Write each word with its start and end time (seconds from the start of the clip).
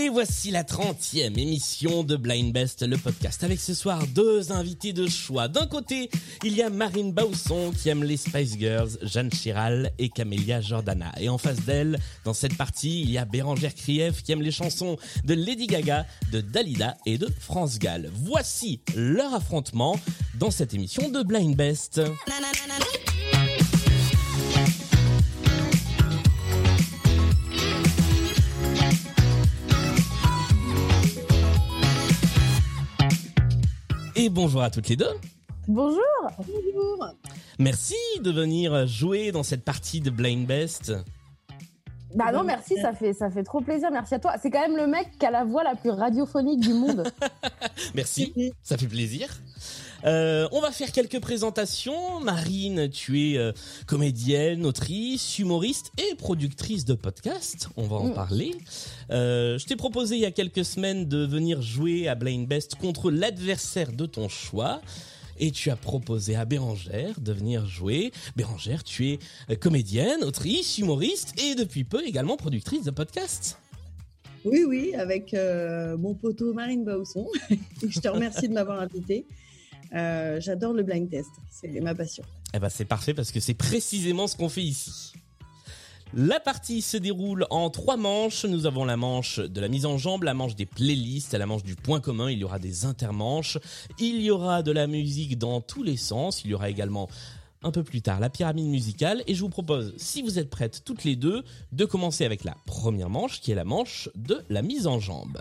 Et 0.00 0.10
voici 0.10 0.50
la 0.50 0.62
30e 0.62 1.38
émission 1.38 2.04
de 2.04 2.16
Blind 2.16 2.52
Best, 2.52 2.86
le 2.86 2.96
podcast, 2.96 3.42
avec 3.42 3.58
ce 3.58 3.74
soir 3.74 4.06
deux 4.06 4.52
invités 4.52 4.92
de 4.92 5.08
choix. 5.08 5.48
D'un 5.48 5.66
côté, 5.66 6.08
il 6.44 6.54
y 6.54 6.62
a 6.62 6.70
Marine 6.70 7.12
Bausson 7.12 7.72
qui 7.72 7.88
aime 7.88 8.04
les 8.04 8.16
Spice 8.16 8.56
Girls, 8.58 8.90
Jeanne 9.02 9.30
Chiral 9.30 9.90
et 9.98 10.08
Camélia 10.08 10.60
Jordana. 10.60 11.12
Et 11.18 11.28
en 11.28 11.36
face 11.36 11.64
d'elle, 11.64 11.98
dans 12.24 12.32
cette 12.32 12.56
partie, 12.56 13.00
il 13.00 13.10
y 13.10 13.18
a 13.18 13.24
Bérangère 13.24 13.74
Krief 13.74 14.22
qui 14.22 14.30
aime 14.30 14.42
les 14.42 14.52
chansons 14.52 14.98
de 15.24 15.34
Lady 15.34 15.66
Gaga, 15.66 16.06
de 16.32 16.40
Dalida 16.42 16.96
et 17.04 17.18
de 17.18 17.28
France 17.40 17.78
Gall. 17.78 18.10
Voici 18.14 18.80
leur 18.94 19.34
affrontement 19.34 19.98
dans 20.38 20.50
cette 20.50 20.74
émission 20.74 21.08
de 21.08 21.22
Blind 21.22 21.56
Best. 21.56 22.00
Et 34.18 34.30
bonjour 34.30 34.62
à 34.62 34.70
toutes 34.70 34.88
les 34.88 34.96
deux. 34.96 35.14
Bonjour. 35.68 36.02
Bonjour. 36.38 37.06
Merci 37.60 37.94
de 38.20 38.32
venir 38.32 38.84
jouer 38.84 39.30
dans 39.30 39.44
cette 39.44 39.64
partie 39.64 40.00
de 40.00 40.10
Blind 40.10 40.44
Best. 40.44 40.92
Bah 42.16 42.32
non, 42.32 42.42
merci, 42.42 42.74
ça 42.82 42.92
fait, 42.92 43.12
ça 43.12 43.30
fait 43.30 43.44
trop 43.44 43.60
plaisir. 43.60 43.90
Merci 43.92 44.16
à 44.16 44.18
toi. 44.18 44.34
C'est 44.42 44.50
quand 44.50 44.60
même 44.60 44.76
le 44.76 44.88
mec 44.88 45.10
qui 45.20 45.24
a 45.24 45.30
la 45.30 45.44
voix 45.44 45.62
la 45.62 45.76
plus 45.76 45.90
radiophonique 45.90 46.58
du 46.58 46.72
monde. 46.74 47.08
Merci, 47.94 48.52
ça 48.60 48.76
fait 48.76 48.88
plaisir. 48.88 49.28
Euh, 50.04 50.48
on 50.52 50.60
va 50.60 50.70
faire 50.70 50.92
quelques 50.92 51.20
présentations. 51.20 52.20
Marine, 52.20 52.88
tu 52.88 53.32
es 53.32 53.38
euh, 53.38 53.52
comédienne, 53.86 54.64
autrice, 54.64 55.38
humoriste 55.38 55.90
et 55.98 56.14
productrice 56.14 56.84
de 56.84 56.94
podcast. 56.94 57.68
On 57.76 57.86
va 57.86 57.96
en 57.96 58.08
Mm. 58.08 58.14
parler. 58.14 58.54
Euh, 59.10 59.58
je 59.58 59.66
t'ai 59.66 59.76
proposé 59.76 60.14
il 60.16 60.20
y 60.22 60.26
a 60.26 60.30
quelques 60.30 60.64
semaines 60.64 61.06
de 61.08 61.26
venir 61.26 61.62
jouer 61.62 62.06
à 62.08 62.14
Blind 62.14 62.46
Best 62.46 62.76
contre 62.76 63.10
l'adversaire 63.10 63.92
de 63.92 64.06
ton 64.06 64.28
choix. 64.28 64.80
Et 65.40 65.52
tu 65.52 65.70
as 65.70 65.76
proposé 65.76 66.34
à 66.34 66.44
Bérangère 66.44 67.20
de 67.20 67.32
venir 67.32 67.64
jouer. 67.66 68.10
Bérangère, 68.36 68.82
tu 68.82 69.18
es 69.48 69.56
comédienne, 69.56 70.24
autrice, 70.24 70.78
humoriste 70.78 71.32
et 71.40 71.54
depuis 71.54 71.84
peu 71.84 72.04
également 72.04 72.36
productrice 72.36 72.82
de 72.84 72.90
podcast. 72.90 73.56
Oui, 74.44 74.64
oui, 74.66 74.94
avec 74.96 75.34
euh, 75.34 75.96
mon 75.96 76.14
poteau 76.14 76.54
Marine 76.54 76.84
Bausson. 76.84 77.26
je 77.88 78.00
te 78.00 78.08
remercie 78.08 78.48
de 78.48 78.52
m'avoir 78.54 78.80
invité. 78.80 79.26
Euh, 79.94 80.40
J'adore 80.40 80.72
le 80.72 80.82
blind 80.82 81.08
test, 81.08 81.30
c'est 81.50 81.68
ma 81.80 81.94
passion. 81.94 82.24
Eh 82.54 82.58
ben 82.58 82.68
c'est 82.68 82.84
parfait 82.84 83.14
parce 83.14 83.30
que 83.32 83.40
c'est 83.40 83.54
précisément 83.54 84.26
ce 84.26 84.36
qu'on 84.36 84.48
fait 84.48 84.62
ici. 84.62 85.12
La 86.14 86.40
partie 86.40 86.80
se 86.80 86.96
déroule 86.96 87.46
en 87.50 87.68
trois 87.68 87.98
manches. 87.98 88.46
Nous 88.46 88.64
avons 88.64 88.86
la 88.86 88.96
manche 88.96 89.40
de 89.40 89.60
la 89.60 89.68
mise 89.68 89.84
en 89.84 89.98
jambe, 89.98 90.22
la 90.22 90.32
manche 90.32 90.56
des 90.56 90.64
playlists, 90.64 91.34
la 91.34 91.44
manche 91.44 91.62
du 91.62 91.76
point 91.76 92.00
commun. 92.00 92.30
Il 92.30 92.38
y 92.38 92.44
aura 92.44 92.58
des 92.58 92.86
intermanches. 92.86 93.58
Il 93.98 94.22
y 94.22 94.30
aura 94.30 94.62
de 94.62 94.72
la 94.72 94.86
musique 94.86 95.36
dans 95.36 95.60
tous 95.60 95.82
les 95.82 95.98
sens. 95.98 96.44
Il 96.44 96.50
y 96.50 96.54
aura 96.54 96.70
également 96.70 97.08
un 97.62 97.72
peu 97.72 97.82
plus 97.82 98.00
tard 98.00 98.20
la 98.20 98.30
pyramide 98.30 98.68
musicale. 98.68 99.22
Et 99.26 99.34
je 99.34 99.40
vous 99.40 99.50
propose, 99.50 99.92
si 99.98 100.22
vous 100.22 100.38
êtes 100.38 100.48
prêtes 100.48 100.82
toutes 100.82 101.04
les 101.04 101.16
deux, 101.16 101.44
de 101.72 101.84
commencer 101.84 102.24
avec 102.24 102.42
la 102.42 102.56
première 102.64 103.10
manche 103.10 103.42
qui 103.42 103.52
est 103.52 103.56
la 103.56 103.64
manche 103.64 104.08
de 104.14 104.42
la 104.48 104.62
mise 104.62 104.86
en 104.86 105.00
jambe. 105.00 105.38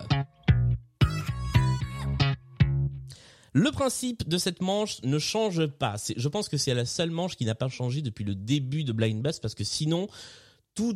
Le 3.57 3.71
principe 3.71 4.29
de 4.29 4.37
cette 4.37 4.61
manche 4.61 5.01
ne 5.01 5.17
change 5.17 5.65
pas. 5.65 5.95
Je 6.15 6.27
pense 6.27 6.47
que 6.47 6.57
c'est 6.57 6.75
la 6.75 6.85
seule 6.85 7.09
manche 7.09 7.35
qui 7.35 7.43
n'a 7.43 7.55
pas 7.55 7.69
changé 7.69 8.03
depuis 8.03 8.23
le 8.23 8.35
début 8.35 8.83
de 8.83 8.91
Blind 8.91 9.19
Bass 9.19 9.39
parce 9.39 9.55
que 9.55 9.63
sinon, 9.63 10.07
tout, 10.75 10.95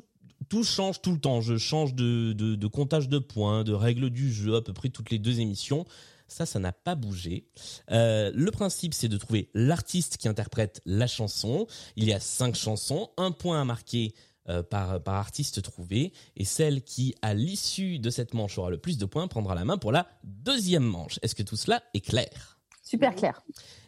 change 0.64 1.02
tout 1.02 1.12
le 1.12 1.20
temps. 1.20 1.42
Je 1.42 1.58
change 1.58 1.96
de 1.96 2.68
comptage 2.68 3.10
de 3.10 3.18
points, 3.18 3.64
de 3.64 3.74
règles 3.74 4.12
du 4.12 4.32
jeu 4.32 4.58
à 4.58 4.62
peu 4.62 4.74
près 4.74 4.90
toutes 4.90 5.10
les 5.10 5.18
deux 5.18 5.40
émissions. 5.40 5.86
Ça, 6.28 6.46
ça 6.46 6.60
n'a 6.60 6.72
pas 6.72 6.94
bougé. 6.94 7.48
Euh, 7.90 8.32
le 8.36 8.52
principe, 8.52 8.94
c'est 8.94 9.10
de 9.10 9.18
trouver 9.18 9.50
l'artiste 9.56 10.18
qui 10.18 10.28
interprète 10.28 10.82
la 10.86 11.08
chanson. 11.08 11.66
Il 11.96 12.06
y 12.06 12.14
a 12.14 12.20
cinq 12.20 12.56
chansons, 12.56 13.10
un 13.18 13.32
point 13.32 13.60
à 13.60 13.66
marquer 13.66 14.14
euh, 14.50 14.62
par, 14.62 15.02
par 15.02 15.16
artiste 15.16 15.62
trouvé, 15.62 16.14
et 16.38 16.46
celle 16.46 16.84
qui, 16.84 17.16
à 17.22 17.34
l'issue 17.34 18.00
de 18.00 18.10
cette 18.10 18.34
manche, 18.34 18.58
aura 18.58 18.70
le 18.70 18.78
plus 18.78 18.98
de 18.98 19.06
points, 19.06 19.28
prendra 19.28 19.56
la 19.56 19.66
main 19.66 19.78
pour 19.78 19.92
la 19.92 20.08
deuxième 20.24 20.84
manche. 20.84 21.20
Est-ce 21.22 21.36
que 21.36 21.44
tout 21.44 21.58
cela 21.58 21.84
est 21.94 22.02
clair? 22.02 22.51
Super 22.92 23.16
clair. 23.16 23.42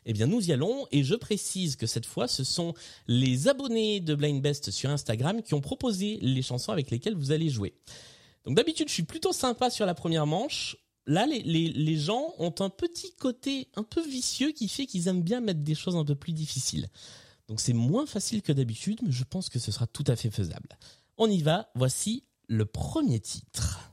eh 0.05 0.13
bien, 0.13 0.27
nous 0.27 0.47
y 0.47 0.53
allons 0.53 0.87
et 0.91 1.03
je 1.03 1.15
précise 1.15 1.75
que 1.75 1.87
cette 1.87 2.05
fois, 2.05 2.29
ce 2.29 2.45
sont 2.45 2.73
les 3.07 3.49
abonnés 3.49 3.99
de 3.99 4.15
Blind 4.15 4.41
Best 4.41 4.71
sur 4.71 4.89
Instagram 4.89 5.41
qui 5.41 5.53
ont 5.53 5.59
proposé 5.59 6.19
les 6.21 6.41
chansons 6.41 6.71
avec 6.71 6.89
lesquelles 6.89 7.15
vous 7.15 7.31
allez 7.31 7.49
jouer. 7.49 7.73
Donc 8.45 8.55
d'habitude, 8.55 8.87
je 8.87 8.93
suis 8.93 9.03
plutôt 9.03 9.33
sympa 9.33 9.69
sur 9.69 9.85
la 9.85 9.93
première 9.93 10.25
manche. 10.25 10.77
Là, 11.05 11.25
les, 11.25 11.41
les, 11.41 11.67
les 11.67 11.97
gens 11.97 12.33
ont 12.39 12.55
un 12.59 12.69
petit 12.69 13.13
côté 13.15 13.67
un 13.75 13.83
peu 13.83 14.01
vicieux 14.07 14.51
qui 14.51 14.69
fait 14.69 14.85
qu'ils 14.85 15.09
aiment 15.09 15.21
bien 15.21 15.41
mettre 15.41 15.59
des 15.59 15.75
choses 15.75 15.97
un 15.97 16.05
peu 16.05 16.15
plus 16.15 16.31
difficiles. 16.31 16.87
Donc 17.49 17.59
c'est 17.59 17.73
moins 17.73 18.05
facile 18.05 18.41
que 18.41 18.53
d'habitude, 18.53 19.01
mais 19.03 19.11
je 19.11 19.25
pense 19.25 19.49
que 19.49 19.59
ce 19.59 19.71
sera 19.71 19.85
tout 19.85 20.05
à 20.07 20.15
fait 20.15 20.31
faisable. 20.31 20.69
On 21.17 21.29
y 21.29 21.41
va, 21.41 21.69
voici 21.75 22.23
le 22.47 22.65
premier 22.65 23.19
titre. 23.19 23.92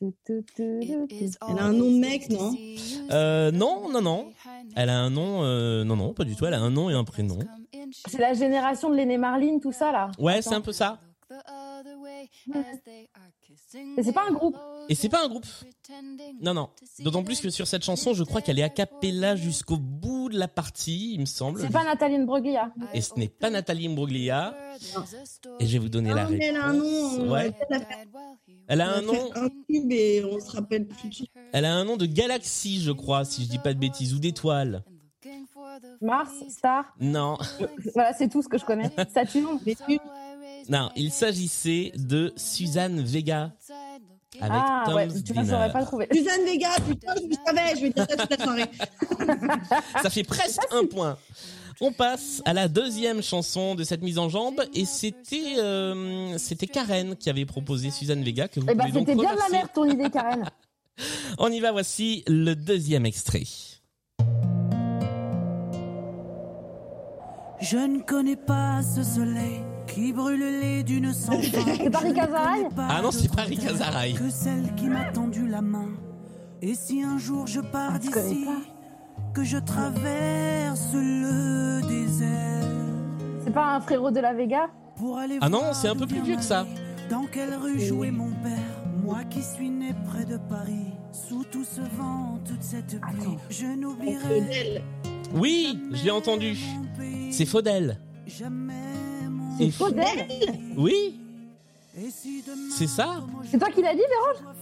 Elle 0.00 0.12
Elle 0.58 1.58
a 1.58 1.64
un 1.64 1.72
nom 1.72 1.90
de 1.90 1.98
mec, 1.98 2.30
non 2.30 2.54
Euh, 3.10 3.50
non, 3.50 3.90
non, 3.90 4.00
non. 4.00 4.32
Elle 4.74 4.88
a 4.88 4.98
un 4.98 5.10
nom, 5.10 5.42
euh, 5.42 5.84
non, 5.84 5.96
non, 5.96 6.14
pas 6.14 6.24
du 6.24 6.36
tout. 6.36 6.46
Elle 6.46 6.54
a 6.54 6.60
un 6.60 6.70
nom 6.70 6.88
et 6.88 6.94
un 6.94 7.04
prénom. 7.04 7.38
C'est 8.06 8.18
la 8.18 8.32
génération 8.34 8.88
de 8.88 8.96
l'aîné 8.96 9.18
Marline, 9.18 9.60
tout 9.60 9.72
ça 9.72 9.92
là. 9.92 10.10
Ouais, 10.18 10.42
c'est 10.42 10.54
un 10.54 10.60
peu 10.60 10.72
ça. 10.72 10.98
Mais 13.96 14.02
c'est 14.02 14.12
pas 14.12 14.24
un 14.28 14.32
groupe. 14.32 14.56
Et 14.88 14.94
c'est 14.94 15.08
pas 15.08 15.24
un 15.24 15.28
groupe. 15.28 15.46
Non, 16.40 16.54
non. 16.54 16.70
D'autant 17.00 17.22
plus 17.22 17.40
que 17.40 17.50
sur 17.50 17.66
cette 17.66 17.84
chanson, 17.84 18.14
je 18.14 18.24
crois 18.24 18.40
qu'elle 18.40 18.58
est 18.58 18.62
a 18.62 18.68
cappella 18.68 19.36
jusqu'au 19.36 19.76
bout 19.76 20.28
de 20.28 20.38
la 20.38 20.48
partie, 20.48 21.14
il 21.14 21.20
me 21.20 21.26
semble. 21.26 21.60
C'est 21.60 21.70
pas 21.70 21.84
Nathalie 21.84 22.18
Broglia. 22.24 22.72
Et 22.94 23.00
ce 23.00 23.14
n'est 23.16 23.28
pas 23.28 23.50
Nathalie 23.50 23.86
Imbruglia. 23.86 24.54
Et 25.60 25.66
je 25.66 25.72
vais 25.72 25.78
vous 25.78 25.88
donner 25.88 26.12
la 26.12 26.28
mais 26.28 26.46
elle 26.46 26.56
a 26.56 26.64
un 26.66 26.72
réponse. 26.72 27.18
nom. 27.18 27.30
Ouais. 27.30 27.52
Elle 28.70 28.82
a 28.82 28.94
un 28.98 29.02
nom. 29.02 29.30
un 29.34 29.48
tube 29.68 29.90
et 29.90 30.24
on 30.24 30.38
se 30.38 30.52
rappelle 30.52 30.86
plus 30.86 31.08
de 31.08 31.26
Elle 31.52 31.64
a 31.64 31.74
un 31.74 31.84
nom 31.84 31.96
de 31.96 32.06
galaxie, 32.06 32.80
je 32.80 32.92
crois, 32.92 33.24
si 33.24 33.42
je 33.42 33.48
dis 33.48 33.58
pas 33.58 33.74
de 33.74 33.80
bêtises, 33.80 34.14
ou 34.14 34.20
d'étoile. 34.20 34.84
Mars, 36.00 36.30
Star. 36.48 36.84
Non, 37.00 37.36
Voilà, 37.94 38.12
c'est 38.12 38.28
tout 38.28 38.42
ce 38.42 38.48
que 38.48 38.58
je 38.58 38.64
connais. 38.64 38.88
Saturne. 39.12 39.58
non, 40.68 40.90
il 40.94 41.10
s'agissait 41.10 41.90
de 41.96 42.32
Suzanne 42.36 43.00
Vega 43.00 43.52
avec 44.40 44.52
Ah 44.64 44.82
Tom 44.86 44.94
ouais, 44.94 45.08
tu 45.24 45.32
vois, 45.32 45.44
j'aurais 45.44 45.72
pas 45.72 45.84
trouvé. 45.84 46.08
Suzanne 46.12 46.44
Vega, 46.44 46.68
putain, 46.88 47.14
je 47.16 47.26
le 47.28 47.34
savais, 47.46 47.76
je 47.76 47.80
vais 47.82 47.90
dire 47.90 48.06
ça 48.08 48.16
toute 48.16 48.30
la 48.38 48.44
soirée. 48.44 48.64
Ça 50.02 50.10
fait 50.10 50.22
presque 50.24 50.60
un 50.72 50.84
point. 50.86 51.16
On 51.82 51.92
passe 51.92 52.42
à 52.44 52.52
la 52.52 52.68
deuxième 52.68 53.22
chanson 53.22 53.74
de 53.74 53.84
cette 53.84 54.02
mise 54.02 54.18
en 54.18 54.28
jambe 54.28 54.62
et 54.74 54.84
c'était 54.84 55.54
euh, 55.58 56.36
c'était 56.36 56.66
Karen 56.66 57.16
qui 57.16 57.30
avait 57.30 57.46
proposé 57.46 57.90
Suzanne 57.90 58.22
Vega 58.22 58.48
que 58.48 58.60
vous 58.60 58.66
Eh 58.70 58.74
ben, 58.74 58.84
pouvez 58.84 58.92
donc 58.92 59.08
c'était 59.08 59.18
bien 59.20 59.32
de 59.34 59.38
la 59.38 59.48
merde 59.48 59.68
ton 59.74 59.84
idée, 59.86 60.10
Karen. 60.10 60.44
On 61.38 61.50
y 61.50 61.58
va, 61.60 61.72
voici 61.72 62.22
le 62.26 62.54
deuxième 62.54 63.06
extrait. 63.06 63.44
Je 67.60 67.76
ne 67.78 68.00
connais 68.00 68.36
pas 68.36 68.80
ce 68.82 69.02
soleil 69.02 69.60
qui 69.92 70.12
brûle 70.12 70.38
le 70.40 70.60
lait 70.60 70.82
d'une 70.82 71.12
sans 71.12 71.32
fin. 71.42 71.60
C'est 71.76 71.90
pas 71.90 71.98
Rika 71.98 72.26
Zaraï 72.28 72.66
Ah 72.76 73.00
non, 73.02 73.10
c'est 73.10 73.34
pas 73.34 73.42
Rika 73.42 73.74
Zaraï. 73.74 74.14
Que 74.14 74.30
celle 74.30 74.74
qui 74.74 74.86
m'a 74.88 75.04
tendu 75.12 75.46
la 75.46 75.60
main. 75.62 75.88
Et 76.62 76.74
si 76.74 77.02
un 77.02 77.18
jour 77.18 77.46
je 77.46 77.60
pars 77.60 77.92
Ah, 77.94 77.98
d'ici, 77.98 78.44
que 79.34 79.42
je 79.44 79.56
traverse 79.58 80.92
le 80.92 81.80
désert 81.88 82.64
C'est 83.44 83.52
pas 83.52 83.74
un 83.76 83.80
frérot 83.80 84.10
de 84.10 84.20
la 84.20 84.34
Vega 84.34 84.68
pour 84.96 85.18
aller 85.18 85.38
Ah 85.40 85.48
non, 85.48 85.72
c'est 85.72 85.88
un 85.88 85.96
peu 85.96 86.06
plus 86.06 86.20
vieux 86.20 86.36
que 86.36 86.42
ça. 86.44 86.66
Dans 87.08 87.24
quelle 87.24 87.54
rue 87.54 87.80
jouait 87.80 88.10
mon 88.10 88.30
père? 88.42 88.58
Moi 89.02 89.24
qui 89.30 89.42
suis 89.42 89.70
né 89.70 89.94
près 90.06 90.24
de 90.24 90.36
Paris, 90.36 90.92
sous 91.12 91.42
tout 91.44 91.64
ce 91.64 91.80
vent, 91.96 92.38
toute 92.46 92.62
cette 92.62 93.00
pluie, 93.00 93.36
je 93.48 93.66
n'oublierai. 93.66 94.82
Oui, 95.34 95.80
je 95.92 96.04
l'ai 96.04 96.10
entendu. 96.10 96.58
C'est 97.30 97.46
Faudel. 97.46 97.98
jamais 98.26 98.74
Et 99.60 99.70
Faudel 99.70 100.26
Oui, 100.76 101.16
c'est 102.76 102.86
ça. 102.86 103.22
C'est 103.50 103.58
toi 103.58 103.68
qui 103.70 103.82
l'as 103.82 103.94
dit, 103.94 104.00
Vérange 104.00 104.54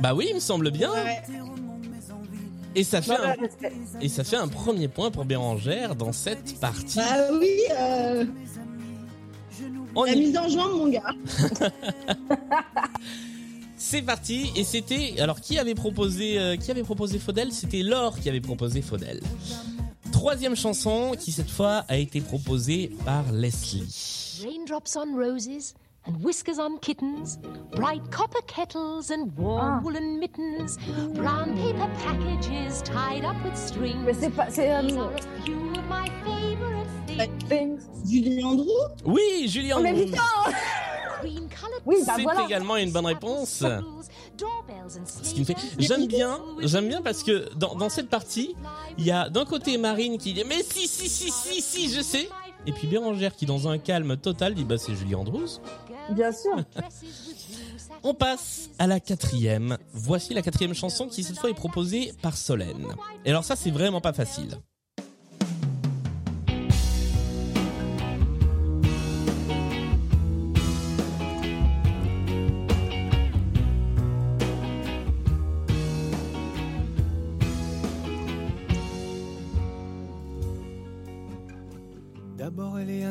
Bah 0.00 0.14
oui, 0.14 0.26
il 0.30 0.34
me 0.34 0.40
semble 0.40 0.70
bien. 0.70 0.90
Ouais. 0.92 1.22
mes 1.28 2.12
envies, 2.12 2.38
Et 2.74 2.84
ça 2.84 3.00
fait 3.02 3.16
un, 3.16 3.34
mais 3.36 3.46
respect. 3.46 3.72
et 4.00 4.08
ça 4.08 4.24
fait 4.24 4.36
un 4.36 4.48
premier 4.48 4.88
point 4.88 5.10
pour 5.10 5.24
Bérangère 5.24 5.94
dans 5.94 6.12
cette 6.12 6.58
partie. 6.60 6.98
Bah 6.98 7.16
oui, 7.40 7.50
euh, 7.78 8.24
On 9.94 10.04
la 10.04 10.12
y- 10.12 10.18
mise 10.20 10.36
en 10.36 10.48
jambe, 10.48 10.72
mon 10.76 10.88
gars. 10.88 11.14
C'est 13.76 14.02
parti 14.02 14.50
et 14.56 14.62
c'était 14.64 15.14
alors 15.18 15.40
qui 15.40 15.58
avait 15.58 15.74
proposé 15.74 16.38
euh, 16.38 16.56
qui 16.56 16.70
avait 16.70 16.84
proposé 16.84 17.18
Faudel? 17.18 17.52
C'était 17.52 17.82
Laure 17.82 18.18
qui 18.20 18.28
avait 18.28 18.40
proposé 18.40 18.80
Faudel. 18.80 19.20
Troisième 20.22 20.54
chanson 20.54 21.16
qui 21.18 21.32
cette 21.32 21.50
fois 21.50 21.84
a 21.88 21.96
été 21.96 22.20
proposée 22.20 22.92
par 23.04 23.24
Leslie. 23.32 24.40
Raindrops 24.44 24.96
on 24.96 25.16
roses 25.16 25.74
and 26.06 26.12
whiskers 26.22 26.60
on 26.60 26.78
kittens, 26.78 27.40
bright 27.74 28.08
copper 28.12 28.38
kettles 28.46 29.10
and 29.10 29.32
warm 29.36 29.80
Ah. 29.80 29.80
woolen 29.82 30.20
mittens, 30.20 30.78
brown 31.16 31.56
paper 31.56 31.88
packages 32.04 32.84
tied 32.84 33.24
up 33.24 33.34
with 33.44 33.56
strings. 33.56 34.04
Mais 34.06 34.14
c'est 34.14 34.30
pas. 34.30 34.46
C'est. 34.48 34.72
Euh, 34.72 34.82
things. 37.48 37.80
Julie 38.08 38.44
Andrew. 38.44 38.68
Oui, 39.04 39.48
Julien. 39.48 39.78
Oh, 39.80 39.82
mais 39.82 39.92
putain 39.92 40.22
Oui, 41.84 41.96
bah 42.06 42.14
C'est 42.16 42.22
voilà. 42.22 42.44
également 42.44 42.76
une 42.76 42.90
bonne 42.92 43.06
réponse. 43.06 43.64
Ce 45.22 45.34
qui 45.34 45.40
me 45.40 45.44
fait, 45.44 45.56
j'aime 45.78 46.06
bien, 46.06 46.40
j'aime 46.60 46.88
bien 46.88 47.02
parce 47.02 47.22
que 47.22 47.52
dans, 47.54 47.74
dans 47.74 47.88
cette 47.88 48.08
partie, 48.08 48.54
il 48.98 49.04
y 49.04 49.10
a 49.10 49.28
d'un 49.28 49.44
côté 49.44 49.76
Marine 49.78 50.18
qui 50.18 50.32
dit 50.32 50.44
mais 50.46 50.62
si 50.62 50.88
si 50.88 51.08
si 51.08 51.30
si 51.30 51.60
si 51.62 51.92
je 51.92 52.00
sais, 52.00 52.28
et 52.66 52.72
puis 52.72 52.86
Bérangère 52.86 53.34
qui 53.36 53.46
dans 53.46 53.68
un 53.68 53.78
calme 53.78 54.16
total 54.16 54.54
dit 54.54 54.64
bah 54.64 54.78
c'est 54.78 54.94
Julie 54.94 55.14
Andrews. 55.14 55.58
Bien 56.10 56.32
sûr. 56.32 56.56
On 58.02 58.14
passe 58.14 58.70
à 58.78 58.86
la 58.88 58.98
quatrième. 58.98 59.78
Voici 59.92 60.34
la 60.34 60.42
quatrième 60.42 60.74
chanson 60.74 61.06
qui 61.06 61.22
cette 61.22 61.38
fois 61.38 61.50
est 61.50 61.54
proposée 61.54 62.12
par 62.20 62.36
Solène. 62.36 62.88
Et 63.24 63.30
alors 63.30 63.44
ça 63.44 63.54
c'est 63.54 63.70
vraiment 63.70 64.00
pas 64.00 64.12
facile. 64.12 64.58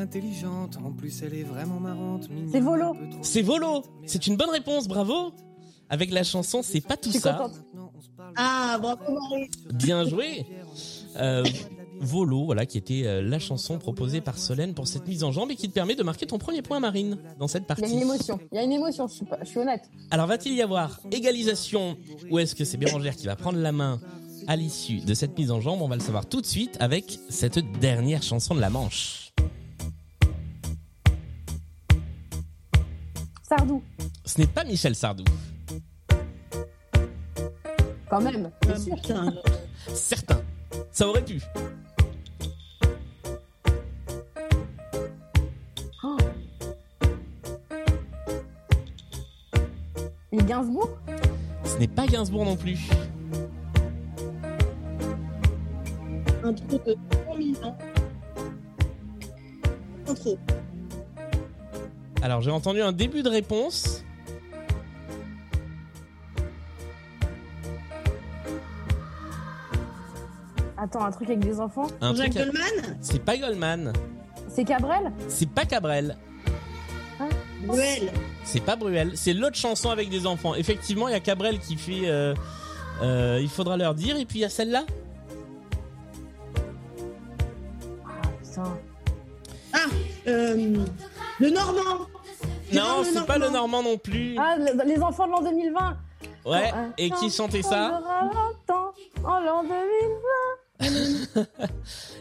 Intelligente, 0.02 0.76
en 0.84 0.92
plus 0.92 1.22
elle 1.22 1.34
est 1.34 1.42
vraiment 1.44 1.80
marrante. 1.80 2.28
C'est 2.50 2.60
Volo. 2.60 2.94
C'est 3.22 3.42
Volo. 3.42 3.82
C'est 4.06 4.26
une 4.26 4.36
bonne 4.36 4.50
réponse, 4.50 4.86
bravo. 4.88 5.32
Avec 5.88 6.10
la 6.10 6.24
chanson 6.24 6.60
C'est 6.62 6.80
pas 6.80 6.96
tout 6.96 7.12
ça. 7.12 7.34
contente. 7.34 7.62
Ah, 8.36 8.78
bravo 8.80 9.02
Marie. 9.30 9.50
Bien 9.74 10.04
joué. 10.08 10.46
Euh, 11.16 11.44
Volo, 12.00 12.46
voilà, 12.46 12.66
qui 12.66 12.78
était 12.78 13.02
euh, 13.06 13.22
la 13.22 13.38
chanson 13.38 13.78
proposée 13.78 14.20
par 14.20 14.36
Solène 14.38 14.74
pour 14.74 14.88
cette 14.88 15.06
mise 15.06 15.22
en 15.22 15.30
jambe 15.30 15.50
et 15.50 15.54
qui 15.56 15.68
te 15.68 15.72
permet 15.74 15.94
de 15.94 16.02
marquer 16.02 16.26
ton 16.26 16.38
premier 16.38 16.62
point, 16.62 16.80
Marine, 16.80 17.18
dans 17.38 17.46
cette 17.46 17.62
Il 17.64 17.68
y 17.68 17.72
a 17.72 17.76
partie. 17.76 17.92
une 17.94 18.00
émotion. 18.00 18.40
Il 18.50 18.56
y 18.56 18.58
a 18.58 18.64
une 18.64 18.72
émotion, 18.72 19.06
je 19.06 19.14
suis, 19.14 19.24
pas- 19.26 19.38
je 19.42 19.48
suis 19.48 19.58
honnête. 19.60 19.82
Alors, 20.10 20.26
va-t-il 20.26 20.54
y 20.56 20.62
avoir 20.62 20.98
égalisation 21.12 21.96
ou 22.30 22.38
est-ce 22.38 22.54
que 22.56 22.64
c'est 22.64 22.76
Bérangère 22.78 23.14
qui 23.14 23.26
va 23.26 23.36
prendre 23.36 23.58
la 23.58 23.70
main 23.72 24.00
à 24.48 24.56
l'issue 24.56 24.98
de 25.00 25.14
cette 25.14 25.38
mise 25.38 25.50
en 25.52 25.60
jambe? 25.60 25.80
On 25.82 25.88
va 25.88 25.94
le 25.96 26.00
savoir 26.02 26.26
tout 26.26 26.40
de 26.40 26.46
suite 26.46 26.76
avec 26.80 27.20
cette 27.28 27.58
dernière 27.78 28.22
chanson 28.22 28.54
de 28.54 28.60
la 28.60 28.70
Manche. 28.70 29.21
Sardou, 33.58 33.82
Ce 34.24 34.40
n'est 34.40 34.46
pas 34.46 34.64
Michel 34.64 34.94
Sardou. 34.94 35.24
quand 38.08 38.20
même, 38.22 38.50
Ah, 38.66 38.72
c'est 38.76 39.04
sûr. 39.04 39.42
Certain. 39.92 40.40
Ça 40.90 41.06
aurait 41.06 41.22
pu. 41.22 41.38
Oh. 46.02 46.16
Et 50.32 50.36
Gainsbourg? 50.38 50.88
Ce 51.64 51.76
n'est 51.76 51.88
pas 51.88 52.06
Gainsbourg 52.06 52.46
non 52.46 52.56
plus. 52.56 52.88
Un 56.42 56.54
trou 56.54 56.78
de 56.86 56.96
100 57.26 57.54
000 57.60 57.66
ans. 57.66 57.76
Un 60.08 60.14
trou. 60.14 60.38
Alors, 62.22 62.40
j'ai 62.40 62.50
entendu 62.50 62.80
un 62.80 62.92
début 62.92 63.22
de 63.22 63.28
réponse. 63.28 64.04
Attends, 70.76 71.04
un 71.04 71.10
truc 71.12 71.28
avec 71.28 71.40
des 71.40 71.60
enfants 71.60 71.86
Un 72.00 72.14
Jacques 72.14 72.30
truc 72.30 72.42
à- 72.42 72.44
Goldman. 72.46 72.96
C'est 73.00 73.24
pas 73.24 73.36
Goldman. 73.36 73.92
C'est 74.48 74.64
Cabrel 74.64 75.12
C'est 75.28 75.48
pas 75.48 75.64
Cabrel. 75.64 76.16
Bruel. 77.64 78.10
C'est 78.44 78.60
pas 78.60 78.74
Bruel. 78.74 79.12
C'est 79.14 79.32
l'autre 79.32 79.56
chanson 79.56 79.90
avec 79.90 80.10
des 80.10 80.26
enfants. 80.26 80.54
Effectivement, 80.56 81.06
il 81.08 81.12
y 81.12 81.14
a 81.14 81.20
Cabrel 81.20 81.60
qui 81.60 81.76
fait. 81.76 82.08
euh, 82.08 82.34
euh, 83.02 83.38
il 83.40 83.48
faudra 83.48 83.76
leur 83.76 83.94
dire. 83.94 84.16
Et 84.16 84.24
puis 84.24 84.40
il 84.40 84.42
y 84.42 84.44
a 84.44 84.48
celle-là. 84.48 84.84
Normand 93.62 93.82
non 93.84 93.96
plus. 93.96 94.36
Ah, 94.38 94.56
le- 94.58 94.84
les 94.88 95.00
enfants 95.00 95.26
de 95.26 95.32
l'an 95.32 95.42
2020 95.42 95.96
Ouais. 96.44 96.72
Oh, 96.74 96.78
Et 96.98 97.10
qui 97.10 97.30
chantait 97.30 97.64
on 97.64 97.70
ça 97.70 98.00
en 99.24 99.38
l'an 99.40 99.62
2020. 100.80 101.46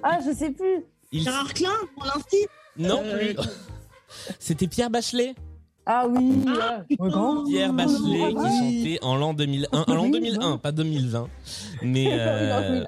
ah, 0.04 0.20
je 0.26 0.34
sais 0.36 0.52
plus. 0.52 0.84
Il- 1.12 1.24
Gérard 1.24 1.52
Klein, 1.54 1.70
pour 1.96 2.06
l'instit. 2.06 2.46
Non 2.78 3.02
Euh, 3.04 3.18
plus. 3.18 3.36
C'était 4.40 4.68
Pierre 4.68 4.90
Bachelet. 4.92 5.34
Ah 5.88 6.06
oui. 6.08 6.44
Ah, 6.48 6.84
ouais. 6.90 6.96
Grand. 7.10 7.44
Pierre 7.46 7.74
Bachelet 7.74 8.22
Ah, 8.24 8.30
qui 8.30 8.36
chantait 8.36 9.00
en 9.04 9.16
l'an 9.16 9.34
2001. 9.34 9.84
En 9.88 9.94
l'an 9.96 10.10
2001, 10.10 10.58
pas 10.60 10.72
2020. 10.72 11.28
Mais 11.82 12.08
euh, 12.12 12.86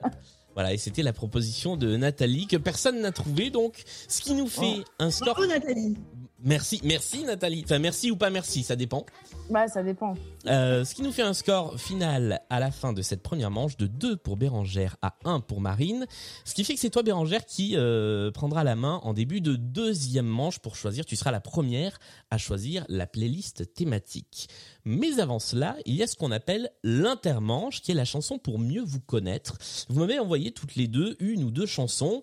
voilà, 0.53 0.73
et 0.73 0.77
c'était 0.77 1.01
la 1.01 1.13
proposition 1.13 1.75
de 1.75 1.97
Nathalie 1.97 2.45
que 2.45 2.57
personne 2.57 3.01
n'a 3.01 3.11
trouvé. 3.11 3.49
Donc, 3.49 3.81
ce 4.07 4.21
qui 4.21 4.33
nous 4.35 4.47
fait 4.47 4.83
un 4.99 5.09
score. 5.09 5.33
Bravo 5.33 5.47
Nathalie. 5.49 5.97
Merci, 6.45 6.81
merci 6.84 7.24
Nathalie. 7.24 7.62
Enfin, 7.63 7.80
merci 7.80 8.12
ou 8.12 8.18
pas 8.18 8.30
merci, 8.30 8.63
ça 8.63 8.75
dépend. 8.75 9.06
Bah, 9.50 9.68
ça 9.69 9.81
dépend. 9.81 10.13
Euh, 10.48 10.83
ce 10.83 10.94
qui 10.94 11.02
nous 11.02 11.14
fait 11.14 11.21
un 11.21 11.33
score 11.33 11.80
final 11.80 12.42
à 12.50 12.59
la 12.59 12.69
fin 12.69 12.92
de 12.92 13.02
cette 13.02 13.23
première 13.23 13.50
manche 13.50 13.78
de 13.78 13.88
2 13.88 14.18
pour 14.18 14.35
Bérangère 14.35 14.97
à 15.02 15.16
1 15.23 15.40
pour 15.40 15.62
Marine. 15.62 16.06
Ce 16.44 16.54
qui 16.54 16.66
fait 16.66 16.73
que 16.73 16.81
c'est 16.81 16.90
toi 16.90 17.02
Bérangère 17.02 17.45
qui 17.45 17.78
euh, 17.78 18.30
prendra 18.31 18.66
la 18.66 18.76
main 18.76 19.00
en 19.04 19.14
début 19.14 19.40
de 19.40 19.56
deuxième 19.56 20.26
manche 20.26 20.59
pour 20.59 20.76
choisir. 20.76 21.06
Tu 21.06 21.16
seras 21.16 21.31
la 21.31 21.40
première 21.40 21.97
à 22.30 22.38
choisir 22.38 22.85
la 22.90 23.07
playlist 23.07 23.73
thématique. 23.73 24.50
Mais 24.83 25.21
avant 25.21 25.40
cela, 25.40 25.78
il 25.85 25.95
y 25.95 26.04
a 26.04 26.07
ce 26.07 26.18
qu'on 26.18 26.31
appelle 26.31 26.71
l'intermanche 26.83 27.81
qui 27.81 27.92
est 27.92 27.95
la 27.95 28.06
chanson 28.06 28.38
pour 28.38 28.59
mieux 28.59 28.83
vous 28.83 29.00
connaître. 29.00 29.57
Vous 29.88 30.02
m'avez 30.02 30.19
envoyé 30.19 30.52
toutes 30.52 30.76
les 30.76 30.88
deux 30.88 31.16
une 31.19 31.44
ou 31.45 31.52
deux 31.52 31.66
chansons 31.66 32.21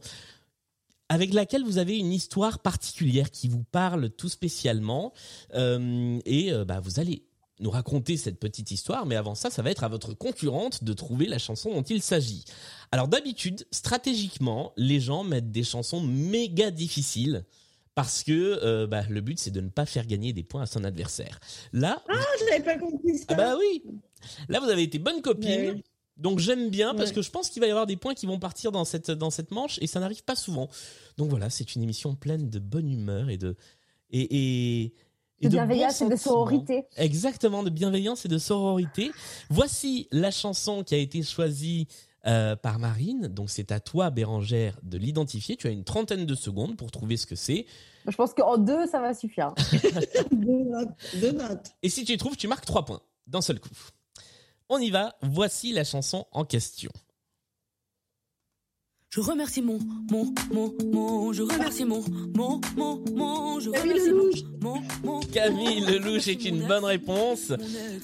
avec 1.11 1.35
laquelle 1.35 1.65
vous 1.65 1.77
avez 1.79 1.99
une 1.99 2.13
histoire 2.13 2.61
particulière 2.61 3.31
qui 3.31 3.49
vous 3.49 3.65
parle 3.65 4.09
tout 4.11 4.29
spécialement 4.31 5.13
Euh, 5.55 6.19
et 6.25 6.53
euh, 6.53 6.65
bah, 6.65 6.81
vous 6.81 7.01
allez 7.01 7.25
nous 7.59 7.71
raconter 7.71 8.17
cette 8.17 8.39
petite 8.41 8.71
histoire, 8.71 9.05
mais 9.05 9.17
avant 9.17 9.35
ça, 9.35 9.51
ça 9.51 9.61
va 9.61 9.71
être 9.71 9.85
à 9.85 9.89
votre 9.89 10.15
concurrente 10.15 10.83
de 10.83 10.93
trouver 10.95 11.27
la 11.27 11.39
chanson 11.39 11.75
dont 11.75 11.83
il 11.83 12.01
s'agit. 12.01 12.45
Alors 12.93 13.07
d'habitude, 13.09 13.67
stratégiquement, 13.71 14.73
les 14.79 14.99
gens 15.01 15.25
mettent 15.25 15.51
des 15.53 15.65
chansons 15.65 16.01
méga 16.01 16.71
difficiles 16.71 17.45
parce 17.95 18.23
que 18.23 18.61
euh, 18.63 18.87
bah, 18.87 19.03
le 19.11 19.21
but 19.21 19.39
c'est 19.39 19.51
de 19.51 19.61
ne 19.61 19.69
pas 19.69 19.85
faire 19.85 20.07
gagner 20.07 20.33
des 20.33 20.43
points 20.45 20.63
à 20.63 20.67
son 20.67 20.85
adversaire. 20.85 21.39
Là, 21.73 22.03
Ah, 22.09 22.15
je 22.39 22.45
n'avais 22.47 22.65
pas 22.65 22.79
compris 22.79 23.19
ça. 23.19 23.25
ah 23.29 23.35
bah 23.35 23.57
oui, 23.59 23.83
là 24.49 24.61
vous 24.61 24.69
avez 24.71 24.85
été 24.85 24.99
bonne 24.99 25.21
copine. 25.21 25.51
Ouais. 25.73 25.85
Donc 26.21 26.39
j'aime 26.39 26.69
bien 26.71 26.95
parce 26.95 27.09
Ouais. 27.11 27.17
que 27.17 27.23
je 27.23 27.31
pense 27.31 27.49
qu'il 27.51 27.61
va 27.61 27.67
y 27.67 27.71
avoir 27.71 27.87
des 27.87 27.97
points 27.97 28.15
qui 28.15 28.27
vont 28.27 28.39
partir 28.39 28.71
dans 28.73 28.85
cette 28.85 29.11
dans 29.11 29.31
cette 29.31 29.51
manche 29.51 29.79
et 29.83 29.87
ça 29.87 29.99
n'arrive 30.01 30.23
pas 30.23 30.37
souvent. 30.37 30.69
Donc 31.17 31.31
voilà, 31.31 31.51
c'est 31.51 31.75
une 31.75 31.83
émission 31.83 32.15
pleine 32.15 32.49
de 32.51 32.59
bonne 32.59 32.91
humeur 32.91 33.31
et 33.31 33.37
de 33.39 33.57
et 34.11 34.21
et, 34.85 34.95
et 35.41 35.45
De 35.45 35.49
bienveillance 35.49 36.01
et 36.03 36.09
de 36.09 36.17
sororité. 36.17 36.85
Exactement, 36.97 37.63
de 37.63 37.71
bienveillance 37.71 38.25
et 38.27 38.29
de 38.29 38.39
sororité. 38.39 39.11
Voici 39.49 40.07
la 40.13 40.31
chanson 40.31 40.85
qui 40.85 40.95
a 40.95 40.99
été 40.99 41.23
choisie 41.23 41.89
euh, 42.27 42.55
par 42.55 42.79
Marine. 42.79 43.29
Donc 43.29 43.49
c'est 43.49 43.73
à 43.73 43.81
toi, 43.81 44.11
Bérangère, 44.11 44.79
de 44.83 44.99
l'identifier. 44.99 45.57
Tu 45.57 45.69
as 45.69 45.71
une 45.71 45.85
trentaine 45.85 46.27
de 46.27 46.35
secondes 46.35 46.77
pour 46.77 46.91
trouver 46.91 47.17
ce 47.17 47.27
que 47.27 47.35
c'est. 47.35 47.65
Je 48.07 48.15
pense 48.15 48.35
qu'en 48.35 48.59
deux, 48.59 48.87
ça 48.87 49.01
va 49.01 49.15
suffire. 49.15 49.55
Deux 50.33 50.65
notes. 50.65 50.89
Deux 51.21 51.33
notes. 51.33 51.69
Et 51.83 51.89
si 51.89 52.05
tu 52.05 52.17
trouves, 52.19 52.37
tu 52.37 52.47
marques 52.49 52.67
trois 52.67 52.85
points 52.85 53.01
d'un 53.27 53.41
seul 53.41 53.59
coup. 53.61 53.71
On 54.71 54.79
y 54.79 54.91
va. 54.91 55.17
Voici 55.21 55.73
la 55.73 55.83
chanson 55.83 56.27
en 56.31 56.45
question. 56.45 56.93
Je 59.11 59.19
remercie 59.19 59.61
mon, 59.61 59.81
mon, 60.09 60.33
mon, 60.53 60.73
mon, 60.85 61.33
je 61.33 61.43
remercie 61.43 61.85
mon, 61.85 62.05
mon, 62.37 62.61
mon, 62.77 63.05
mon, 63.13 63.59
je 63.59 63.69
Camille 63.71 63.93
remercie 63.95 64.11
Lelouch. 64.11 64.45
mon, 64.61 64.75
mon, 64.75 64.83
mon. 65.03 65.21
Camille 65.21 65.81
Lelouch 65.81 66.29
est 66.29 66.45
une 66.45 66.65
bonne 66.69 66.85
réponse. 66.85 67.53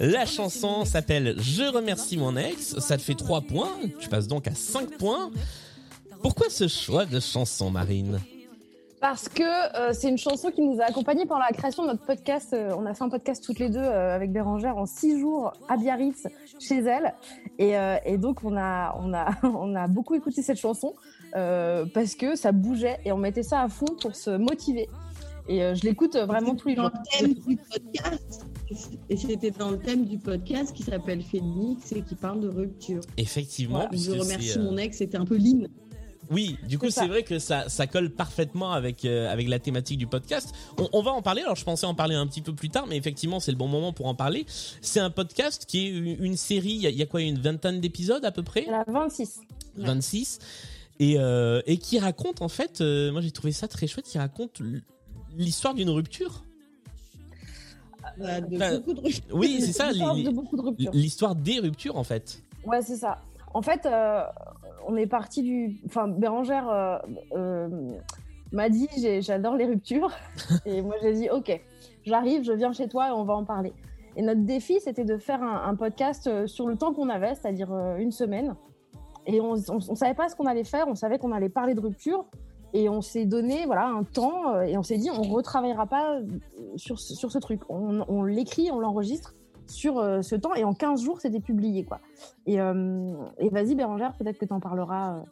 La 0.01 0.27
chanson 0.27 0.85
s'appelle 0.85 1.37
Je 1.39 1.63
remercie 1.73 2.17
mon 2.17 2.37
ex. 2.37 2.81
Ça 2.81 2.97
te 2.97 3.03
fait 3.03 3.15
3 3.15 3.43
points. 3.43 3.79
Tu 4.01 4.09
passes 4.09 4.27
donc 4.27 4.49
à 4.49 4.55
5 4.57 4.99
points. 4.99 5.31
Pourquoi 6.21 6.51
ce 6.51 6.67
choix 6.67 7.07
de 7.07 7.21
chanson, 7.21 7.71
Marine? 7.71 8.21
Parce 9.01 9.29
que 9.29 9.43
euh, 9.43 9.93
c'est 9.93 10.09
une 10.09 10.17
chanson 10.19 10.51
qui 10.51 10.63
nous 10.63 10.81
a 10.81 10.85
accompagnés 10.85 11.27
pendant 11.27 11.41
la 11.43 11.51
création 11.53 11.83
de 11.83 11.89
notre 11.89 12.05
podcast. 12.07 12.53
Euh, 12.55 12.75
on 12.79 12.87
a 12.87 12.95
fait 12.95 13.05
un 13.05 13.09
podcast 13.11 13.45
toutes 13.45 13.59
les 13.59 13.69
deux 13.69 13.79
euh, 13.79 14.15
avec 14.15 14.33
Bérangère 14.33 14.77
en 14.79 14.87
six 14.87 15.19
jours 15.21 15.53
à 15.69 15.77
Biarritz 15.77 16.27
chez 16.59 16.79
elle. 16.79 17.15
Et, 17.59 17.77
euh, 17.77 17.97
et 18.07 18.17
donc 18.17 18.43
on 18.43 18.57
a, 18.57 18.97
on, 19.01 19.13
a, 19.13 19.29
on 19.43 19.75
a 19.75 19.87
beaucoup 19.87 20.15
écouté 20.15 20.43
cette 20.43 20.59
chanson 20.59 20.95
euh, 21.35 21.85
parce 21.93 22.15
que 22.15 22.37
ça 22.37 22.53
bougeait 22.53 22.99
et 23.05 23.13
on 23.13 23.19
mettait 23.19 23.43
ça 23.43 23.61
à 23.63 23.69
fond 23.69 23.87
pour 24.01 24.17
se 24.17 24.31
motiver. 24.31 24.89
Et 25.49 25.63
euh, 25.63 25.75
je 25.77 25.83
l'écoute 25.83 26.17
vraiment 26.17 26.55
tous 26.57 26.69
les 26.69 26.75
dans 26.75 26.85
jours. 26.85 26.93
le 26.95 27.19
thème 27.19 27.35
du 27.35 27.57
podcast. 27.57 28.47
Et 29.09 29.17
c'était 29.17 29.53
dans 29.53 29.71
le 29.71 29.79
thème 29.79 30.05
du 30.05 30.19
podcast 30.19 30.73
qui 30.75 30.83
s'appelle 30.83 31.23
Phoenix 31.23 31.93
et 31.93 32.03
qui 32.03 32.17
parle 32.17 32.41
de 32.41 32.49
rupture. 32.49 33.01
Effectivement, 33.17 33.83
je 33.83 33.89
puisque 33.91 34.11
remercie 34.11 34.59
euh, 34.59 34.63
mon 34.65 34.77
ex, 34.77 34.99
c'était 34.99 35.19
un 35.19 35.25
peu 35.25 35.37
l'hymne. 35.37 35.69
Oui, 36.31 36.57
du 36.67 36.79
coup, 36.79 36.91
C'est 36.91 37.07
vrai 37.07 37.23
que 37.23 37.39
ça, 37.39 37.69
ça 37.69 37.87
colle 37.87 38.11
parfaitement 38.11 38.73
avec 38.73 39.05
euh, 39.05 39.31
avec 39.33 39.49
la 39.49 39.59
thématique 39.59 39.99
du 39.99 40.07
podcast. 40.07 40.53
On, 40.79 40.89
on 40.93 41.03
va 41.03 41.13
en 41.13 41.23
parler. 41.23 41.43
Alors, 41.43 41.57
je 41.57 41.65
pensais 41.65 41.87
en 41.87 41.95
parler 41.95 42.15
un 42.15 42.27
petit 42.27 42.43
peu 42.43 42.53
plus 42.55 42.69
tard, 42.71 42.87
mais 42.89 42.97
effectivement, 42.97 43.39
c'est 43.41 43.53
le 43.53 43.57
bon 43.59 43.69
moment 43.69 43.93
pour 43.93 44.07
en 44.07 44.15
parler. 44.15 44.45
C'est 44.81 45.01
un 45.01 45.11
podcast 45.11 45.67
qui 45.67 45.87
est 45.87 45.91
une, 45.91 46.25
une 46.25 46.37
série. 46.37 46.71
Il 46.73 46.81
y, 46.83 46.87
a, 46.87 46.91
il 46.91 46.97
y 46.97 47.03
a 47.03 47.07
quoi, 47.07 47.21
une 47.23 47.39
vingtaine 47.39 47.81
d'épisodes 47.81 48.25
à 48.25 48.33
peu 48.33 48.43
près, 48.43 48.65
Elle 48.67 48.75
a 48.75 48.85
26. 48.87 49.41
26, 49.77 50.39
et 50.99 51.17
euh, 51.19 51.61
et 51.67 51.77
qui 51.79 51.99
raconte 51.99 52.41
en 52.43 52.49
fait. 52.49 52.81
euh, 52.81 53.13
moi, 53.13 53.21
j'ai 53.21 53.31
trouvé 53.31 53.53
ça 53.53 53.69
très 53.69 53.87
chouette. 53.87 54.07
Qui 54.07 54.19
raconte 54.19 54.61
l'histoire 55.37 55.75
d'une 55.75 55.91
rupture. 55.91 56.43
De 58.19 58.55
Enfin, 58.57 58.77
beaucoup 58.79 58.95
de 58.95 59.01
ruptures. 59.01 59.25
Oui, 59.37 59.59
c'est 59.61 59.73
ça. 59.73 59.93
De. 59.93 60.91
L'histoire 60.93 61.35
des 61.35 61.59
ruptures 61.61 61.97
en 61.97 62.05
fait. 62.05 62.43
Ouais, 62.65 62.81
c'est 62.83 62.97
ça. 62.97 63.19
En 63.53 63.63
fait, 63.63 63.85
euh, 63.87 64.23
on 64.87 64.97
est 64.97 65.07
parti 65.07 65.43
du. 65.43 65.77
Enfin, 65.87 66.09
Bérangère 66.09 66.69
euh, 66.69 66.97
euh, 67.37 67.69
m'a 68.53 68.69
dit 68.69 68.89
j'adore 69.21 69.57
les 69.57 69.67
ruptures. 69.67 70.11
et 70.67 70.83
moi, 70.83 70.95
j'ai 71.03 71.13
dit 71.13 71.29
ok, 71.31 71.61
j'arrive, 72.05 72.43
je 72.45 72.53
viens 72.53 72.73
chez 72.73 72.89
toi 72.89 73.09
et 73.09 73.13
on 73.13 73.25
va 73.25 73.35
en 73.35 73.45
parler. 73.45 73.73
Et 74.17 74.23
notre 74.23 74.43
défi, 74.43 74.81
c'était 74.81 75.05
de 75.05 75.19
faire 75.19 75.43
un, 75.43 75.69
un 75.69 75.75
podcast 75.75 76.27
euh, 76.27 76.47
sur 76.47 76.67
le 76.67 76.77
temps 76.77 76.95
qu'on 76.95 77.09
avait, 77.11 77.35
c'est-à-dire 77.35 77.71
une 77.99 78.13
semaine. 78.13 78.55
Et 79.27 79.41
on, 79.41 79.55
on 79.69 79.95
savait 79.95 80.15
pas 80.15 80.29
ce 80.29 80.37
qu'on 80.37 80.47
allait 80.47 80.65
faire, 80.65 80.87
on 80.89 80.95
savait 80.95 81.19
qu'on 81.19 81.33
allait 81.33 81.49
parler 81.51 81.75
de 81.75 81.81
rupture. 81.81 82.25
Et 82.73 82.89
on 82.89 83.01
s'est 83.01 83.25
donné 83.27 83.65
voilà 83.65 83.87
un 83.87 84.03
temps 84.03 84.61
et 84.61 84.77
on 84.77 84.83
s'est 84.83 84.99
dit 84.99 85.09
on 85.11 85.23
retravaillera 85.23 85.87
pas 85.87 86.19
sur, 86.75 86.99
ce- 86.99 87.15
sur 87.15 87.31
ce 87.31 87.39
truc. 87.39 87.61
On, 87.69 88.05
on 88.09 88.23
l'écrit, 88.25 88.71
on 88.73 88.81
l'enregistre 88.81 89.35
sur 89.67 89.99
euh, 89.99 90.23
ce 90.23 90.37
temps 90.37 90.55
et 90.55 90.65
en 90.65 90.75
15 90.75 91.03
jours 91.03 91.21
c'était 91.21 91.41
publié 91.41 91.85
quoi. 91.85 92.01
Et, 92.47 92.61
euh, 92.61 93.15
vas-y 93.51 93.75
Bérangère, 93.75 94.15
peut-être 94.19 94.39
que 94.39 94.45
tu 94.45 94.53
en 94.53 94.61
parleras. 94.61 95.19
euh. 95.19 95.23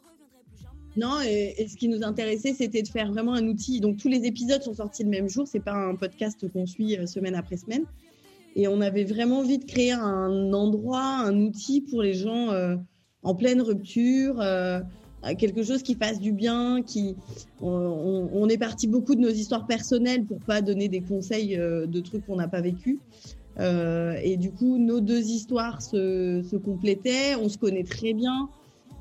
Non, 0.97 1.19
et, 1.21 1.67
ce 1.67 1.75
qui 1.75 1.89
nous 1.89 2.03
intéressait, 2.03 2.53
c'était 2.53 2.81
de 2.81 2.87
faire 2.87 3.11
vraiment 3.11 3.33
un 3.33 3.45
outil. 3.47 3.81
Donc 3.81 3.97
tous 3.97 4.07
les 4.07 4.25
épisodes 4.25 4.61
sont 4.61 4.75
sortis 4.75 5.03
le 5.03 5.09
même 5.09 5.27
jour. 5.27 5.45
C'est 5.45 5.59
pas 5.59 5.73
un 5.73 5.95
podcast 5.95 6.49
qu'on 6.51 6.65
suit 6.65 6.97
semaine 7.05 7.35
après 7.35 7.57
semaine. 7.57 7.83
Et 8.55 8.69
on 8.69 8.79
avait 8.79 9.03
vraiment 9.03 9.39
envie 9.39 9.57
de 9.57 9.65
créer 9.65 9.91
un 9.91 10.53
endroit, 10.53 11.03
un 11.03 11.35
outil 11.41 11.81
pour 11.81 12.01
les 12.01 12.13
gens 12.13 12.47
en 13.23 13.35
pleine 13.35 13.61
rupture, 13.61 14.41
quelque 15.37 15.63
chose 15.63 15.83
qui 15.83 15.95
fasse 15.95 16.21
du 16.21 16.31
bien. 16.31 16.81
Qui, 16.81 17.17
on, 17.59 18.47
est 18.47 18.57
parti 18.57 18.87
beaucoup 18.87 19.15
de 19.15 19.19
nos 19.19 19.31
histoires 19.31 19.67
personnelles 19.67 20.23
pour 20.23 20.39
pas 20.39 20.61
donner 20.61 20.87
des 20.87 21.01
conseils 21.01 21.57
de 21.57 21.99
trucs 21.99 22.25
qu'on 22.25 22.37
n'a 22.37 22.47
pas 22.47 22.61
vécu. 22.61 23.01
Euh, 23.59 24.15
et 24.23 24.37
du 24.37 24.51
coup, 24.51 24.77
nos 24.77 24.99
deux 24.99 25.21
histoires 25.29 25.81
se, 25.81 26.43
se 26.49 26.55
complétaient. 26.55 27.35
On 27.35 27.49
se 27.49 27.57
connaît 27.57 27.83
très 27.83 28.13
bien. 28.13 28.49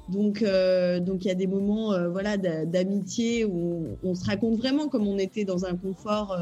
Donc, 0.08 0.42
euh, 0.42 1.00
donc 1.00 1.24
il 1.24 1.28
y 1.28 1.30
a 1.30 1.34
des 1.34 1.46
moments, 1.46 1.92
euh, 1.92 2.08
voilà, 2.08 2.36
d'a- 2.36 2.66
d'amitié 2.66 3.44
où 3.44 3.96
on, 4.02 4.10
on 4.10 4.14
se 4.14 4.24
raconte 4.24 4.56
vraiment 4.56 4.88
comme 4.88 5.08
on 5.08 5.18
était 5.18 5.44
dans 5.44 5.64
un 5.64 5.76
confort 5.76 6.36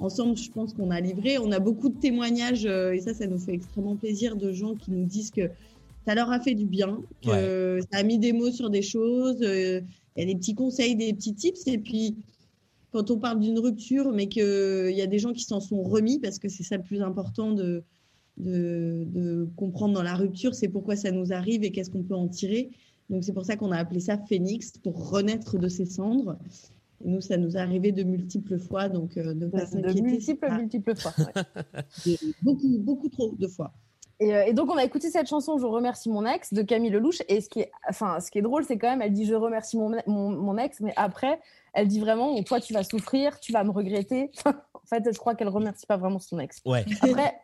ensemble. 0.00 0.36
Je 0.36 0.50
pense 0.50 0.72
qu'on 0.72 0.90
a 0.90 1.00
livré. 1.00 1.38
On 1.38 1.50
a 1.52 1.58
beaucoup 1.58 1.88
de 1.88 1.98
témoignages 1.98 2.64
et 2.64 3.00
ça, 3.00 3.12
ça 3.12 3.26
nous 3.26 3.38
fait 3.38 3.54
extrêmement 3.54 3.96
plaisir 3.96 4.36
de 4.36 4.52
gens 4.52 4.74
qui 4.74 4.90
nous 4.90 5.04
disent 5.04 5.30
que 5.30 5.50
ça 6.06 6.14
leur 6.14 6.30
a 6.32 6.40
fait 6.40 6.54
du 6.54 6.64
bien, 6.64 6.98
que 7.24 7.78
ça 7.92 7.98
a 7.98 8.02
mis 8.02 8.18
des 8.18 8.32
mots 8.32 8.50
sur 8.50 8.70
des 8.70 8.82
choses. 8.82 9.38
Il 9.40 9.84
y 10.16 10.22
a 10.22 10.26
des 10.26 10.34
petits 10.34 10.54
conseils, 10.54 10.96
des 10.96 11.12
petits 11.12 11.34
tips. 11.34 11.66
Et 11.66 11.78
puis, 11.78 12.16
quand 12.92 13.10
on 13.10 13.18
parle 13.18 13.40
d'une 13.40 13.58
rupture, 13.58 14.12
mais 14.12 14.28
qu'il 14.28 14.92
y 14.94 15.00
a 15.02 15.06
des 15.06 15.18
gens 15.18 15.32
qui 15.32 15.44
s'en 15.44 15.60
sont 15.60 15.82
remis, 15.82 16.18
parce 16.20 16.38
que 16.38 16.48
c'est 16.48 16.62
ça 16.62 16.76
le 16.76 16.82
plus 16.82 17.00
important 17.02 17.52
de, 17.52 17.82
de, 18.36 19.04
de 19.06 19.48
comprendre 19.56 19.94
dans 19.94 20.02
la 20.02 20.14
rupture, 20.14 20.54
c'est 20.54 20.68
pourquoi 20.68 20.96
ça 20.96 21.10
nous 21.10 21.32
arrive 21.32 21.64
et 21.64 21.70
qu'est-ce 21.72 21.90
qu'on 21.90 22.02
peut 22.02 22.14
en 22.14 22.28
tirer. 22.28 22.70
Donc 23.10 23.24
c'est 23.24 23.32
pour 23.32 23.44
ça 23.44 23.56
qu'on 23.56 23.72
a 23.72 23.76
appelé 23.78 24.00
ça 24.00 24.16
Phénix, 24.18 24.72
pour 24.82 25.10
renaître 25.10 25.58
de 25.58 25.68
ses 25.68 25.86
cendres. 25.86 26.38
Et 27.04 27.08
nous, 27.08 27.20
ça 27.20 27.36
nous 27.36 27.56
est 27.56 27.60
arrivé 27.60 27.90
de 27.92 28.04
multiples 28.04 28.58
fois, 28.58 28.88
donc 28.88 29.16
euh, 29.16 29.34
ne 29.34 29.46
pas 29.48 29.60
de, 29.60 29.64
de 29.64 29.70
s'inquiéter. 29.70 30.02
multiples, 30.02 30.46
pas- 30.46 30.56
multiples 30.58 30.94
fois. 30.96 31.12
ouais. 31.18 31.42
de- 32.06 32.18
beaucoup, 32.42 32.78
beaucoup 32.78 33.08
trop 33.08 33.32
de 33.36 33.46
fois. 33.48 33.72
Et, 34.20 34.34
euh, 34.34 34.44
et 34.46 34.52
donc 34.52 34.70
on 34.70 34.76
a 34.76 34.84
écouté 34.84 35.10
cette 35.10 35.26
chanson 35.26 35.58
Je 35.58 35.66
remercie 35.66 36.08
mon 36.08 36.24
ex 36.24 36.52
de 36.54 36.62
Camille 36.62 36.90
Lelouch. 36.90 37.22
Et 37.28 37.40
ce 37.40 37.48
qui 37.48 37.60
est, 37.60 37.72
enfin, 37.88 38.20
ce 38.20 38.30
qui 38.30 38.38
est 38.38 38.42
drôle, 38.42 38.64
c'est 38.64 38.78
quand 38.78 38.88
même, 38.88 39.02
elle 39.02 39.12
dit 39.12 39.24
Je 39.24 39.34
remercie 39.34 39.76
mon, 39.76 39.90
mon, 40.06 40.30
mon 40.30 40.56
ex, 40.58 40.80
mais 40.80 40.92
après, 40.96 41.40
elle 41.74 41.88
dit 41.88 42.00
vraiment 42.00 42.42
Toi, 42.44 42.60
tu 42.60 42.72
vas 42.72 42.84
souffrir, 42.84 43.38
tu 43.40 43.52
vas 43.52 43.64
me 43.64 43.70
regretter. 43.70 44.30
en 44.46 44.86
fait, 44.88 45.02
je 45.12 45.18
crois 45.18 45.34
qu'elle 45.34 45.48
remercie 45.48 45.86
pas 45.86 45.96
vraiment 45.96 46.18
son 46.20 46.38
ex. 46.38 46.60
Ouais, 46.64 46.84
Après, 47.00 47.34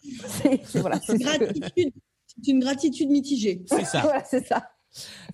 c'est 0.26 0.64
voilà, 0.78 1.00
c'est 1.04 1.18
Gratitude, 1.18 1.92
une 2.46 2.60
gratitude 2.60 3.10
mitigée. 3.10 3.62
c'est 3.66 3.84
ça. 3.84 4.00
voilà, 4.02 4.24
c'est 4.24 4.46
ça. 4.46 4.68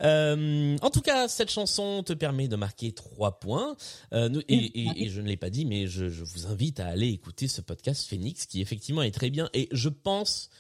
Euh, 0.03 0.77
en 0.83 0.91
tout 0.91 1.01
cas, 1.01 1.27
cette 1.27 1.51
chanson 1.51 2.03
te 2.05 2.13
permet 2.13 2.47
de 2.47 2.55
marquer 2.57 2.93
trois 2.93 3.41
points. 3.41 3.77
Euh, 4.13 4.29
nous- 4.29 4.43
et, 4.49 4.55
et- 4.55 5.05
et 5.05 5.09
je 5.09 5.21
ne 5.21 5.27
l'ai 5.27 5.37
pas 5.37 5.51
dit, 5.51 5.65
mais 5.65 5.87
je, 5.89 6.09
je 6.09 6.23
vous 6.25 6.47
invite 6.47 6.79
à 6.81 6.87
aller 6.87 7.09
écouter 7.09 7.49
ce 7.49 7.61
podcast 7.61 8.09
Phoenix, 8.09 8.47
qui 8.47 8.61
effectivement 8.61 9.03
est 9.03 9.11
très 9.11 9.31
bien. 9.31 9.51
Et 9.55 9.69
je 9.73 9.89
pense 9.89 10.51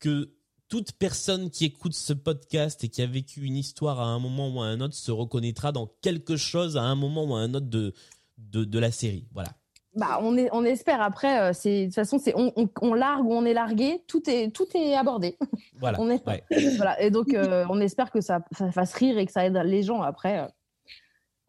que 0.00 0.34
toute 0.72 0.92
personne 0.92 1.50
qui 1.50 1.66
écoute 1.66 1.92
ce 1.92 2.14
podcast 2.14 2.82
et 2.82 2.88
qui 2.88 3.02
a 3.02 3.06
vécu 3.06 3.42
une 3.42 3.58
histoire 3.58 4.00
à 4.00 4.06
un 4.06 4.18
moment 4.18 4.48
ou 4.48 4.62
à 4.62 4.64
un 4.64 4.80
autre 4.80 4.94
se 4.94 5.10
reconnaîtra 5.10 5.70
dans 5.70 5.86
quelque 6.00 6.36
chose 6.38 6.78
à 6.78 6.82
un 6.82 6.94
moment 6.94 7.24
ou 7.24 7.34
à 7.34 7.40
un 7.40 7.52
autre 7.52 7.66
de, 7.68 7.92
de, 8.38 8.64
de 8.64 8.78
la 8.78 8.90
série. 8.90 9.26
Voilà. 9.34 9.50
Bah, 9.94 10.18
on, 10.22 10.34
est, 10.38 10.48
on 10.52 10.64
espère. 10.64 11.02
Après, 11.02 11.42
euh, 11.42 11.52
de 11.52 11.84
toute 11.84 11.94
façon, 11.94 12.18
c'est 12.18 12.32
on, 12.34 12.54
on, 12.56 12.70
on 12.80 12.94
largue 12.94 13.26
ou 13.26 13.34
on 13.34 13.44
est 13.44 13.52
largué. 13.52 14.02
Tout 14.08 14.22
est, 14.30 14.50
tout 14.50 14.64
est 14.74 14.94
abordé. 14.94 15.36
Voilà. 15.78 16.00
On 16.00 16.08
est- 16.08 16.26
Ouais. 16.26 16.42
voilà. 16.76 16.98
Et 17.02 17.10
donc, 17.10 17.34
euh, 17.34 17.66
on 17.68 17.78
espère 17.78 18.10
que 18.10 18.22
ça, 18.22 18.40
ça 18.56 18.72
fasse 18.72 18.94
rire 18.94 19.18
et 19.18 19.26
que 19.26 19.32
ça 19.32 19.44
aide 19.44 19.60
les 19.66 19.82
gens. 19.82 20.00
Après, 20.00 20.38
euh, 20.38 20.46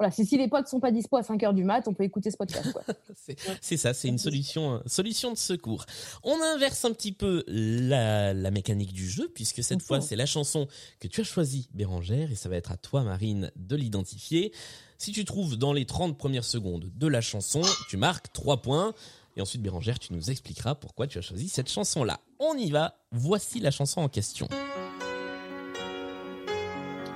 voilà. 0.04 0.26
Si, 0.26 0.38
les 0.38 0.48
potes 0.48 0.68
sont 0.68 0.80
pas 0.80 0.92
dispo 0.92 1.18
à 1.18 1.24
5 1.24 1.42
heures 1.44 1.54
du 1.54 1.64
mat, 1.64 1.88
on 1.88 1.94
peut 1.94 2.04
écouter 2.04 2.30
ce 2.30 2.38
podcast. 2.38 2.78
C'est 3.62 3.78
ça, 3.78 3.94
c'est 3.94 4.10
une 4.10 4.18
solution, 4.18 4.82
solution 4.86 5.32
de 5.32 5.38
secours. 5.38 5.86
On 6.24 6.42
inverse 6.42 6.84
un 6.86 6.92
petit 6.92 7.14
peu 7.14 7.44
la, 7.48 8.34
la 8.34 8.52
mécanique 8.52 8.92
du 8.92 9.08
jeu, 9.08 9.32
puisque 9.34 9.64
cette 9.64 9.82
fois, 9.82 10.02
c'est 10.02 10.16
la 10.16 10.26
chanson 10.26 10.68
que 11.00 11.08
tu 11.08 11.22
as 11.22 11.24
choisie, 11.24 11.70
Bérangère, 11.74 12.32
et 12.32 12.36
ça 12.36 12.50
va 12.50 12.58
être 12.58 12.72
à 12.72 12.78
toi, 12.78 13.04
Marine, 13.04 13.52
de 13.56 13.76
l'identifier. 13.76 14.52
Si 14.98 15.12
tu 15.12 15.24
trouves 15.26 15.58
dans 15.58 15.74
les 15.74 15.86
30 15.86 16.18
premières 16.18 16.44
secondes 16.44 16.92
de 16.96 17.08
la 17.08 17.22
chanson, 17.22 17.62
tu 17.90 17.98
marques 17.98 18.32
3 18.34 18.62
points. 18.62 18.94
Et 19.38 19.42
ensuite, 19.42 19.62
Bérangère, 19.62 20.00
tu 20.00 20.14
nous 20.14 20.30
expliqueras 20.30 20.76
pourquoi 20.76 21.08
tu 21.08 21.18
as 21.18 21.22
choisi 21.22 21.50
cette 21.50 21.70
chanson-là. 21.70 22.20
On 22.40 22.56
y 22.56 22.70
va, 22.72 22.98
voici 23.12 23.60
la 23.60 23.72
chanson 23.72 24.02
en 24.02 24.10
question. 24.10 24.48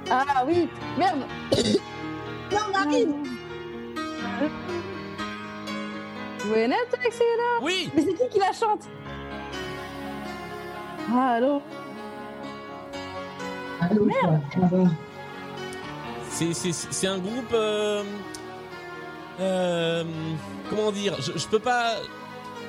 Ah 0.10 0.46
oui, 0.48 0.70
merde. 0.98 1.26
Non, 2.52 2.72
Marine 2.74 3.14
When 6.52 6.72
I 6.72 6.76
text 6.92 7.20
you- 7.20 7.26
Oui 7.66 7.90
Mais 7.94 8.02
c'est 8.04 8.14
qui 8.14 8.30
qui 8.30 8.40
la 8.40 8.54
chante? 8.54 8.84
Allô? 11.14 11.62
C'est 16.30 16.54
c'est 16.54 16.72
c'est 16.72 17.08
un 17.08 17.18
groupe. 17.20 17.52
euh, 17.54 18.04
euh, 19.40 20.04
comment 20.70 20.92
dire? 20.92 21.16
Je, 21.20 21.38
je 21.38 21.48
peux 21.48 21.60
pas. 21.60 21.96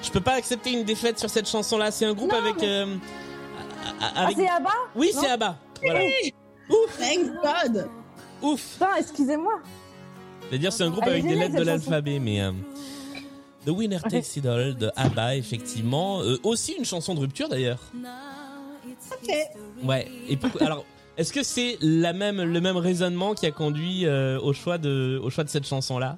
Je 0.02 0.10
peux 0.10 0.20
pas 0.20 0.34
accepter 0.34 0.70
une 0.72 0.84
défaite 0.84 1.18
sur 1.18 1.28
cette 1.28 1.48
chanson-là. 1.48 1.90
C'est 1.90 2.04
un 2.06 2.14
groupe 2.14 2.30
Non, 2.32 2.38
avec. 2.38 2.56
mais- 2.60 2.68
euh, 2.68 2.86
a- 4.00 4.04
a- 4.04 4.12
Ah, 4.16 4.24
avec- 4.24 4.36
c'est 4.36 4.48
Abba? 4.48 4.70
Oui, 4.94 5.10
non 5.14 5.20
c'est 5.22 5.30
Abba. 5.30 5.56
Voilà. 5.82 6.00
Thank 6.98 7.24
God 7.42 7.88
Ouf. 8.42 8.72
Putain, 8.74 8.96
excusez-moi. 8.98 9.54
C'est-à-dire 10.48 10.72
c'est 10.72 10.84
un 10.84 10.90
groupe 10.90 11.06
avec 11.06 11.22
des 11.26 11.34
lettres 11.34 11.52
de 11.54 11.58
chanson. 11.58 11.64
l'alphabet, 11.70 12.18
mais. 12.18 12.40
euh, 12.40 12.52
The 13.66 13.70
Winner 13.70 13.98
Takes 14.08 14.36
It 14.36 14.46
All 14.46 14.74
de 14.76 14.90
Abba, 14.96 15.36
effectivement. 15.36 16.22
Euh, 16.22 16.36
aussi 16.42 16.72
une 16.72 16.84
chanson 16.84 17.14
de 17.14 17.20
rupture 17.20 17.48
d'ailleurs. 17.48 17.80
Ok. 19.12 19.34
Ouais. 19.84 20.08
Et 20.28 20.36
pourquoi- 20.36 20.62
alors, 20.64 20.84
Est-ce 21.16 21.32
que 21.32 21.42
c'est 21.42 21.76
la 21.80 22.12
même, 22.12 22.40
le 22.40 22.60
même 22.60 22.76
raisonnement 22.76 23.34
qui 23.34 23.44
a 23.46 23.50
conduit 23.50 24.06
euh, 24.06 24.38
au, 24.40 24.52
choix 24.52 24.78
de, 24.78 25.20
au 25.22 25.30
choix 25.30 25.42
de 25.44 25.48
cette 25.48 25.66
chanson-là? 25.66 26.16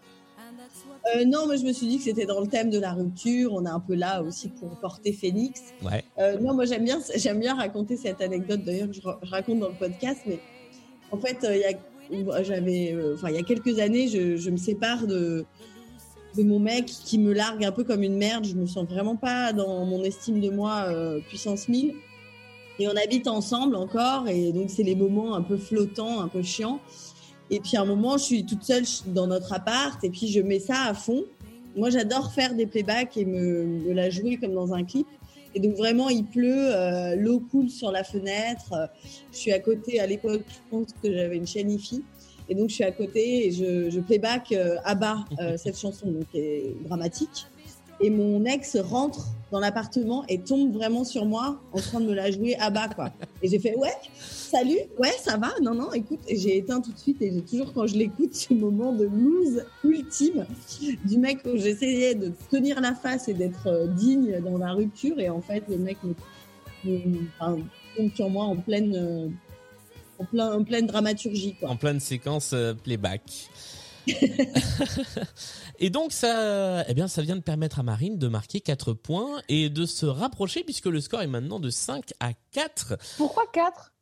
Euh, 1.17 1.25
non, 1.25 1.47
mais 1.49 1.57
je 1.57 1.65
me 1.65 1.73
suis 1.73 1.87
dit 1.89 1.97
que 1.97 2.05
c'était 2.05 2.27
dans 2.27 2.41
le 2.41 2.47
thème 2.47 2.69
de 2.71 2.79
la 2.79 2.93
rupture. 2.93 3.55
On 3.55 3.65
est 3.65 3.71
un 3.71 3.81
peu 3.81 3.95
là 3.95 4.23
aussi 4.23 4.49
pour 4.51 4.69
porter 4.79 5.13
Phoenix. 5.15 5.61
Ouais. 5.83 6.05
Euh, 6.19 6.39
non, 6.39 6.53
moi 6.55 6.67
j'aime 6.67 6.85
bien, 6.85 7.01
j'aime 7.17 7.41
bien 7.41 7.55
raconter 7.57 7.97
cette 7.97 8.21
anecdote 8.21 8.63
d'ailleurs 8.63 8.89
que 8.89 8.93
je, 8.95 9.01
je 9.01 9.31
raconte 9.31 9.59
dans 9.61 9.71
le 9.71 9.75
podcast. 9.75 10.21
Mais 10.27 10.39
en 11.11 11.17
fait, 11.17 11.43
euh, 11.43 11.57
il 11.57 11.63
y 11.63 11.65
a, 11.65 11.73
j'avais, 12.43 12.93
euh, 12.93 13.15
enfin 13.15 13.29
il 13.31 13.37
y 13.37 13.39
a 13.39 13.43
quelques 13.43 13.79
années, 13.79 14.09
je, 14.09 14.51
me 14.51 14.57
sépare 14.57 15.07
de 15.07 15.45
mon 16.39 16.59
mec 16.59 16.87
qui 16.87 17.19
me 17.19 17.33
largue 17.33 17.65
un 17.65 17.73
peu 17.73 17.85
comme 17.85 18.03
une 18.03 18.17
merde. 18.17 18.45
Je 18.45 18.55
me 18.55 18.67
sens 18.67 18.87
vraiment 18.87 19.17
pas 19.17 19.53
dans 19.53 19.85
mon 19.85 20.03
estime 20.03 20.41
de 20.41 20.51
moi 20.51 20.85
euh, 20.89 21.21
puissance 21.29 21.69
1000. 21.69 21.95
Et 22.79 22.89
on 22.89 22.97
habite 22.97 23.29
ensemble 23.29 23.77
encore, 23.77 24.27
et 24.27 24.53
donc 24.53 24.71
c'est 24.71 24.83
les 24.83 24.95
moments 24.95 25.35
un 25.35 25.43
peu 25.43 25.59
flottants, 25.59 26.23
un 26.23 26.29
peu 26.29 26.43
chiants. 26.43 26.81
Et 27.51 27.61
puis 27.61 27.77
à 27.77 27.83
un 27.83 27.85
moment, 27.85 28.17
je 28.17 28.25
suis 28.25 28.47
toute 28.47 28.63
seule 28.63 28.85
dans 29.07 29.27
notre 29.27 29.53
appart, 29.53 30.03
et 30.03 30.09
puis 30.09 30.29
je 30.29 30.41
mets 30.41 30.61
ça 30.61 30.85
à 30.85 30.95
fond. 30.95 31.25
Moi, 31.77 31.91
j'adore 31.91 32.33
faire 32.33 32.55
des 32.55 32.67
playbacks 32.67 33.19
et 33.19 33.27
me 33.27 33.93
la 33.93 34.09
jouer 34.09 34.39
comme 34.39 34.55
dans 34.55 34.73
un 34.73 34.85
clip. 34.85 35.07
Et 35.55 35.61
donc 35.61 35.75
vraiment, 35.75 36.09
il 36.09 36.25
pleut, 36.25 36.75
euh, 36.75 37.17
l'eau 37.17 37.41
coule 37.41 37.69
sur 37.69 37.91
la 37.91 38.05
fenêtre. 38.05 38.73
euh, 38.73 38.87
je 39.33 39.39
suis 39.39 39.53
à 39.53 39.59
côté, 39.59 40.01
à 40.01 40.07
l'époque, 40.07 40.43
je 40.49 40.71
pense 40.71 40.89
que 41.03 41.13
j'avais 41.13 41.37
une 41.37 41.47
chaîne 41.47 41.71
IFI. 41.71 42.03
Et 42.51 42.55
donc 42.57 42.69
je 42.69 42.75
suis 42.75 42.85
à 42.85 42.91
côté 42.91 43.47
et 43.47 43.53
je, 43.53 44.01
playback 44.01 44.51
euh, 44.51 44.77
à 44.85 44.97
bas 44.97 45.25
euh, 45.41 45.57
cette 45.57 45.79
chanson, 45.79 46.11
donc 46.11 46.29
qui 46.33 46.39
est 46.39 46.77
dramatique. 46.85 47.47
Et 48.01 48.11
mon 48.11 48.45
ex 48.45 48.77
rentre 48.77 49.27
dans 49.53 49.59
l'appartement 49.61 50.25
et 50.29 50.39
tombe 50.39 50.73
vraiment 50.73 51.05
sur 51.05 51.27
moi 51.27 51.61
en 51.73 51.79
train 51.81 52.01
de 52.01 52.07
me 52.07 52.15
la 52.15 52.31
jouer 52.31 52.55
à 52.57 52.71
bas, 52.71 52.89
quoi. 52.89 53.11
Et 53.43 53.49
j'ai 53.49 53.59
fait, 53.59 53.75
ouais, 53.77 53.93
salut, 54.21 54.79
ouais, 54.99 55.13
ça 55.21 55.37
va, 55.37 55.49
non, 55.61 55.75
non, 55.75 55.93
écoute, 55.93 56.21
j'ai 56.31 56.57
éteint 56.59 56.81
tout 56.81 56.93
de 56.93 56.99
suite 56.99 57.21
et 57.21 57.33
j'ai 57.33 57.43
toujours, 57.43 57.73
quand 57.73 57.87
je 57.87 57.97
l'écoute, 57.97 58.35
ce 58.35 58.55
moment 58.55 58.93
de 58.93 59.05
lose 59.05 59.65
ultime 59.85 60.47
du 61.05 61.19
mec 61.19 61.39
où 61.45 61.57
j'essayais 61.57 62.15
de 62.15 62.33
tenir 62.51 62.81
la 62.81 62.95
face 62.95 63.29
et 63.29 63.35
d'être 63.35 63.67
euh, 63.67 63.87
digne 63.89 64.41
dans 64.41 64.57
la 64.57 64.73
rupture 64.73 65.19
et 65.19 65.29
en 65.29 65.41
fait, 65.41 65.65
le 65.69 65.77
mec 65.79 65.99
me, 66.05 66.91
me- 66.93 67.63
tombe 67.97 68.15
sur 68.15 68.31
moi 68.31 68.45
en 68.45 68.57
pleine, 68.57 68.95
euh, 68.95 69.29
en 70.39 70.63
pleine 70.65 70.87
dramaturgie, 70.87 71.57
quoi. 71.59 71.71
En 71.71 71.77
pleine 71.77 71.99
séquence 72.01 72.53
euh, 72.55 72.73
playback. 72.73 73.23
et 75.79 75.91
donc 75.91 76.13
ça, 76.13 76.85
eh 76.89 76.95
bien, 76.95 77.09
ça 77.09 77.23
vient 77.23 77.37
de 77.37 77.43
permettre 77.43 77.79
à 77.79 77.83
Marine 77.83 78.19
de 78.19 78.29
marquer 78.29 78.61
4 78.61 78.93
points 78.93 79.41
et 79.49 79.69
de 79.71 79.87
se 79.87 80.07
rapprocher 80.07 80.65
puisque 80.65 80.87
le 80.87 81.01
score 81.01 81.23
est 81.23 81.27
maintenant 81.27 81.61
de 81.61 81.71
5 81.71 82.13
à 82.21 82.33
4. 82.53 82.97
Pourquoi 83.17 83.45
4 83.53 83.93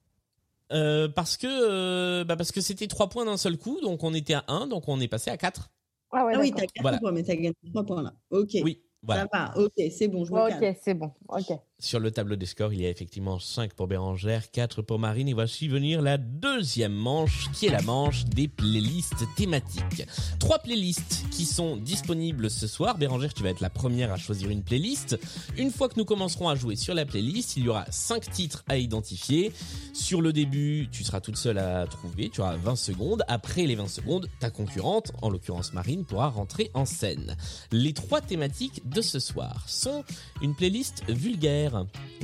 Euh, 0.73 1.09
parce 1.09 1.37
que 1.37 1.47
euh, 1.49 2.25
bah 2.25 2.37
parce 2.37 2.53
que 2.53 2.61
c'était 2.61 2.87
3 2.89 3.09
points 3.09 3.25
d'un 3.25 3.37
seul 3.39 3.57
coup, 3.57 3.81
donc 3.81 4.05
on 4.05 4.13
était 4.15 4.35
à 4.35 4.45
1, 4.49 4.67
donc 4.67 4.89
on 4.89 5.01
est 5.01 5.09
passé 5.09 5.31
à 5.31 5.37
4. 5.37 5.71
Ah 6.13 6.25
ouais, 6.27 6.33
Ah 6.37 6.41
oui, 6.41 6.53
t'as 6.53 6.63
4 6.67 6.73
Voilà. 6.83 6.99
points, 6.99 7.13
mais 7.13 7.23
t'as 7.23 7.35
gagné 7.35 7.55
3 7.73 7.85
points 7.85 8.03
là. 8.03 8.13
Ok. 8.31 8.51
Oui, 8.63 8.83
voilà. 9.03 9.23
Ça 9.23 9.29
va, 9.33 9.59
ok, 9.59 9.73
c'est 9.97 10.09
bon, 10.09 10.25
je. 10.25 10.33
Ok, 10.33 10.77
c'est 10.83 10.95
bon. 10.95 11.13
Ok. 11.29 11.53
Sur 11.81 12.01
le 12.01 12.11
tableau 12.11 12.35
des 12.35 12.45
scores, 12.45 12.73
il 12.73 12.81
y 12.81 12.87
a 12.87 12.91
effectivement 12.91 13.39
5 13.39 13.73
pour 13.73 13.87
Bérangère, 13.87 14.51
4 14.51 14.83
pour 14.83 14.99
Marine 14.99 15.29
et 15.29 15.33
voici 15.33 15.69
venir 15.69 16.03
la 16.03 16.19
deuxième 16.19 16.93
manche 16.93 17.49
qui 17.53 17.67
est 17.67 17.71
la 17.71 17.83
manche 17.83 18.25
des 18.25 18.49
playlists 18.49 19.25
thématiques. 19.37 20.05
Trois 20.41 20.59
playlists 20.59 21.25
qui 21.31 21.47
sont 21.47 21.77
disponibles 21.77 22.51
ce 22.51 22.67
soir. 22.67 22.99
Bérangère, 22.99 23.33
tu 23.33 23.45
vas 23.45 23.51
être 23.51 23.61
la 23.61 23.71
première 23.71 24.13
à 24.13 24.17
choisir 24.17 24.51
une 24.51 24.65
playlist. 24.65 25.21
Une 25.57 25.71
fois 25.71 25.89
que 25.89 25.95
nous 25.99 26.05
commencerons 26.05 26.49
à 26.49 26.57
jouer 26.57 26.75
sur 26.75 26.95
la 26.95 27.07
playlist, 27.07 27.57
il 27.57 27.67
y 27.67 27.69
aura 27.69 27.87
5 27.89 28.29
titres 28.29 28.65
à 28.67 28.77
identifier. 28.77 29.53
Sur 29.93 30.21
le 30.21 30.33
début, 30.33 30.89
tu 30.91 31.05
seras 31.05 31.21
toute 31.21 31.37
seule 31.37 31.59
à 31.59 31.87
trouver, 31.87 32.29
tu 32.29 32.41
auras 32.41 32.57
20 32.57 32.75
secondes. 32.75 33.23
Après 33.29 33.67
les 33.67 33.77
20 33.77 33.87
secondes, 33.87 34.29
ta 34.41 34.51
concurrente, 34.51 35.13
en 35.23 35.31
l'occurrence 35.31 35.73
Marine, 35.75 36.05
pourra 36.05 36.29
rentrer 36.29 36.73
en 36.75 36.87
scène. 36.87 37.37
Les 37.71 37.93
trois 37.93 38.21
thématiques 38.21 38.83
de 38.89 39.01
ce 39.01 39.21
soir 39.21 39.63
sont 39.69 40.03
une 40.43 40.57
playlist 40.57 41.05
vulgaire, 41.09 41.68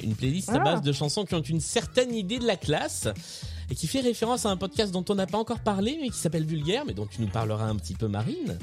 une 0.02 0.14
playlist 0.14 0.48
à 0.50 0.56
Ah. 0.60 0.64
base 0.64 0.82
de 0.82 0.92
chansons 0.92 1.24
qui 1.24 1.34
ont 1.34 1.42
une 1.42 1.60
certaine 1.60 2.14
idée 2.14 2.38
de 2.38 2.46
la 2.46 2.56
classe 2.56 3.08
et 3.70 3.74
qui 3.74 3.86
fait 3.86 4.00
référence 4.00 4.44
à 4.46 4.50
un 4.50 4.56
podcast 4.56 4.92
dont 4.92 5.04
on 5.08 5.14
n'a 5.14 5.26
pas 5.26 5.38
encore 5.38 5.60
parlé 5.60 5.98
mais 6.00 6.10
qui 6.10 6.18
s'appelle 6.18 6.44
Vulgaire, 6.44 6.84
mais 6.86 6.92
dont 6.94 7.06
tu 7.06 7.20
nous 7.22 7.28
parleras 7.28 7.66
un 7.66 7.76
petit 7.76 7.94
peu 7.94 8.08
Marine. 8.08 8.58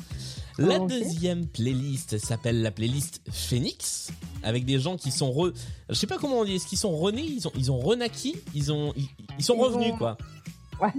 La 0.58 0.78
deuxième 0.80 1.48
playlist 1.48 2.18
s'appelle 2.20 2.62
la 2.62 2.72
playlist 2.72 3.22
Phoenix 3.32 4.10
avec 4.44 4.66
des 4.66 4.80
gens 4.80 4.98
qui 4.98 5.10
sont 5.12 5.32
re... 5.32 5.52
je 5.90 5.96
sais 5.96 6.08
pas 6.08 6.18
comment 6.18 6.40
on 6.40 6.46
dit, 6.46 6.56
est-ce 6.56 6.68
qu'ils 6.68 6.78
sont 6.78 6.96
renés, 6.96 7.24
ils 7.24 7.48
ont 7.48 7.52
ils 7.58 7.72
ont 7.72 7.80
renaquis, 7.80 8.36
ils 8.54 8.72
ont 8.72 8.94
ils, 8.96 9.08
ils 9.40 9.44
sont 9.44 9.56
Ils 9.56 9.62
revenus 9.62 9.94
ont- 9.94 9.98
quoi. 9.98 10.18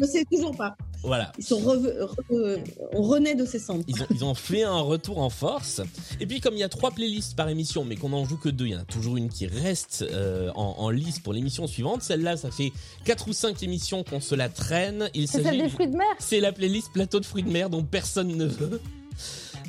Je 0.00 0.06
sais 0.06 0.24
toujours 0.30 0.56
pas. 0.56 0.76
Voilà. 1.02 1.32
Ils 1.38 1.44
sont 1.44 1.60
re- 1.60 2.60
on 2.92 3.02
renaît 3.02 3.34
de 3.34 3.44
ses 3.44 3.58
cendres. 3.58 3.82
Ils 3.88 4.00
ont, 4.02 4.06
ils 4.14 4.24
ont 4.24 4.34
fait 4.34 4.62
un 4.62 4.78
retour 4.80 5.18
en 5.18 5.30
force. 5.30 5.80
Et 6.20 6.26
puis 6.26 6.40
comme 6.40 6.54
il 6.54 6.60
y 6.60 6.62
a 6.62 6.68
trois 6.68 6.92
playlists 6.92 7.34
par 7.34 7.48
émission, 7.48 7.84
mais 7.84 7.96
qu'on 7.96 8.10
n'en 8.10 8.24
joue 8.24 8.36
que 8.36 8.48
deux, 8.48 8.66
il 8.66 8.72
y 8.72 8.76
en 8.76 8.80
a 8.80 8.84
toujours 8.84 9.16
une 9.16 9.28
qui 9.28 9.46
reste 9.46 10.04
euh, 10.08 10.50
en, 10.54 10.76
en 10.78 10.90
lice 10.90 11.18
pour 11.18 11.32
l'émission 11.32 11.66
suivante. 11.66 12.02
Celle-là, 12.02 12.36
ça 12.36 12.50
fait 12.50 12.72
quatre 13.04 13.26
ou 13.28 13.32
cinq 13.32 13.62
émissions 13.62 14.04
qu'on 14.04 14.20
se 14.20 14.34
la 14.36 14.48
traîne. 14.48 15.10
Il 15.14 15.26
C'est 15.26 15.42
celle 15.42 15.58
des 15.60 15.68
fruits 15.68 15.88
de 15.88 15.96
mer 15.96 16.06
C'est 16.20 16.40
la 16.40 16.52
playlist 16.52 16.92
plateau 16.92 17.18
de 17.18 17.26
fruits 17.26 17.42
de 17.42 17.50
mer 17.50 17.68
dont 17.68 17.82
personne 17.82 18.28
ne 18.36 18.46
veut. 18.46 18.80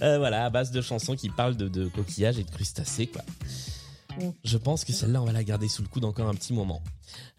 Euh, 0.02 0.18
voilà, 0.18 0.46
à 0.46 0.50
base 0.50 0.72
de 0.72 0.82
chansons 0.82 1.16
qui 1.16 1.30
parlent 1.30 1.56
de, 1.58 1.68
de 1.68 1.88
coquillages 1.88 2.38
et 2.40 2.44
de 2.44 2.50
crustacés, 2.52 3.08
quoi. 3.08 3.22
Mm. 4.20 4.30
Je 4.44 4.58
pense 4.58 4.86
que 4.86 4.94
celle-là, 4.94 5.22
on 5.22 5.26
va 5.26 5.32
la 5.32 5.44
garder 5.44 5.68
sous 5.68 5.82
le 5.82 5.88
coude 5.88 6.06
encore 6.06 6.28
un 6.28 6.36
petit 6.36 6.54
moment. 6.54 6.82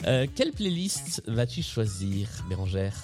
Euh, 0.06 0.26
quelle 0.34 0.52
playlist 0.52 1.22
vas-tu 1.26 1.62
choisir, 1.62 2.28
Bérangère? 2.48 3.02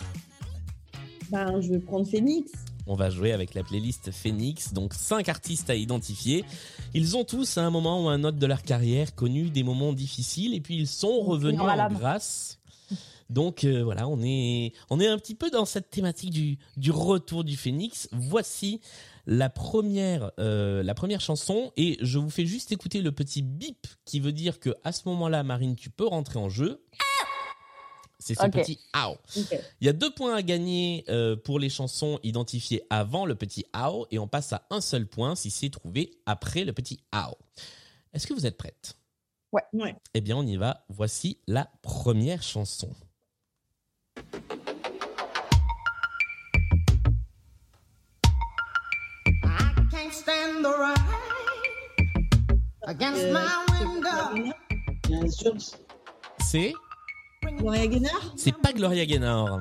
Ben, 1.31 1.61
je 1.61 1.71
vais 1.71 1.79
prendre 1.79 2.07
Phoenix. 2.07 2.51
On 2.87 2.97
va 2.97 3.11
jouer 3.11 3.33
avec 3.33 3.55
la 3.55 3.63
playlist 3.63 4.11
Phoenix, 4.11 4.73
donc 4.73 4.95
cinq 4.95 5.29
artistes 5.29 5.71
à 5.71 5.77
identifier. 5.77 6.45
Ils 6.93 7.17
ont 7.17 7.25
tous 7.25 7.57
à 7.57 7.63
un 7.63 7.71
moment 7.71 8.05
ou 8.05 8.09
un 8.09 8.25
autre 8.25 8.39
de 8.39 8.47
leur 8.47 8.63
carrière 8.63 9.15
connu 9.15 9.51
des 9.51 9.63
moments 9.63 9.93
difficiles 9.93 10.55
et 10.55 10.61
puis 10.61 10.77
ils 10.77 10.89
sont 10.89 11.21
revenus 11.21 11.61
en 11.61 11.89
grâce. 11.91 12.59
Donc 13.29 13.63
euh, 13.63 13.85
voilà, 13.85 14.09
on 14.09 14.21
est 14.23 14.73
on 14.91 14.99
est 14.99 15.07
un 15.07 15.17
petit 15.19 15.37
peu 15.37 15.51
dans 15.51 15.65
cette 15.65 15.89
thématique 15.89 16.31
du 16.31 16.59
du 16.77 16.91
retour 16.91 17.45
du 17.45 17.57
Phoenix. 17.57 18.09
Voici 18.11 18.81
la 19.31 19.49
première 19.49 20.33
euh, 20.41 20.83
la 20.83 20.93
première 20.93 21.21
chanson 21.21 21.73
et 21.77 21.99
je 22.03 22.19
vous 22.19 22.31
fais 22.31 22.47
juste 22.47 22.73
écouter 22.73 23.01
le 23.01 23.13
petit 23.13 23.43
bip 23.43 23.87
qui 24.05 24.19
veut 24.19 24.33
dire 24.33 24.59
que 24.59 24.71
à 24.83 24.91
ce 24.91 25.09
moment-là, 25.09 25.45
Marine, 25.45 25.77
tu 25.77 25.89
peux 25.89 26.07
rentrer 26.07 26.41
en 26.41 26.49
jeu. 26.49 26.85
C'est 28.19 28.35
ce 28.35 28.47
petit 28.49 28.79
ow. 28.95 29.17
Ok. 29.37 29.59
Il 29.81 29.87
y 29.87 29.89
a 29.89 29.95
deux 29.95 30.13
points 30.13 30.35
à 30.35 30.43
gagner 30.43 31.05
euh, 31.09 31.37
pour 31.37 31.59
les 31.59 31.71
chansons 31.71 32.19
identifiées 32.23 32.83
avant 32.91 33.25
le 33.25 33.35
petit 33.35 33.65
AO 33.73 34.07
et 34.11 34.19
on 34.19 34.29
passe 34.29 34.53
à 34.53 34.67
un 34.69 34.83
seul 34.83 35.07
point 35.07 35.37
si 35.37 35.51
c'est 35.51 35.71
trouvé 35.71 36.11
après 36.27 36.65
le 36.65 36.73
petit 36.75 36.99
AO. 37.13 37.39
Est-ce 38.13 38.27
que 38.27 38.35
vous 38.35 38.45
êtes 38.45 38.59
prête? 38.59 38.99
Ouais. 39.53 39.95
Eh 40.13 40.21
bien, 40.21 40.37
on 40.37 40.47
y 40.47 40.57
va. 40.57 40.85
Voici 40.89 41.39
la 41.47 41.71
première 41.83 42.43
chanson. 42.43 42.91
The 50.63 50.73
rain 50.79 50.95
against 52.87 53.23
Euh, 53.25 53.33
my 53.33 53.85
window. 53.85 54.53
Bien 55.09 55.29
sûr. 55.31 55.55
C'est 56.39 56.73
Gloria 57.59 57.87
Gaynor 57.87 58.35
c'est 58.37 58.53
pas 58.57 58.73
Gloria 58.73 59.05
Gaynor. 59.07 59.61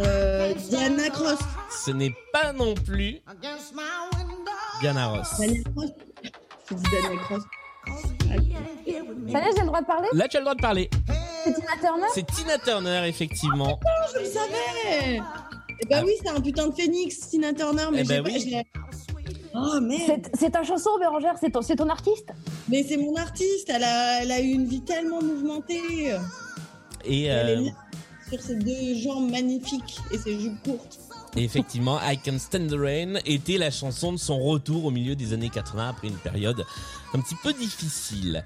euh, 0.00 0.54
Diana 0.54 1.08
Cross. 1.10 1.38
Ce 1.70 1.90
n'est 1.90 2.14
pas 2.32 2.52
non 2.52 2.74
plus 2.74 3.20
Against 3.26 3.74
my 3.74 3.82
window. 4.16 4.52
Diana 4.80 5.08
Ross. 5.08 5.36
Diana 5.38 5.62
Cross. 5.74 5.90
Diana 6.70 7.16
Cross. 7.22 7.42
Ça 8.26 8.34
y 8.34 8.52
est, 8.90 9.52
j'ai 9.54 9.60
le 9.60 9.66
droit 9.66 9.80
de 9.80 9.86
parler? 9.86 10.08
Là, 10.12 10.26
tu 10.28 10.36
as 10.36 10.40
le 10.40 10.44
droit 10.44 10.54
de 10.54 10.60
parler. 10.60 10.90
C'est 11.44 11.54
Tina 11.54 11.76
Turner? 11.80 12.06
C'est 12.12 12.26
Tina 12.26 12.58
Turner, 12.58 13.02
effectivement. 13.08 13.78
Je 14.14 14.18
le 14.20 14.24
savais 14.24 15.20
Eh 15.80 15.86
ben 15.86 15.98
Ah. 16.00 16.04
oui, 16.04 16.12
c'est 16.22 16.28
un 16.30 16.40
putain 16.40 16.66
de 16.68 16.74
phénix, 16.74 17.20
Tina 17.28 17.52
Turner, 17.52 17.86
mais 17.92 18.00
Eh 18.00 18.04
ben 18.04 18.22
pas- 18.24 18.30
Oh 19.58 19.78
C'est 20.34 20.50
ta 20.50 20.62
chanson, 20.62 20.90
Bérangère 20.98 21.36
C'est 21.40 21.50
ton, 21.50 21.62
c'est 21.62 21.76
ton 21.76 21.88
artiste? 21.88 22.28
Mais 22.68 22.84
c'est 22.86 22.96
mon 22.96 23.14
artiste, 23.16 23.70
elle 23.70 23.84
a, 23.84 24.22
elle 24.22 24.32
a 24.32 24.40
eu 24.40 24.50
une 24.50 24.66
vie 24.66 24.82
tellement 24.82 25.22
mouvementée. 25.22 26.12
Et, 27.04 27.24
Elle 27.24 27.48
est 27.48 27.56
euh, 27.56 27.60
là, 27.62 27.70
sur 28.28 28.40
ses 28.40 28.56
deux 28.56 28.94
jambes 28.96 29.30
magnifiques 29.30 29.98
et 30.12 30.18
ses 30.18 30.38
jupes 30.38 30.62
courtes. 30.62 30.98
et 31.36 31.44
effectivement, 31.44 31.98
I 32.02 32.18
Can 32.18 32.38
Stand 32.38 32.68
the 32.68 32.78
Rain 32.78 33.14
était 33.24 33.56
la 33.56 33.70
chanson 33.70 34.12
de 34.12 34.18
son 34.18 34.38
retour 34.40 34.84
au 34.84 34.90
milieu 34.90 35.16
des 35.16 35.32
années 35.32 35.50
80 35.50 35.88
après 35.88 36.08
une 36.08 36.18
période 36.18 36.64
un 37.14 37.20
petit 37.20 37.36
peu 37.42 37.52
difficile. 37.52 38.44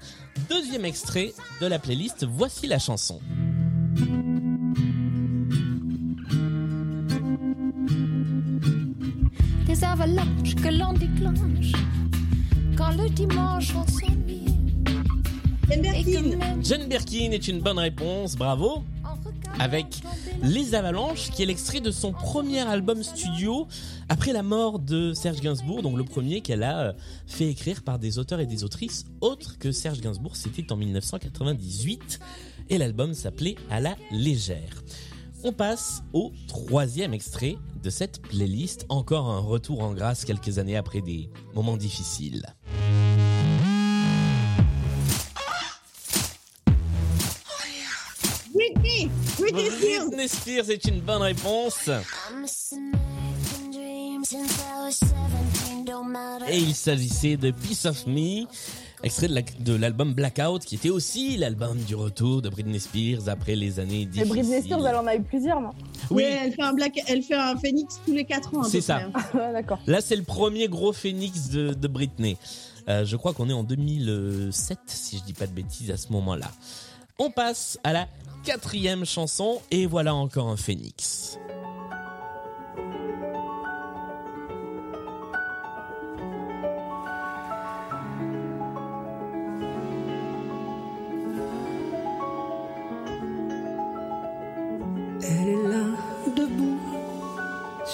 Deuxième 0.49 0.85
extrait 0.85 1.33
de 1.59 1.67
la 1.67 1.79
playlist, 1.79 2.25
voici 2.25 2.67
la 2.67 2.79
chanson. 2.79 3.19
Des 9.91 10.03
avalanches 10.03 10.55
que 10.55 10.69
l'on 10.69 10.93
déclenche 10.93 11.73
quand 12.77 12.91
le 12.91 13.09
dimanche 13.09 13.73
on 13.75 13.85
s'ennuie. 13.85 14.45
Même 15.67 16.63
Jane 16.63 16.87
Birkin 16.87 17.31
est 17.31 17.47
une 17.49 17.59
bonne 17.59 17.77
réponse, 17.77 18.37
bravo. 18.37 18.85
avec 19.59 19.87
Les 20.43 20.75
Avalanches, 20.75 21.29
qui 21.31 21.43
est 21.43 21.45
l'extrait 21.45 21.81
de 21.81 21.91
son 21.91 22.13
premier 22.13 22.61
album 22.61 23.03
studio 23.03 23.67
après 24.07 24.31
la 24.31 24.43
mort 24.43 24.79
de 24.79 25.13
Serge 25.13 25.41
Gainsbourg, 25.41 25.81
donc 25.81 25.97
le 25.97 26.05
premier 26.05 26.39
qu'elle 26.39 26.63
a 26.63 26.79
euh, 26.79 26.93
fait 27.27 27.49
écrire 27.49 27.81
par 27.83 27.99
des 27.99 28.17
auteurs 28.17 28.39
et 28.39 28.45
des 28.45 28.63
autrices 28.63 29.03
autres 29.19 29.57
que 29.59 29.73
Serge 29.73 29.99
Gainsbourg. 29.99 30.37
C'était 30.37 30.71
en 30.71 30.77
1998 30.77 32.19
et 32.69 32.77
l'album 32.77 33.13
s'appelait 33.13 33.55
À 33.69 33.81
la 33.81 33.95
légère. 34.09 34.83
On 35.43 35.51
passe 35.51 36.03
au 36.13 36.31
troisième 36.47 37.15
extrait 37.15 37.57
de 37.81 37.89
cette 37.89 38.21
playlist, 38.21 38.85
encore 38.89 39.27
un 39.29 39.39
retour 39.39 39.81
en 39.81 39.93
grâce 39.93 40.23
quelques 40.23 40.59
années 40.59 40.77
après 40.77 41.01
des 41.01 41.29
moments 41.55 41.77
difficiles. 41.77 42.45
Britney 48.53 49.09
Britney 49.39 49.69
Spears 49.71 50.05
Britney 50.09 50.27
Spears 50.27 50.69
est 50.69 50.85
une 50.85 51.01
bonne 51.01 51.21
réponse. 51.23 51.89
Et 56.47 56.57
il 56.57 56.75
s'agissait 56.75 57.37
de 57.37 57.51
Piece 57.51 57.85
of 57.85 58.05
Me, 58.05 58.45
extrait 59.03 59.27
de 59.27 59.35
la- 59.35 59.41
de 59.41 59.75
l'album 59.75 60.13
Blackout, 60.13 60.63
qui 60.63 60.75
était 60.75 60.89
aussi 60.89 61.37
l'album 61.37 61.77
du 61.79 61.95
retour 61.95 62.41
de 62.41 62.49
Britney 62.49 62.79
Spears 62.79 63.27
après 63.29 63.55
les 63.55 63.79
années 63.79 64.01
Et 64.01 64.05
difficiles. 64.05 64.29
Britney 64.29 64.61
Spears, 64.61 64.85
elle 64.87 64.95
en 64.95 65.07
a 65.07 65.15
eu 65.15 65.21
plusieurs, 65.21 65.59
non? 65.61 65.71
Oui, 66.09 66.23
elle 66.23 66.53
fait 66.53 66.61
un 66.61 66.73
black, 66.73 66.99
elle 67.07 67.23
fait 67.23 67.35
un 67.35 67.55
phénix 67.57 67.99
tous 68.05 68.13
les 68.13 68.25
4 68.25 68.55
ans. 68.57 68.63
C'est 68.63 68.81
ça. 68.81 69.01
hein. 69.01 69.11
D'accord. 69.53 69.79
là 69.87 70.01
c'est 70.01 70.15
le 70.15 70.23
premier 70.23 70.67
gros 70.67 70.93
phénix 70.93 71.49
de, 71.49 71.73
de 71.73 71.87
Britney. 71.87 72.37
Euh, 72.89 73.05
je 73.05 73.15
crois 73.15 73.33
qu'on 73.33 73.49
est 73.49 73.53
en 73.53 73.63
2007, 73.63 74.79
si 74.87 75.17
je 75.19 75.23
dis 75.23 75.33
pas 75.33 75.47
de 75.47 75.53
bêtises, 75.53 75.91
à 75.91 75.97
ce 75.97 76.11
moment-là. 76.13 76.51
On 77.19 77.29
passe 77.29 77.77
à 77.83 77.93
la 77.93 78.07
quatrième 78.43 79.05
chanson, 79.05 79.61
et 79.69 79.85
voilà 79.85 80.15
encore 80.15 80.47
un 80.49 80.57
phénix. 80.57 81.37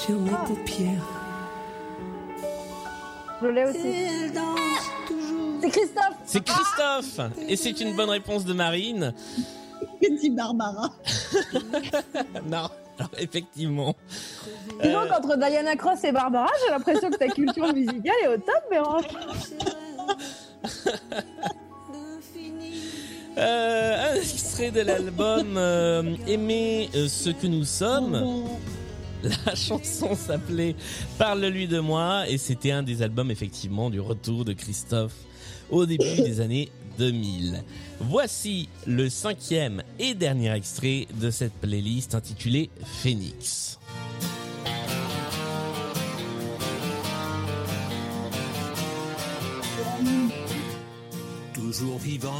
Sur 0.07 0.19
mes 0.21 0.31
paupières. 0.31 1.03
Je 3.41 3.47
l'ai 3.47 3.65
aussi. 3.65 4.07
C'est 5.61 5.69
Christophe 5.69 6.15
C'est 6.25 6.43
Christophe 6.43 7.19
Et 7.47 7.55
c'est 7.55 7.79
une 7.81 7.95
bonne 7.95 8.09
réponse 8.09 8.45
de 8.45 8.53
Marine. 8.53 9.13
Petit 10.01 10.29
Barbara. 10.29 10.91
Non, 12.45 12.69
alors 12.97 13.11
effectivement. 13.17 13.95
Dis 14.81 14.91
donc, 14.91 15.11
entre 15.11 15.37
Diana 15.37 15.75
Cross 15.75 16.03
et 16.05 16.11
Barbara, 16.11 16.49
j'ai 16.63 16.71
l'impression 16.71 17.09
que 17.09 17.17
ta 17.17 17.27
culture 17.27 17.73
musicale 17.73 18.15
est 18.23 18.27
au 18.27 18.37
top, 18.37 18.63
Bérange. 18.69 19.03
Euh, 23.37 24.13
un 24.13 24.15
extrait 24.15 24.71
de 24.71 24.81
l'album 24.81 25.57
euh, 25.57 26.15
Aimer 26.25 26.89
euh, 26.95 27.07
ce 27.07 27.29
que 27.29 27.45
nous 27.45 27.65
sommes. 27.65 28.47
La 29.45 29.55
chanson 29.55 30.15
s'appelait 30.15 30.75
Parle-lui 31.17 31.67
de 31.67 31.79
moi 31.79 32.27
et 32.29 32.37
c'était 32.37 32.71
un 32.71 32.83
des 32.83 33.01
albums 33.01 33.31
effectivement 33.31 33.89
du 33.89 33.99
retour 33.99 34.45
de 34.45 34.53
Christophe 34.53 35.15
au 35.69 35.85
début 35.85 36.03
des 36.17 36.41
années 36.41 36.69
2000. 36.97 37.63
Voici 37.99 38.69
le 38.85 39.09
cinquième 39.09 39.83
et 39.99 40.13
dernier 40.13 40.53
extrait 40.53 41.07
de 41.19 41.29
cette 41.31 41.53
playlist 41.53 42.15
intitulée 42.15 42.69
Phoenix. 43.01 43.79
Toujours 51.77 51.97
vivant. 51.99 52.31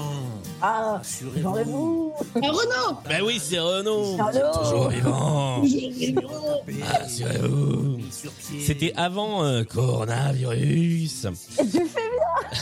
Ah, 0.61 0.97
Assurez-vous. 1.01 1.41
j'enlève-vous 1.43 2.13
Ah, 2.35 2.39
Renaud 2.47 2.97
Ben 3.07 3.21
oui, 3.23 3.39
c'est 3.39 3.59
Renaud. 3.59 4.13
Renaud. 4.17 4.63
Toujours 4.63 4.89
vivant. 4.89 5.61
Renaud. 5.61 6.83
Assurez-vous. 7.03 7.99
Sur 8.11 8.31
pied. 8.31 8.61
C'était 8.65 8.93
avant 8.95 9.43
euh, 9.43 9.63
coronavirus. 9.63 11.25
Et 11.25 11.65
tu 11.65 11.71
fais 11.71 12.09
bien 12.09 12.49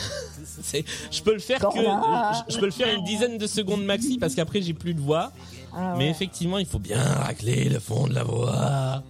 C'est- 0.63 0.83
je 1.11 1.21
peux 1.21 1.33
le 1.33 1.39
faire 1.39 1.59
que 1.59 1.77
je, 1.79 2.53
je 2.55 2.59
peux 2.59 2.65
le 2.65 2.71
faire 2.71 2.93
une 2.93 3.03
dizaine 3.05 3.37
de 3.37 3.47
secondes 3.47 3.83
maxi 3.85 4.17
parce 4.17 4.35
qu'après 4.35 4.61
j'ai 4.61 4.73
plus 4.73 4.93
de 4.93 5.01
voix. 5.01 5.31
Ah 5.73 5.93
Mais 5.97 6.09
effectivement, 6.09 6.57
il 6.57 6.65
faut 6.65 6.79
bien 6.79 7.01
racler 7.01 7.69
le 7.69 7.79
fond 7.79 8.07
de 8.07 8.13
la 8.15 8.23
voix. 8.23 9.01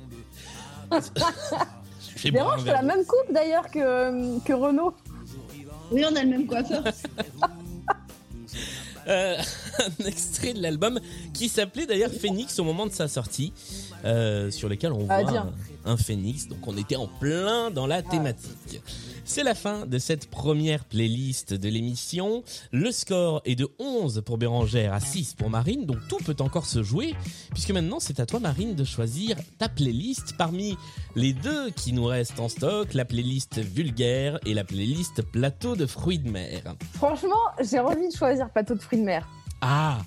Je 2.15 2.31
fais 2.31 2.71
la 2.71 2.81
même 2.81 3.05
coupe 3.05 3.31
d'ailleurs 3.33 3.69
que, 3.69 4.39
que 4.39 4.53
Renaud. 4.53 4.93
Oui, 5.91 6.03
on 6.09 6.15
a 6.15 6.23
le 6.23 6.29
même 6.29 6.47
coiffeur. 6.47 6.83
Euh, 9.07 9.37
un 10.01 10.05
extrait 10.05 10.53
de 10.53 10.61
l'album 10.61 10.99
qui 11.33 11.49
s'appelait 11.49 11.85
d'ailleurs 11.85 12.11
Phoenix 12.11 12.57
au 12.59 12.63
moment 12.63 12.85
de 12.87 12.91
sa 12.91 13.07
sortie, 13.07 13.53
euh, 14.03 14.51
sur 14.51 14.69
lequel 14.69 14.91
on 14.93 15.05
Ah, 15.09 15.21
voit 15.23 15.39
un, 15.39 15.53
un 15.85 15.97
phénix. 15.97 16.47
Donc 16.47 16.67
on 16.67 16.77
était 16.77 16.95
en 16.95 17.07
plein 17.07 17.71
dans 17.71 17.87
la 17.87 18.01
thématique. 18.01 18.81
C'est 19.27 19.43
la 19.43 19.55
fin 19.55 19.87
de 19.87 19.97
cette 19.97 20.29
première 20.29 20.85
playlist 20.85 21.55
de 21.55 21.67
l'émission. 21.67 22.43
Le 22.71 22.91
score 22.91 23.41
est 23.45 23.55
de 23.55 23.67
11 23.79 24.21
pour 24.23 24.37
Bérangère 24.37 24.93
à 24.93 24.99
6 24.99 25.33
pour 25.33 25.49
Marine, 25.49 25.87
donc 25.87 25.97
tout 26.07 26.19
peut 26.23 26.35
encore 26.41 26.67
se 26.67 26.83
jouer, 26.83 27.15
puisque 27.51 27.71
maintenant 27.71 27.99
c'est 27.99 28.19
à 28.19 28.27
toi 28.27 28.39
Marine 28.39 28.75
de 28.75 28.83
choisir 28.83 29.35
ta 29.57 29.67
playlist 29.67 30.35
parmi 30.37 30.77
les 31.15 31.33
deux 31.33 31.71
qui 31.71 31.91
nous 31.91 32.05
restent 32.05 32.39
en 32.39 32.49
stock, 32.49 32.93
la 32.93 33.03
playlist 33.03 33.57
vulgaire 33.57 34.39
et 34.45 34.53
la 34.53 34.63
playlist 34.63 35.23
plateau 35.23 35.75
de 35.75 35.87
fruits 35.87 36.19
de 36.19 36.29
mer. 36.29 36.75
Franchement, 36.93 37.33
j'ai 37.67 37.79
envie 37.79 38.07
de 38.09 38.15
choisir 38.15 38.47
plateau 38.51 38.75
de 38.75 38.81
fruits 38.81 38.94
de 38.97 39.01
mer. 39.03 39.27
Ah, 39.61 39.99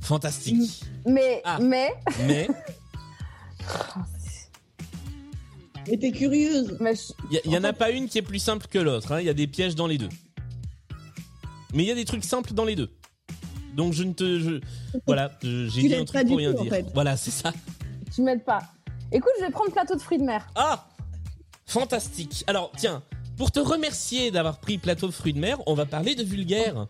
fantastique. 0.00 0.82
Mais, 1.06 1.40
Ah. 1.44 1.58
mais, 1.60 1.94
Mais? 2.26 2.48
Et 5.86 5.98
t'es 5.98 6.12
curieuse. 6.12 6.76
mais 6.80 6.94
je- 6.94 7.12
il 7.44 7.52
y, 7.52 7.58
en 7.58 7.64
a 7.64 7.72
pas 7.74 7.90
une 7.90 8.08
qui 8.08 8.16
est 8.18 8.22
plus 8.22 8.38
simple 8.38 8.66
que 8.68 8.78
l'autre. 8.78 9.12
hein. 9.12 9.20
Il 9.20 9.26
y 9.26 9.28
a 9.28 9.34
des 9.34 9.46
pièges 9.46 9.74
dans 9.74 9.86
les 9.86 9.98
deux. 9.98 10.08
Mais 11.74 11.82
il 11.82 11.86
y 11.86 11.90
a 11.90 11.94
des 11.94 12.06
trucs 12.06 12.24
simples 12.24 12.54
dans 12.54 12.64
les 12.64 12.74
deux. 12.76 12.90
Donc 13.74 13.92
je 13.92 14.02
ne 14.04 14.12
te, 14.14 14.38
je- 14.40 14.60
voilà, 15.06 15.30
je- 15.42 15.68
j'ai 15.68 15.82
dit 15.82 15.94
un 15.94 16.04
truc 16.04 16.26
pour 16.26 16.38
rien 16.38 16.52
tout, 16.52 16.60
en 16.60 16.62
dire. 16.62 16.72
fait. 16.72 16.86
Voilà, 16.94 17.16
c'est 17.16 17.30
ça. 17.32 17.52
tu 18.14 18.22
m'aides 18.22 18.44
pas. 18.44 18.60
Écoute, 19.12 19.32
je 19.40 19.44
vais 19.44 19.50
prendre 19.50 19.72
plateau 19.72 19.94
de 19.96 20.00
fruits 20.00 20.18
de 20.18 20.24
mer. 20.24 20.46
Ah, 20.54 20.86
fantastique. 21.66 22.44
Alors 22.46 22.70
tiens, 22.76 23.02
pour 23.36 23.50
te 23.50 23.58
remercier 23.60 24.30
d'avoir 24.30 24.60
pris 24.60 24.78
plateau 24.78 25.06
de 25.08 25.12
fruits 25.12 25.32
de 25.34 25.40
mer, 25.40 25.58
on 25.66 25.74
va 25.74 25.84
parler 25.84 26.14
de 26.14 26.22
vulgaire. 26.22 26.86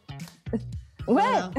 Ouais, 1.06 1.14
Voilà. 1.22 1.50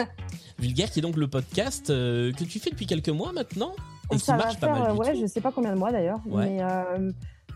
Vulgaire 0.58 0.90
qui 0.90 1.00
est 1.00 1.02
donc 1.02 1.16
le 1.16 1.28
podcast 1.28 1.90
euh, 1.90 2.32
que 2.32 2.44
tu 2.44 2.58
fais 2.58 2.70
depuis 2.70 2.86
quelques 2.86 3.08
mois 3.10 3.32
maintenant 3.32 3.72
et 4.12 4.16
qui 4.16 4.20
ça 4.24 4.36
va 4.36 4.44
marche 4.44 4.60
pas 4.60 4.68
mal 4.68 4.92
du 4.92 4.98
ouais, 4.98 5.12
tout. 5.14 5.20
je 5.20 5.26
sais 5.26 5.40
pas 5.40 5.50
combien 5.52 5.72
de 5.74 5.78
mois 5.78 5.92
d'ailleurs, 5.92 6.20
Ouais. 6.26 6.46
mais 6.48 6.62
euh, 6.62 7.10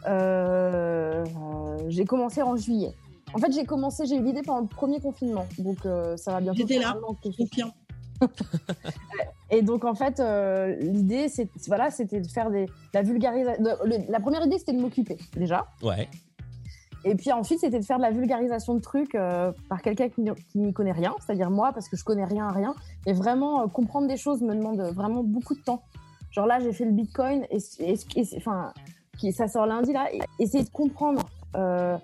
euh, 0.06 1.24
euh, 1.24 1.76
j'ai 1.88 2.04
commencé 2.04 2.42
en 2.42 2.56
juillet. 2.56 2.92
En 3.34 3.38
fait, 3.38 3.52
j'ai 3.52 3.64
commencé, 3.64 4.06
j'ai 4.06 4.16
eu 4.16 4.22
l'idée 4.22 4.42
pendant 4.42 4.61
le 4.62 4.66
premier 4.66 5.00
confinement, 5.00 5.46
donc 5.58 5.84
euh, 5.84 6.16
ça 6.16 6.32
va 6.32 6.40
bientôt. 6.40 6.58
J'étais 6.58 6.78
là. 6.78 6.96
Confiant. 7.37 7.72
Et 9.50 9.62
donc 9.62 9.84
en 9.84 9.94
fait, 9.94 10.18
euh, 10.20 10.74
l'idée, 10.80 11.28
c'est 11.28 11.48
voilà, 11.66 11.90
c'était 11.90 12.20
de 12.20 12.26
faire 12.28 12.50
des 12.50 12.66
la 12.92 13.02
vulgarisation. 13.02 13.62
La 14.08 14.20
première 14.20 14.44
idée, 14.44 14.58
c'était 14.58 14.72
de 14.72 14.80
m'occuper 14.80 15.16
déjà. 15.37 15.66
Ouais. 15.82 16.08
Et 17.11 17.14
puis 17.14 17.33
ensuite, 17.33 17.61
c'était 17.61 17.79
de 17.81 17.85
faire 17.85 17.97
de 17.99 18.03
la 18.03 18.11
vulgarisation 18.11 18.75
de 18.75 18.81
trucs 18.81 19.14
euh, 19.14 19.53
par 19.68 19.83
quelqu'un 19.83 20.09
qui, 20.09 20.23
n'y- 20.55 20.73
connaît 20.73 20.92
rien, 20.92 21.14
c'est-à-dire 21.25 21.51
moi, 21.51 21.73
parce 21.73 21.88
que 21.88 21.97
je 21.97 22.05
connais 22.05 22.25
rien 22.25 22.47
à 22.49 22.53
rien. 22.53 22.75
Et 23.07 23.12
vraiment, 23.12 23.62
euh, 23.62 23.66
comprendre 23.66 24.07
des 24.09 24.16
choses 24.16 24.42
me 24.42 24.55
demande 24.55 24.81
vraiment 24.94 25.23
beaucoup 25.23 25.55
de 25.55 25.61
temps. 25.62 25.83
Genre 26.31 26.47
là, 26.47 26.59
j'ai 26.61 26.73
fait 26.73 26.85
le 26.85 26.92
Bitcoin, 26.92 27.44
et, 27.51 27.59
et- 27.81 27.99
et 28.16 28.25
c'est- 28.25 28.37
enfin, 28.37 28.73
qui, 29.18 29.33
ça 29.33 29.49
sort 29.49 29.66
lundi 29.66 29.92
là, 29.92 30.07
et 30.12 30.21
essayer 30.38 30.62
de 30.64 30.71
comprendre 30.71 31.23
euh, 31.57 31.97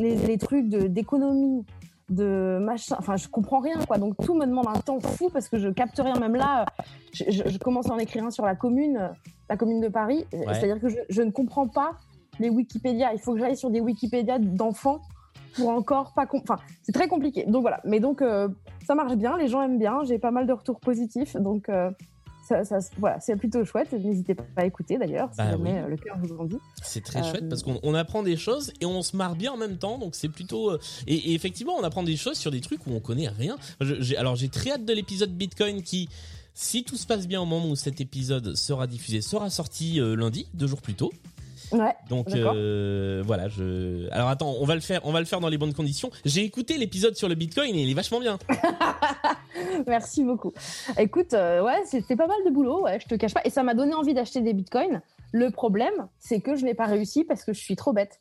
les, 0.00 0.16
les 0.16 0.38
trucs 0.38 0.68
d'économie, 0.68 1.64
de 2.08 2.58
machin. 2.60 2.94
Enfin, 2.98 3.16
je 3.16 3.26
comprends 3.28 3.58
rien, 3.58 3.78
quoi. 3.86 3.98
Donc 3.98 4.14
tout 4.24 4.34
me 4.34 4.46
demande 4.46 4.68
un 4.68 4.78
temps 4.80 5.00
fou 5.00 5.28
parce 5.32 5.48
que 5.48 5.58
je 5.58 5.68
capte 5.68 5.98
rien. 5.98 6.14
Même 6.20 6.36
là, 6.36 6.64
je, 7.12 7.24
je- 7.28 7.48
je 7.48 7.58
commence 7.58 7.90
à 7.90 7.94
en 7.94 7.98
écrire 7.98 8.24
un 8.24 8.30
sur 8.30 8.44
la 8.46 8.54
commune, 8.54 9.10
la 9.50 9.56
commune 9.56 9.80
de 9.80 9.88
Paris. 9.88 10.24
C'est-à-dire 10.54 10.80
que 10.80 10.88
je, 10.88 10.98
je 11.08 11.22
ne 11.22 11.30
comprends 11.32 11.66
pas 11.66 11.92
les 12.40 12.48
Wikipédia. 12.50 13.12
Il 13.12 13.18
faut 13.20 13.34
que 13.34 13.40
j'aille 13.40 13.56
sur 13.56 13.70
des 13.70 13.80
Wikipédia 13.80 14.38
d'enfants 14.38 15.00
pour 15.54 15.68
encore 15.70 16.12
pas. 16.14 16.26
Enfin, 16.32 16.56
c'est 16.82 16.92
très 16.92 17.08
compliqué. 17.08 17.44
Donc 17.46 17.62
voilà. 17.62 17.80
Mais 17.84 18.00
donc, 18.00 18.22
euh, 18.22 18.48
ça 18.86 18.94
marche 18.94 19.14
bien. 19.16 19.36
Les 19.38 19.48
gens 19.48 19.62
aiment 19.62 19.78
bien. 19.78 20.00
J'ai 20.04 20.18
pas 20.18 20.30
mal 20.30 20.46
de 20.46 20.52
retours 20.52 20.80
positifs. 20.80 21.36
Donc, 21.36 21.68
euh, 21.68 21.90
ça, 22.48 22.64
ça- 22.64 22.78
voilà, 22.98 23.18
c'est 23.20 23.34
plutôt 23.36 23.64
chouette. 23.64 23.92
N'hésitez 23.92 24.34
pas 24.34 24.44
à 24.56 24.64
écouter 24.66 24.98
d'ailleurs, 24.98 25.30
si 25.32 25.38
Bah 25.38 25.50
jamais 25.50 25.72
oui. 25.72 25.78
euh, 25.78 25.88
le 25.88 25.96
cœur 25.96 26.16
vous 26.22 26.36
en 26.38 26.44
dit. 26.44 26.58
C'est 26.82 27.02
très 27.02 27.20
Euh, 27.20 27.22
chouette 27.30 27.48
parce 27.48 27.62
qu'on 27.64 27.80
on 27.82 27.94
apprend 27.94 28.22
des 28.22 28.36
choses 28.36 28.72
et 28.80 28.86
on 28.86 29.02
se 29.02 29.16
marre 29.16 29.34
bien 29.34 29.50
en 29.52 29.56
même 29.56 29.78
temps, 29.78 29.98
donc 29.98 30.14
c'est 30.14 30.28
plutôt. 30.28 30.76
Et, 31.08 31.14
et 31.14 31.34
effectivement, 31.34 31.72
on 31.76 31.82
apprend 31.82 32.04
des 32.04 32.16
choses 32.16 32.36
sur 32.38 32.52
des 32.52 32.60
trucs 32.60 32.86
où 32.86 32.90
on 32.92 33.00
connaît 33.00 33.26
rien. 33.28 33.56
Je- 33.80 34.14
alors 34.16 34.36
j'ai 34.36 34.48
très 34.48 34.70
hâte 34.72 34.84
de 34.84 34.92
l'épisode 34.92 35.30
Bitcoin 35.30 35.82
qui 35.82 36.08
Si 36.58 36.84
tout 36.84 36.96
se 36.96 37.06
passe 37.06 37.28
bien 37.28 37.38
au 37.42 37.44
moment 37.44 37.68
où 37.68 37.76
cet 37.76 38.00
épisode 38.00 38.54
sera 38.56 38.86
diffusé, 38.86 39.20
sera 39.20 39.50
sorti 39.50 39.98
lundi, 40.00 40.48
deux 40.54 40.66
jours 40.66 40.80
plus 40.80 40.94
tôt. 40.94 41.12
Ouais. 41.72 41.94
Donc 42.08 42.28
euh, 42.30 43.22
voilà, 43.24 43.48
je. 43.48 44.08
Alors 44.12 44.28
attends, 44.28 44.54
on 44.60 44.64
va 44.64 44.74
le 44.74 44.80
faire, 44.80 45.00
on 45.04 45.12
va 45.12 45.20
le 45.20 45.26
faire 45.26 45.40
dans 45.40 45.48
les 45.48 45.58
bonnes 45.58 45.74
conditions. 45.74 46.10
J'ai 46.24 46.44
écouté 46.44 46.78
l'épisode 46.78 47.16
sur 47.16 47.28
le 47.28 47.34
Bitcoin 47.34 47.74
et 47.74 47.82
il 47.82 47.90
est 47.90 47.94
vachement 47.94 48.20
bien. 48.20 48.38
Merci 49.86 50.24
beaucoup. 50.24 50.52
Écoute, 50.98 51.34
euh, 51.34 51.62
ouais, 51.62 51.82
c'était 51.86 52.16
pas 52.16 52.26
mal 52.26 52.38
de 52.44 52.50
boulot, 52.50 52.82
ouais, 52.82 52.98
je 53.00 53.06
te 53.06 53.14
cache 53.14 53.34
pas. 53.34 53.42
Et 53.44 53.50
ça 53.50 53.62
m'a 53.62 53.74
donné 53.74 53.94
envie 53.94 54.14
d'acheter 54.14 54.40
des 54.40 54.52
bitcoins. 54.52 55.02
Le 55.32 55.50
problème, 55.50 56.08
c'est 56.18 56.40
que 56.40 56.56
je 56.56 56.64
n'ai 56.64 56.74
pas 56.74 56.86
réussi 56.86 57.24
parce 57.24 57.44
que 57.44 57.52
je 57.52 57.60
suis 57.60 57.76
trop 57.76 57.92
bête. 57.92 58.20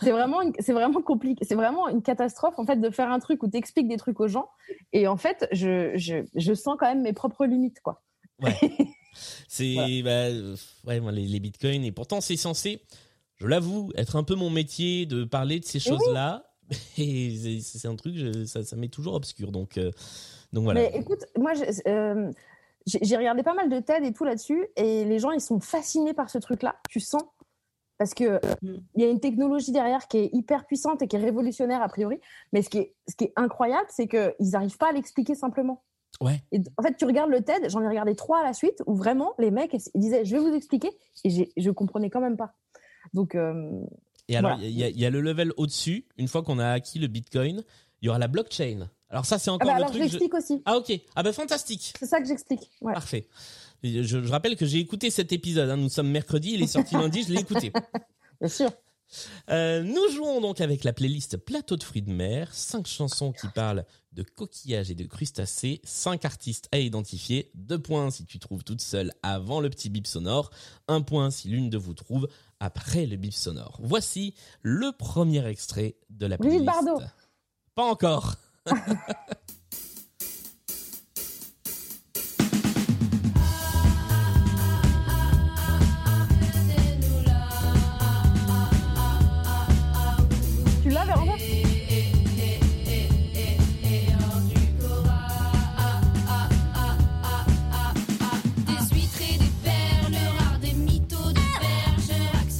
C'est 0.00 0.12
vraiment, 0.12 0.38
c'est 0.60 0.72
vraiment 0.72 1.02
compliqué. 1.02 1.44
C'est 1.44 1.56
vraiment 1.56 1.88
une 1.88 2.02
catastrophe 2.02 2.58
en 2.58 2.64
fait 2.64 2.76
de 2.76 2.90
faire 2.90 3.10
un 3.10 3.18
truc 3.18 3.42
où 3.42 3.48
t'expliques 3.48 3.88
des 3.88 3.96
trucs 3.96 4.20
aux 4.20 4.28
gens. 4.28 4.48
Et 4.92 5.08
en 5.08 5.16
fait, 5.16 5.48
je, 5.52 5.92
je, 5.96 6.24
je 6.34 6.54
sens 6.54 6.76
quand 6.78 6.86
même 6.86 7.02
mes 7.02 7.12
propres 7.12 7.44
limites, 7.44 7.80
quoi. 7.80 8.02
C'est 9.48 9.74
Voilà. 9.74 10.02
bah, 10.30 10.56
ouais, 10.86 11.00
moi, 11.00 11.12
les, 11.12 11.26
les 11.26 11.40
bitcoins 11.40 11.84
et 11.84 11.92
pourtant 11.92 12.20
c'est 12.20 12.36
censé, 12.36 12.80
je 13.36 13.46
l'avoue, 13.46 13.90
être 13.96 14.16
un 14.16 14.24
peu 14.24 14.34
mon 14.34 14.50
métier 14.50 15.06
de 15.06 15.24
parler 15.24 15.60
de 15.60 15.64
ces 15.64 15.78
oui. 15.78 15.84
choses-là. 15.96 16.50
Et 16.98 17.60
c'est- 17.60 17.86
un 17.88 17.94
truc, 17.96 18.16
je- 18.16 18.44
ça, 18.46 18.62
ça 18.64 18.74
m'est 18.76 18.88
toujours 18.88 19.14
obscur. 19.14 19.52
Donc 19.52 19.76
euh, 19.76 19.90
donc 20.52 20.64
voilà. 20.64 20.80
Mais 20.80 20.92
écoute, 20.96 21.20
moi, 21.36 21.52
je- 21.54 21.88
euh, 21.90 22.30
j'ai 22.86 23.00
j'ai 23.02 23.16
regardé 23.18 23.42
pas 23.42 23.52
mal 23.54 23.68
de 23.68 23.80
TED 23.80 24.02
et 24.04 24.12
tout 24.14 24.24
là-dessus, 24.24 24.66
et 24.76 25.04
les 25.04 25.18
gens, 25.18 25.30
ils 25.32 25.40
sont 25.42 25.60
fascinés 25.60 26.14
par 26.14 26.30
ce 26.30 26.38
truc-là. 26.38 26.76
Tu 26.88 27.00
sens 27.00 27.22
parce 27.98 28.14
que 28.14 28.40
Mm. 28.62 28.76
il 28.96 29.02
y 29.02 29.04
a 29.04 29.10
une 29.10 29.20
technologie 29.20 29.72
derrière 29.72 30.08
qui 30.08 30.18
est 30.18 30.30
hyper 30.32 30.64
puissante 30.66 31.02
et 31.02 31.06
qui 31.08 31.16
est 31.16 31.20
révolutionnaire 31.20 31.82
a 31.82 31.88
priori. 31.88 32.18
Mais 32.52 32.62
ce 32.62 32.70
qui 32.70 32.78
est, 32.78 32.94
ce 33.08 33.14
qui 33.14 33.24
est 33.24 33.32
incroyable, 33.36 33.86
c'est 33.90 34.08
qu'ils 34.08 34.32
n'arrivent 34.52 34.78
pas 34.78 34.88
à 34.88 34.92
l'expliquer 34.92 35.34
simplement. 35.34 35.82
Ouais. 36.20 36.42
Et 36.52 36.58
en 36.76 36.82
fait, 36.82 36.96
tu 36.96 37.04
regardes 37.04 37.30
le 37.30 37.40
TED, 37.42 37.68
j'en 37.68 37.82
ai 37.82 37.88
regardé 37.88 38.14
trois 38.14 38.40
à 38.40 38.44
la 38.44 38.52
suite, 38.52 38.82
où 38.86 38.94
vraiment 38.94 39.34
les 39.38 39.50
mecs 39.50 39.74
ils 39.94 40.00
disaient, 40.00 40.24
je 40.24 40.36
vais 40.36 40.42
vous 40.42 40.54
expliquer, 40.54 40.90
et 41.24 41.50
je 41.56 41.70
comprenais 41.70 42.08
quand 42.10 42.20
même 42.20 42.36
pas. 42.36 42.54
Donc, 43.12 43.34
euh, 43.34 43.70
Et 44.28 44.36
alors, 44.36 44.52
Voilà. 44.52 44.66
il 44.66 44.74
y, 44.78 44.82
a- 44.84 44.88
il 44.88 44.98
y 44.98 45.04
a 45.04 45.10
le 45.10 45.20
level 45.20 45.52
au-dessus. 45.58 46.06
Une 46.16 46.28
fois 46.28 46.42
qu'on 46.42 46.58
a 46.58 46.68
acquis 46.70 46.98
le 46.98 47.08
Bitcoin, 47.08 47.62
il 48.00 48.06
y 48.06 48.08
aura 48.08 48.18
la 48.18 48.26
blockchain. 48.28 48.88
Alors 49.10 49.26
ça, 49.26 49.38
c'est 49.38 49.50
ah 49.50 49.54
encore 49.54 49.66
bah 49.68 49.74
le 49.74 49.78
alors 49.80 49.90
truc. 49.90 50.00
je- 50.02 50.06
l'explique 50.06 50.32
aussi. 50.34 50.62
Ah 50.64 50.78
ok. 50.78 50.92
Ah 51.14 51.22
bah 51.22 51.32
fantastique. 51.34 51.92
C'est 51.98 52.06
ça 52.06 52.20
que 52.20 52.26
j'explique. 52.26 52.70
Ouais. 52.80 52.94
Parfait. 52.94 53.26
Je 53.82 54.16
rappelle 54.30 54.56
que 54.56 54.64
j'ai 54.64 54.78
écouté 54.78 55.10
cet 55.10 55.32
épisode. 55.32 55.68
hein. 55.68 55.76
Nous 55.76 55.90
sommes 55.90 56.08
mercredi, 56.10 56.52
il 56.54 56.62
est 56.62 56.66
sorti 56.66 56.94
lundi, 57.12 57.22
je 57.22 57.34
l'ai 57.34 57.40
écouté. 57.40 57.70
Bien 58.40 58.48
sûr. 58.48 58.70
Euh, 59.50 59.82
nous 59.82 60.08
jouons 60.12 60.40
donc 60.40 60.60
avec 60.60 60.84
la 60.84 60.92
playlist 60.92 61.36
Plateau 61.36 61.76
de 61.76 61.82
fruits 61.82 62.02
de 62.02 62.12
mer, 62.12 62.52
cinq 62.52 62.86
chansons 62.86 63.32
qui 63.32 63.46
parlent 63.48 63.84
de 64.12 64.22
coquillages 64.22 64.90
et 64.90 64.94
de 64.94 65.04
crustacés, 65.04 65.80
cinq 65.84 66.24
artistes 66.24 66.68
à 66.72 66.78
identifier, 66.78 67.50
deux 67.54 67.78
points 67.78 68.10
si 68.10 68.24
tu 68.24 68.38
trouves 68.38 68.64
toute 68.64 68.80
seule 68.80 69.12
avant 69.22 69.60
le 69.60 69.70
petit 69.70 69.90
bip 69.90 70.06
sonore, 70.06 70.50
un 70.88 71.02
point 71.02 71.30
si 71.30 71.48
l'une 71.48 71.70
de 71.70 71.78
vous 71.78 71.94
trouve 71.94 72.28
après 72.60 73.06
le 73.06 73.16
bip 73.16 73.34
sonore. 73.34 73.78
Voici 73.82 74.34
le 74.62 74.92
premier 74.92 75.46
extrait 75.46 75.96
de 76.10 76.26
la 76.26 76.36
Brigitte 76.36 76.64
playlist. 76.64 76.84
Bardot. 76.84 77.04
Pas 77.74 77.84
encore. 77.84 78.36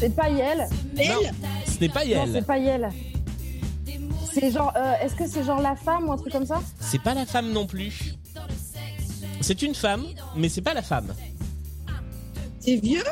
C'est 0.05 0.14
pas 0.14 0.29
Yel. 0.29 0.59
Non, 0.59 1.21
ce 1.67 1.81
n'est 1.81 1.88
pas 1.88 2.05
Non, 2.05 2.11
Yael. 2.11 2.31
c'est 2.35 2.47
pas 2.47 2.59
Yel. 2.59 2.90
C'est 4.35 4.51
genre, 4.51 4.71
euh, 4.77 4.93
est-ce 5.03 5.14
que 5.14 5.27
c'est 5.27 5.43
genre 5.43 5.62
la 5.62 5.77
femme 5.77 6.07
ou 6.09 6.12
un 6.12 6.17
truc 6.19 6.31
comme 6.33 6.45
ça 6.45 6.61
C'est 6.79 7.01
pas 7.01 7.14
la 7.14 7.25
femme 7.25 7.53
non 7.53 7.67
plus. 7.67 8.14
C'est 9.40 9.62
une 9.62 9.75
femme, 9.75 10.05
mais 10.37 10.51
c'est 10.51 10.61
pas 10.61 10.75
la 10.75 10.83
femme. 10.83 11.14
C'est 12.61 12.77
vieux 12.77 13.03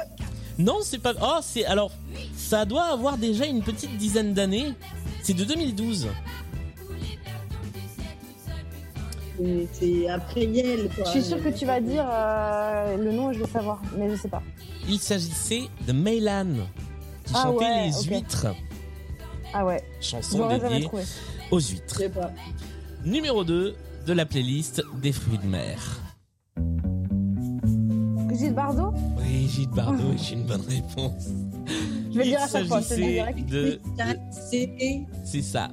Non, 0.59 0.81
c'est 0.83 0.99
pas. 0.99 1.15
Oh, 1.23 1.39
c'est 1.41 1.65
alors. 1.65 1.93
Ça 2.37 2.67
doit 2.67 2.85
avoir 2.85 3.17
déjà 3.17 3.47
une 3.47 3.63
petite 3.63 3.97
dizaine 3.97 4.35
d'années. 4.35 4.75
C'est 5.23 5.33
de 5.35 5.45
2012. 5.45 6.09
C'est- 9.39 9.69
C'est 9.73 10.09
après 10.11 10.45
Yel, 10.45 10.91
quoi. 10.95 11.05
Je 11.07 11.11
suis 11.13 11.23
sûre 11.23 11.43
que 11.43 11.49
tu 11.49 11.65
vas 11.65 11.81
dire 11.81 12.05
euh, 12.07 12.97
le 12.99 13.13
nom 13.13 13.31
et 13.31 13.35
je 13.35 13.41
vais 13.41 13.51
savoir, 13.51 13.81
mais 13.97 14.11
je 14.11 14.17
sais 14.17 14.29
pas. 14.29 14.43
Il 14.89 14.99
s'agissait 14.99 15.69
de 15.87 15.93
Maylan 15.93 16.47
qui 17.25 17.33
Ah 17.35 17.43
chantait 17.45 17.65
ouais, 17.65 17.87
les 17.87 18.03
huîtres, 18.17 18.47
Ah 19.55 19.65
ouais, 19.65 19.83
chanson 20.01 20.49
dédiée 20.49 20.89
aux 21.51 21.61
Je 21.61 21.73
huîtres. 21.73 21.97
sais 21.97 22.09
pas. 22.09 22.31
Numéro 23.05 23.45
2 23.45 23.75
de 24.07 24.13
la 24.13 24.27
playlist 24.27 24.83
des 25.01 25.13
fruits 25.13 25.39
de 25.39 25.47
mer. 25.47 26.01
Brigitte 28.27 28.55
Bardot? 28.55 28.93
Brigitte 29.17 29.71
Bardot 29.71 30.13
est 30.15 30.31
une 30.33 30.45
bonne 30.47 30.63
réponse. 30.63 31.29
Je 32.11 32.19
vais 32.19 32.25
le 32.25 32.25
Il 32.25 32.31
dire 32.31 32.43
à 32.43 32.49
chaque 32.49 32.67
fois, 32.67 32.81
direct. 32.81 33.47
de. 33.49 33.81
C'est 34.51 35.07
C'est 35.25 35.43
ça. 35.43 35.71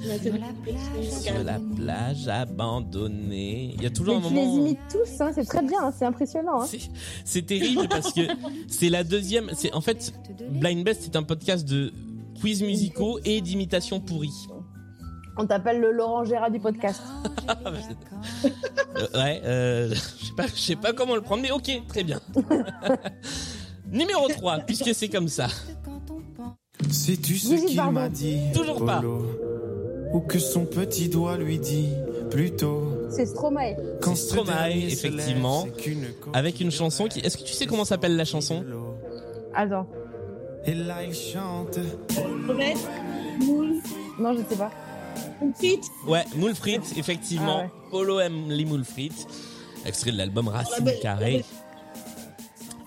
Sur 0.00 0.32
la 0.32 0.52
plage, 0.64 1.10
Sur 1.22 1.44
la 1.44 1.58
plage 1.76 2.28
abandonnée. 2.28 3.74
Il 3.76 3.82
y 3.82 3.86
a 3.86 3.90
toujours 3.90 4.18
Mais 4.20 4.26
un 4.26 4.28
tu 4.28 4.34
les 4.34 4.40
moment. 4.46 4.66
imites 4.66 4.78
tous, 4.90 5.20
hein, 5.20 5.30
c'est 5.34 5.44
très 5.44 5.62
bien, 5.62 5.78
hein, 5.82 5.92
c'est 5.96 6.04
impressionnant. 6.06 6.62
hein. 6.62 6.66
C'est- 7.24 7.42
terrible 7.46 7.86
parce 7.88 8.12
que 8.12 8.20
c'est 8.68 8.88
la 8.88 9.04
deuxième. 9.04 9.50
C'est 9.54 9.72
en 9.74 9.80
fait 9.80 10.12
Blind 10.50 10.84
Best, 10.84 11.02
c'est 11.02 11.16
un 11.16 11.22
podcast 11.22 11.66
de 11.68 11.92
quiz 12.40 12.62
musicaux 12.62 13.18
et 13.24 13.40
d'imitations 13.40 14.00
pourries. 14.00 14.46
On 15.36 15.46
t'appelle 15.46 15.80
le 15.80 15.92
Laurent 15.92 16.24
Gérard 16.24 16.50
du 16.50 16.60
podcast. 16.60 17.00
Ouais, 19.14 19.40
euh, 19.44 19.88
je 19.94 20.26
sais 20.26 20.32
pas, 20.36 20.46
je 20.46 20.60
sais 20.60 20.76
pas 20.76 20.92
comment 20.92 21.14
le 21.14 21.22
prendre, 21.22 21.42
mais 21.42 21.50
ok, 21.50 21.70
très 21.88 22.04
bien. 22.04 22.20
Numéro 23.90 24.28
3, 24.28 24.58
puisque 24.60 24.94
c'est 24.94 25.08
comme 25.08 25.28
ça. 25.28 25.48
Sais-tu 26.90 27.38
ce 27.38 27.54
qu'il 27.66 27.80
m'a 27.82 28.08
dit 28.08 28.38
Toujours 28.54 28.84
pas. 28.84 29.00
Polo? 29.00 29.26
Ou 30.12 30.20
que 30.20 30.38
son 30.38 30.64
petit 30.66 31.08
doigt 31.08 31.36
lui 31.36 31.58
dit 31.58 31.88
plutôt 32.30 32.82
C'est 33.10 33.26
Stromae. 33.26 33.76
quand 34.00 34.14
C'est 34.16 34.26
Stromae, 34.28 34.70
effectivement, 34.88 35.66
Avec 36.32 36.60
une 36.60 36.70
chanson 36.70 37.06
qui. 37.06 37.20
Est-ce 37.20 37.36
que 37.36 37.44
tu 37.44 37.52
sais 37.52 37.66
comment 37.66 37.84
s'appelle 37.84 38.16
la 38.16 38.24
chanson 38.24 38.64
Attends. 39.54 39.86
Et 40.66 40.74
là 40.74 41.02
il 41.04 41.14
chante 41.14 41.78
Moule, 43.40 43.80
Non, 44.18 44.34
je 44.34 44.42
sais 44.48 44.56
pas. 44.56 44.70
Frites. 45.56 45.86
Ouais, 46.06 46.24
moule 46.36 46.54
frites, 46.54 46.92
effectivement. 46.98 47.60
Ah 47.60 47.64
ouais. 47.64 47.70
Polo 47.90 48.20
aime 48.20 48.50
les 48.50 48.64
moules 48.64 48.84
frites. 48.84 49.26
Extrait 49.86 50.12
de 50.12 50.18
l'album 50.18 50.48
Racine 50.48 50.74
Ah, 50.78 50.82
mais- 50.84 50.98
Carrée. 51.00 51.44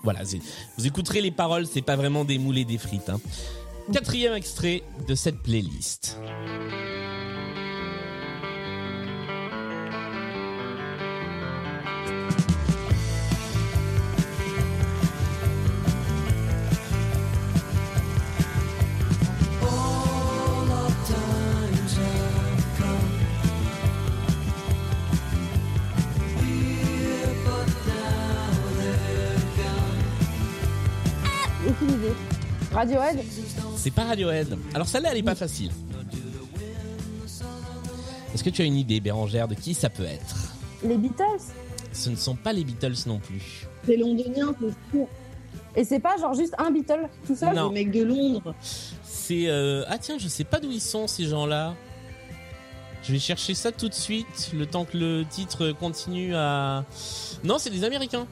Voilà, 0.04 0.24
c'est- 0.24 0.38
vous 0.78 0.86
écouterez 0.86 1.20
les 1.20 1.30
paroles, 1.32 1.66
c'est 1.66 1.82
pas 1.82 1.96
vraiment 1.96 2.24
des 2.24 2.38
moules 2.38 2.58
et 2.58 2.64
des 2.64 2.78
frites. 2.78 3.08
hein. 3.08 3.20
Quatrième 3.92 4.34
extrait 4.34 4.82
de 5.08 5.14
cette 5.14 5.38
playlist. 5.42 6.18
Radiohead 32.84 33.24
C'est 33.76 33.90
pas 33.90 34.04
Radiohead. 34.04 34.58
Alors 34.74 34.86
celle-là, 34.86 35.10
elle 35.12 35.18
est 35.18 35.22
pas 35.22 35.34
facile. 35.34 35.70
Est-ce 38.34 38.44
que 38.44 38.50
tu 38.50 38.62
as 38.62 38.64
une 38.64 38.76
idée, 38.76 39.00
Bérangère, 39.00 39.48
de 39.48 39.54
qui 39.54 39.74
ça 39.74 39.88
peut 39.88 40.04
être? 40.04 40.36
Les 40.82 40.98
Beatles 40.98 41.24
Ce 41.92 42.10
ne 42.10 42.16
sont 42.16 42.34
pas 42.34 42.52
les 42.52 42.64
Beatles 42.64 43.06
non 43.06 43.18
plus. 43.18 43.66
C'est 43.86 43.96
londonien, 43.96 44.54
c'est 44.60 44.96
sûr. 44.96 45.06
Et 45.76 45.84
c'est 45.84 45.98
pas 45.98 46.16
genre 46.18 46.34
juste 46.34 46.54
un 46.58 46.70
Beatle 46.70 47.08
tout 47.26 47.34
seul? 47.34 47.54
Non. 47.54 47.68
Le 47.68 47.74
mec 47.74 47.90
de 47.90 48.02
Londres. 48.02 48.54
C'est 49.02 49.48
euh, 49.48 49.84
ah 49.88 49.98
tiens, 49.98 50.18
je 50.18 50.28
sais 50.28 50.44
pas 50.44 50.60
d'où 50.60 50.70
ils 50.70 50.80
sont 50.80 51.06
ces 51.06 51.24
gens-là. 51.24 51.74
Je 53.02 53.12
vais 53.12 53.18
chercher 53.18 53.54
ça 53.54 53.72
tout 53.72 53.88
de 53.88 53.94
suite, 53.94 54.50
le 54.54 54.66
temps 54.66 54.84
que 54.84 54.96
le 54.96 55.24
titre 55.28 55.72
continue 55.72 56.34
à. 56.34 56.84
Non, 57.44 57.58
c'est 57.58 57.70
des 57.70 57.84
Américains. 57.84 58.26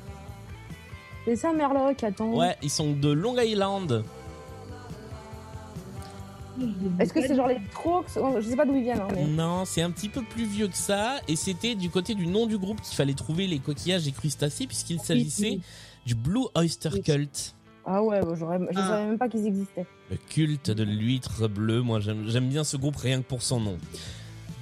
C'est 1.25 1.37
ça 1.37 1.53
Merlock, 1.53 2.03
attends. 2.03 2.35
Ouais, 2.35 2.57
ils 2.63 2.71
sont 2.71 2.93
de 2.93 3.11
Long 3.11 3.39
Island. 3.39 4.05
Est-ce 6.99 7.13
que 7.13 7.21
c'est 7.23 7.35
genre 7.35 7.49
les 7.49 7.59
Strokes? 7.71 8.09
Je 8.41 8.49
sais 8.49 8.57
pas 8.57 8.65
d'où 8.67 8.77
ils 8.77 8.83
viennent. 8.83 9.01
hein, 9.01 9.09
mais... 9.15 9.25
Non, 9.27 9.65
c'est 9.65 9.83
un 9.83 9.91
petit 9.91 10.09
peu 10.09 10.23
plus 10.23 10.45
vieux 10.45 10.69
que 10.69 10.77
ça, 10.77 11.17
et 11.29 11.37
c'était 11.37 11.75
du 11.75 11.89
côté 11.91 12.15
du 12.15 12.27
nom 12.27 12.47
du 12.47 12.59
groupe 12.59 12.81
qu'il 12.81 12.95
fallait 12.97 13.15
trouver 13.15 13.47
les 13.47 13.59
coquillages 13.59 14.07
et 14.07 14.13
crustacés, 14.13 14.67
puisqu'il 14.67 15.01
s'agissait 15.01 15.61
du 16.07 16.15
Blue 16.15 16.47
Oyster. 16.55 16.91
Cult. 17.05 17.55
Ah 17.85 18.03
ouais, 18.03 18.21
j'aurais- 18.39 18.59
je 18.71 18.79
Ah. 18.79 18.89
savais 18.89 19.07
même 19.07 19.19
pas 19.19 19.29
qu'ils 19.29 19.47
existaient. 19.47 19.87
Le 20.11 20.17
culte 20.17 20.71
de 20.71 20.85
l'huître 20.85 21.49
bleue, 21.49 21.83
moi 21.83 21.99
j'aime 22.01 22.29
j'aime 22.29 22.49
bien 22.49 22.63
ce 22.65 22.77
groupe 22.77 22.97
rien 22.97 23.19
que 23.23 23.27
pour 23.27 23.43
son 23.43 23.59
nom. 23.61 23.77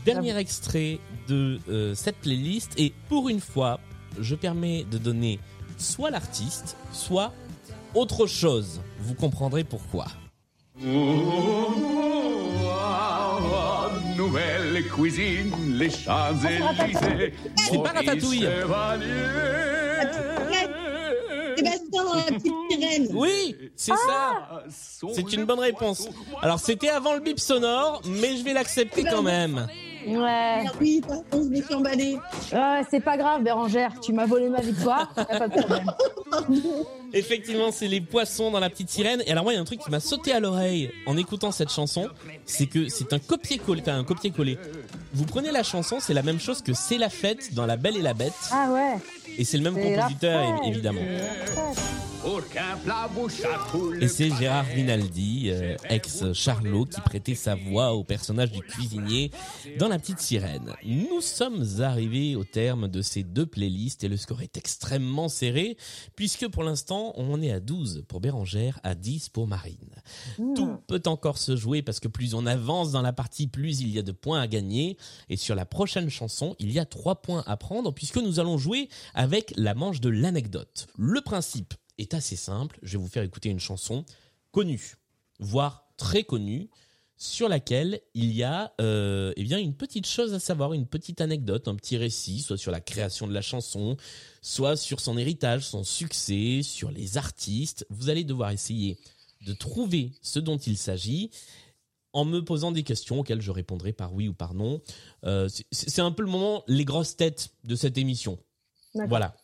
Dernier 0.06 0.36
extrait 0.38 0.98
de 1.28 1.58
euh, 1.68 1.94
cette 1.94 2.16
playlist, 2.16 2.72
et 2.78 2.94
pour 3.10 3.28
une 3.28 3.40
fois, 3.40 3.78
je 4.18 4.34
permets 4.34 4.84
de 4.90 4.96
donner 4.96 5.38
soit 5.76 6.10
l'artiste, 6.10 6.76
soit 6.92 7.34
autre 7.94 8.26
chose. 8.26 8.80
Vous 9.00 9.14
comprendrez 9.14 9.64
pourquoi. 9.64 10.06
Nouvelle 14.16 14.88
cuisine, 14.88 15.52
les 15.76 15.90
Champs-Élysées. 15.90 17.34
C'est 17.56 17.82
pas 17.82 17.90
Ratatouille. 17.90 18.48
Sébastien 21.56 22.04
dans 22.04 22.14
la 22.14 22.22
petite 22.22 22.54
sirène. 22.70 23.08
Oui, 23.12 23.56
c'est 23.76 23.92
ça. 23.92 24.64
C'est 24.68 25.32
une 25.34 25.44
bonne 25.44 25.60
réponse. 25.60 26.08
Alors 26.40 26.58
c'était 26.58 26.88
avant 26.88 27.12
le 27.12 27.20
bip 27.20 27.38
sonore, 27.38 28.00
mais 28.06 28.38
je 28.38 28.44
vais 28.44 28.54
l'accepter 28.54 29.04
quand 29.04 29.22
même. 29.22 29.66
Ouais. 30.06 30.64
Oui, 30.80 31.02
je 31.32 31.38
me 31.38 31.62
suis 31.62 31.74
emballée. 31.74 32.16
C'est 32.90 33.00
pas 33.00 33.16
grave, 33.16 33.42
Bérangère. 33.42 33.92
Tu 34.00 34.12
m'as 34.12 34.26
volé 34.26 34.48
ma 34.48 34.60
victoire. 34.60 35.12
y 35.16 35.20
a 35.20 35.24
pas 35.24 35.48
de 35.48 35.60
problème. 35.60 35.90
Effectivement, 37.12 37.72
c'est 37.72 37.88
les 37.88 38.00
poissons 38.00 38.50
dans 38.50 38.60
la 38.60 38.70
petite 38.70 38.88
sirène. 38.88 39.22
Et 39.26 39.32
alors 39.32 39.44
moi, 39.44 39.52
il 39.52 39.56
y 39.56 39.58
a 39.58 39.62
un 39.62 39.64
truc 39.64 39.80
qui 39.80 39.90
m'a 39.90 39.98
sauté 40.00 40.32
à 40.32 40.38
l'oreille 40.40 40.90
en 41.06 41.16
écoutant 41.16 41.50
cette 41.50 41.70
chanson, 41.70 42.08
c'est 42.46 42.66
que 42.66 42.88
c'est 42.88 43.12
un 43.12 43.18
copier-coller. 43.18 43.80
Enfin, 43.82 43.98
un 43.98 44.04
copier-coller. 44.04 44.58
Vous 45.12 45.24
prenez 45.24 45.50
la 45.50 45.62
chanson, 45.64 45.98
c'est 46.00 46.14
la 46.14 46.22
même 46.22 46.38
chose 46.38 46.62
que 46.62 46.72
C'est 46.72 46.98
la 46.98 47.08
fête 47.08 47.52
dans 47.54 47.66
La 47.66 47.76
Belle 47.76 47.96
et 47.96 48.02
la 48.02 48.14
Bête, 48.14 48.32
Ah 48.52 48.70
ouais. 48.70 48.94
Et 49.38 49.44
c'est 49.44 49.58
le 49.58 49.70
même 49.70 49.82
compositeur, 49.82 50.60
évidemment. 50.64 51.02
Et 54.00 54.08
c'est 54.08 54.30
Gérard 54.36 54.66
Rinaldi, 54.66 55.50
euh, 55.50 55.76
ex 55.88 56.32
Charlot, 56.34 56.84
qui 56.84 57.00
prêtait 57.00 57.34
sa 57.34 57.54
voix 57.54 57.94
au 57.94 58.04
personnage 58.04 58.52
du 58.52 58.60
cuisinier 58.60 59.30
dans 59.78 59.88
La 59.88 59.98
Petite 59.98 60.20
Sirène. 60.20 60.74
Nous 60.84 61.22
sommes 61.22 61.64
arrivés 61.80 62.36
au 62.36 62.44
terme 62.44 62.88
de 62.88 63.00
ces 63.00 63.22
deux 63.22 63.46
playlists 63.46 64.04
et 64.04 64.08
le 64.08 64.18
score 64.18 64.42
est 64.42 64.58
extrêmement 64.58 65.30
serré 65.30 65.78
puisque 66.14 66.46
pour 66.48 66.62
l'instant 66.62 67.14
on 67.16 67.40
est 67.40 67.52
à 67.52 67.60
12 67.60 68.04
pour 68.06 68.20
Bérangère, 68.20 68.78
à 68.82 68.94
10 68.94 69.30
pour 69.30 69.46
Marine. 69.46 69.94
Tout 70.54 70.76
peut 70.88 71.02
encore 71.06 71.38
se 71.38 71.56
jouer 71.56 71.80
parce 71.80 72.00
que 72.00 72.08
plus 72.08 72.34
on 72.34 72.44
avance 72.44 72.92
dans 72.92 73.02
la 73.02 73.14
partie, 73.14 73.46
plus 73.46 73.80
il 73.80 73.88
y 73.88 73.98
a 73.98 74.02
de 74.02 74.12
points 74.12 74.40
à 74.40 74.46
gagner. 74.46 74.98
Et 75.30 75.36
sur 75.36 75.54
la 75.54 75.64
prochaine 75.64 76.10
chanson, 76.10 76.54
il 76.58 76.70
y 76.70 76.78
a 76.78 76.84
trois 76.84 77.22
points 77.22 77.44
à 77.46 77.56
prendre 77.56 77.94
puisque 77.94 78.18
nous 78.18 78.40
allons 78.40 78.58
jouer 78.58 78.90
avec 79.20 79.52
la 79.58 79.74
manche 79.74 80.00
de 80.00 80.08
l'anecdote. 80.08 80.86
Le 80.96 81.20
principe 81.20 81.74
est 81.98 82.14
assez 82.14 82.36
simple. 82.36 82.78
Je 82.82 82.96
vais 82.96 83.02
vous 83.02 83.08
faire 83.10 83.22
écouter 83.22 83.50
une 83.50 83.60
chanson 83.60 84.06
connue, 84.50 84.94
voire 85.40 85.84
très 85.98 86.24
connue, 86.24 86.70
sur 87.18 87.50
laquelle 87.50 88.00
il 88.14 88.32
y 88.32 88.42
a 88.42 88.72
euh, 88.80 89.34
eh 89.36 89.42
bien 89.44 89.58
une 89.58 89.74
petite 89.74 90.06
chose 90.06 90.32
à 90.32 90.40
savoir, 90.40 90.72
une 90.72 90.86
petite 90.86 91.20
anecdote, 91.20 91.68
un 91.68 91.74
petit 91.74 91.98
récit, 91.98 92.40
soit 92.40 92.56
sur 92.56 92.72
la 92.72 92.80
création 92.80 93.26
de 93.26 93.34
la 93.34 93.42
chanson, 93.42 93.98
soit 94.40 94.74
sur 94.74 95.00
son 95.00 95.18
héritage, 95.18 95.66
son 95.66 95.84
succès, 95.84 96.62
sur 96.62 96.90
les 96.90 97.18
artistes. 97.18 97.84
Vous 97.90 98.08
allez 98.08 98.24
devoir 98.24 98.52
essayer 98.52 98.96
de 99.42 99.52
trouver 99.52 100.12
ce 100.22 100.38
dont 100.38 100.56
il 100.56 100.78
s'agit 100.78 101.30
en 102.14 102.24
me 102.24 102.42
posant 102.42 102.72
des 102.72 102.84
questions 102.84 103.20
auxquelles 103.20 103.42
je 103.42 103.50
répondrai 103.50 103.92
par 103.92 104.14
oui 104.14 104.28
ou 104.28 104.32
par 104.32 104.54
non. 104.54 104.80
Euh, 105.24 105.46
c'est- 105.50 105.66
c'est 105.72 106.00
un 106.00 106.10
peu 106.10 106.22
le 106.22 106.30
moment, 106.30 106.64
les 106.68 106.86
grosses 106.86 107.16
têtes 107.18 107.50
de 107.64 107.76
cette 107.76 107.98
émission. 107.98 108.38
Voilà. 108.94 109.34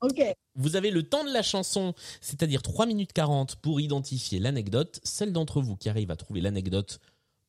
Ok. 0.00 0.20
Vous 0.56 0.76
avez 0.76 0.90
le 0.90 1.02
temps 1.02 1.24
de 1.24 1.32
la 1.32 1.42
chanson, 1.42 1.94
c'est-à-dire 2.20 2.62
3 2.62 2.86
minutes 2.86 3.12
40 3.12 3.56
pour 3.56 3.80
identifier 3.80 4.38
l'anecdote. 4.40 5.00
Celle 5.04 5.32
d'entre 5.32 5.60
vous 5.60 5.76
qui 5.76 5.88
arrive 5.88 6.10
à 6.10 6.16
trouver 6.16 6.40
l'anecdote 6.40 6.98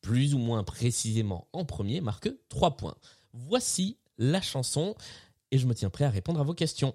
plus 0.00 0.34
ou 0.34 0.38
moins 0.38 0.62
précisément 0.64 1.48
en 1.52 1.64
premier 1.64 2.00
marque 2.00 2.30
3 2.48 2.76
points. 2.76 2.96
Voici 3.32 3.96
la 4.18 4.40
chanson 4.40 4.94
et 5.50 5.58
je 5.58 5.66
me 5.66 5.74
tiens 5.74 5.90
prêt 5.90 6.04
à 6.04 6.10
répondre 6.10 6.40
à 6.40 6.44
vos 6.44 6.54
questions. 6.54 6.94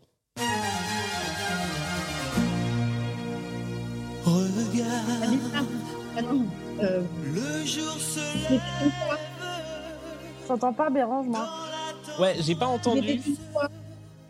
Anissa. 5.22 5.65
Ah 6.17 6.22
non. 6.22 6.45
Euh, 6.82 7.02
Le 7.34 7.65
jour 7.65 7.93
se. 7.93 8.19
J'entends 10.48 10.74
pas 10.74 10.89
Bérange, 10.89 11.28
moi. 11.28 11.48
Ouais, 12.19 12.36
j'ai 12.41 12.56
pas 12.56 12.65
Il 12.65 12.76
entendu. 12.76 13.22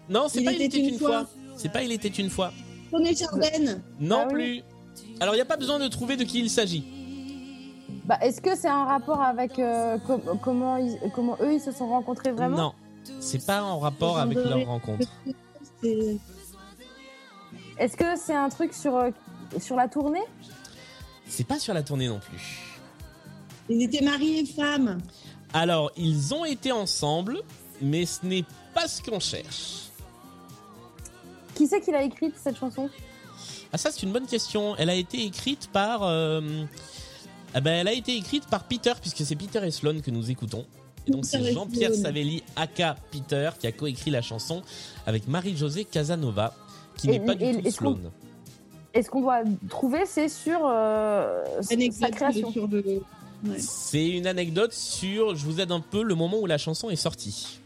Non, 0.10 0.28
c'est 0.28 0.43
pas 0.43 0.52
il 0.52 0.62
était 0.62 0.78
était 0.80 0.89
une 0.89 1.00
fois. 1.00 1.10
fois. 1.26 1.30
C'est 1.58 1.69
pas 1.72 1.84
il 1.84 1.91
était 1.91 2.08
une 2.08 2.30
fois. 2.30 2.52
René 2.91 3.15
Chardin. 3.15 3.80
Non 4.00 4.22
Ah 4.24 4.28
oui. 4.32 4.34
plus. 4.34 4.63
Alors 5.19 5.34
il 5.36 5.38
n'y 5.38 5.41
a 5.41 5.45
pas 5.45 5.58
besoin 5.58 5.80
de 5.80 5.88
trouver 5.88 6.17
de 6.17 6.24
qui 6.24 6.39
il 6.39 6.50
s'agit. 6.50 6.84
Bah, 8.06 8.17
est-ce 8.22 8.41
que 8.41 8.56
c'est 8.56 8.67
un 8.67 8.86
rapport 8.86 9.22
avec 9.22 9.60
euh, 9.60 9.98
com- 10.00 10.22
comment, 10.41 10.78
ils- 10.78 10.98
comment 11.13 11.38
eux 11.41 11.54
ils 11.54 11.62
se 11.62 11.72
sont 11.72 11.88
rencontrés 11.88 12.32
vraiment? 12.32 12.58
Non, 12.58 12.74
c'est 13.19 13.45
pas 13.45 13.62
en 13.63 13.78
rapport 13.80 14.15
Ils 14.15 14.19
ont 14.19 14.24
avec 14.24 14.38
donné- 14.38 14.50
leur 14.62 14.67
rencontre. 14.67 15.08
C'est- 15.84 16.17
Est-ce 17.78 17.95
que 17.95 18.15
c'est 18.17 18.34
un 18.36 18.50
truc 18.50 18.74
sur, 18.74 18.95
euh, 18.95 19.12
sur 19.60 19.76
la 19.76 19.88
tournée? 19.88 20.24
C'est 21.28 21.45
pas 21.48 21.60
sur 21.60 21.74
la 21.74 21.84
tournée 21.84 22.08
non 22.08 22.19
plus. 22.19 22.60
Ils 23.69 23.84
étaient 23.84 24.04
mariés 24.04 24.39
et 24.39 24.45
femmes. 24.45 24.98
Alors, 25.54 25.91
ils 25.95 26.34
ont 26.34 26.45
été 26.45 26.72
ensemble, 26.72 27.41
mais 27.82 28.06
ce 28.08 28.26
n'est 28.26 28.45
pas 28.74 28.88
ce 28.88 29.02
qu'on 29.04 29.19
cherche. 29.19 29.88
Qui 31.60 31.67
c'est 31.67 31.82
qui 31.82 31.91
l'a 31.91 32.04
écrite 32.04 32.36
cette 32.41 32.56
chanson? 32.56 32.89
Ah 33.74 33.78
ça, 33.78 33.91
c'est 33.91 34.04
une 34.04 34.13
bonne 34.13 34.28
question. 34.28 34.78
Elle 34.78 34.89
a 34.89 34.95
été 34.95 35.26
écrite 35.26 35.69
par... 35.74 36.04
euh, 36.04 36.39
ah 37.54 37.60
ben, 37.60 37.82
elle 37.82 37.89
a 37.89 37.91
été 37.91 38.15
écrite 38.15 38.48
par 38.48 38.63
Peter, 38.63 38.93
puisque 39.02 39.26
c'est 39.26 39.36
Peter 39.36 39.60
et 39.67 39.69
Sloan 39.72 40.00
que 40.00 40.10
nous 40.10 40.32
écoutons. 40.32 40.65
Et 41.06 41.12
donc 41.12 41.26
c'est 41.26 41.52
Jean-Pierre. 41.52 41.93
Savelli, 41.93 42.43
aka 42.56 42.95
Peter, 43.12 43.50
qui 43.60 43.67
a 43.67 43.74
coécrit 43.74 44.10
la 44.10 44.22
chanson 44.22 44.62
avec 45.06 45.28
Marie-Josée 45.28 45.84
Casanova, 45.84 46.56
qui 46.95 47.10
n'est 47.10 47.19
pas 47.19 47.36
du 47.36 47.43
et- 47.43 47.62
tout 47.62 47.72
Sloan. 47.72 48.00
Et 48.93 49.04
ce 49.04 49.10
qu'on 49.10 49.19
doit 49.19 49.41
trouver, 49.67 50.06
c'est 50.06 50.30
sur 50.30 50.62
euh, 50.63 51.43
Anecdote 51.69 52.00
sa 52.00 52.10
création? 52.10 52.52
sur 52.54 52.69
le. 52.69 53.02
Ouais. 53.45 53.60
C'est 53.60 54.08
une 54.08 54.28
anecdote 54.28 54.72
sur, 54.72 55.36
je 55.36 55.43
vous 55.43 55.60
aide 55.60 55.74
un 55.74 55.82
peu, 55.82 56.04
le 56.04 56.15
moment 56.15 56.38
où 56.39 56.45
la 56.45 56.58
chanson 56.58 56.89
est 56.89 56.95
sortie. 56.95 57.60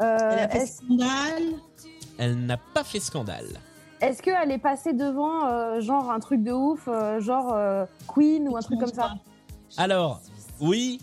Euh, 0.00 0.18
Elle 0.32 0.38
a 0.38 0.48
fait 0.48 0.66
scandale. 0.66 1.42
Elle 2.18 2.46
n'a 2.46 2.56
pas 2.56 2.84
fait 2.84 3.00
scandale. 3.00 3.46
est-ce 4.00 4.22
qu'elle 4.22 4.50
est 4.50 4.58
passée 4.58 4.92
devant 4.92 5.46
euh, 5.46 5.80
genre 5.80 6.10
un 6.10 6.20
truc 6.20 6.42
de 6.42 6.52
ouf, 6.52 6.88
euh, 6.88 7.20
genre 7.20 7.52
euh, 7.54 7.84
Queen 8.06 8.48
ou 8.48 8.56
un 8.56 8.60
truc 8.60 8.78
comme 8.80 8.92
ça? 8.92 9.14
Alors, 9.76 10.20
oui, 10.60 11.00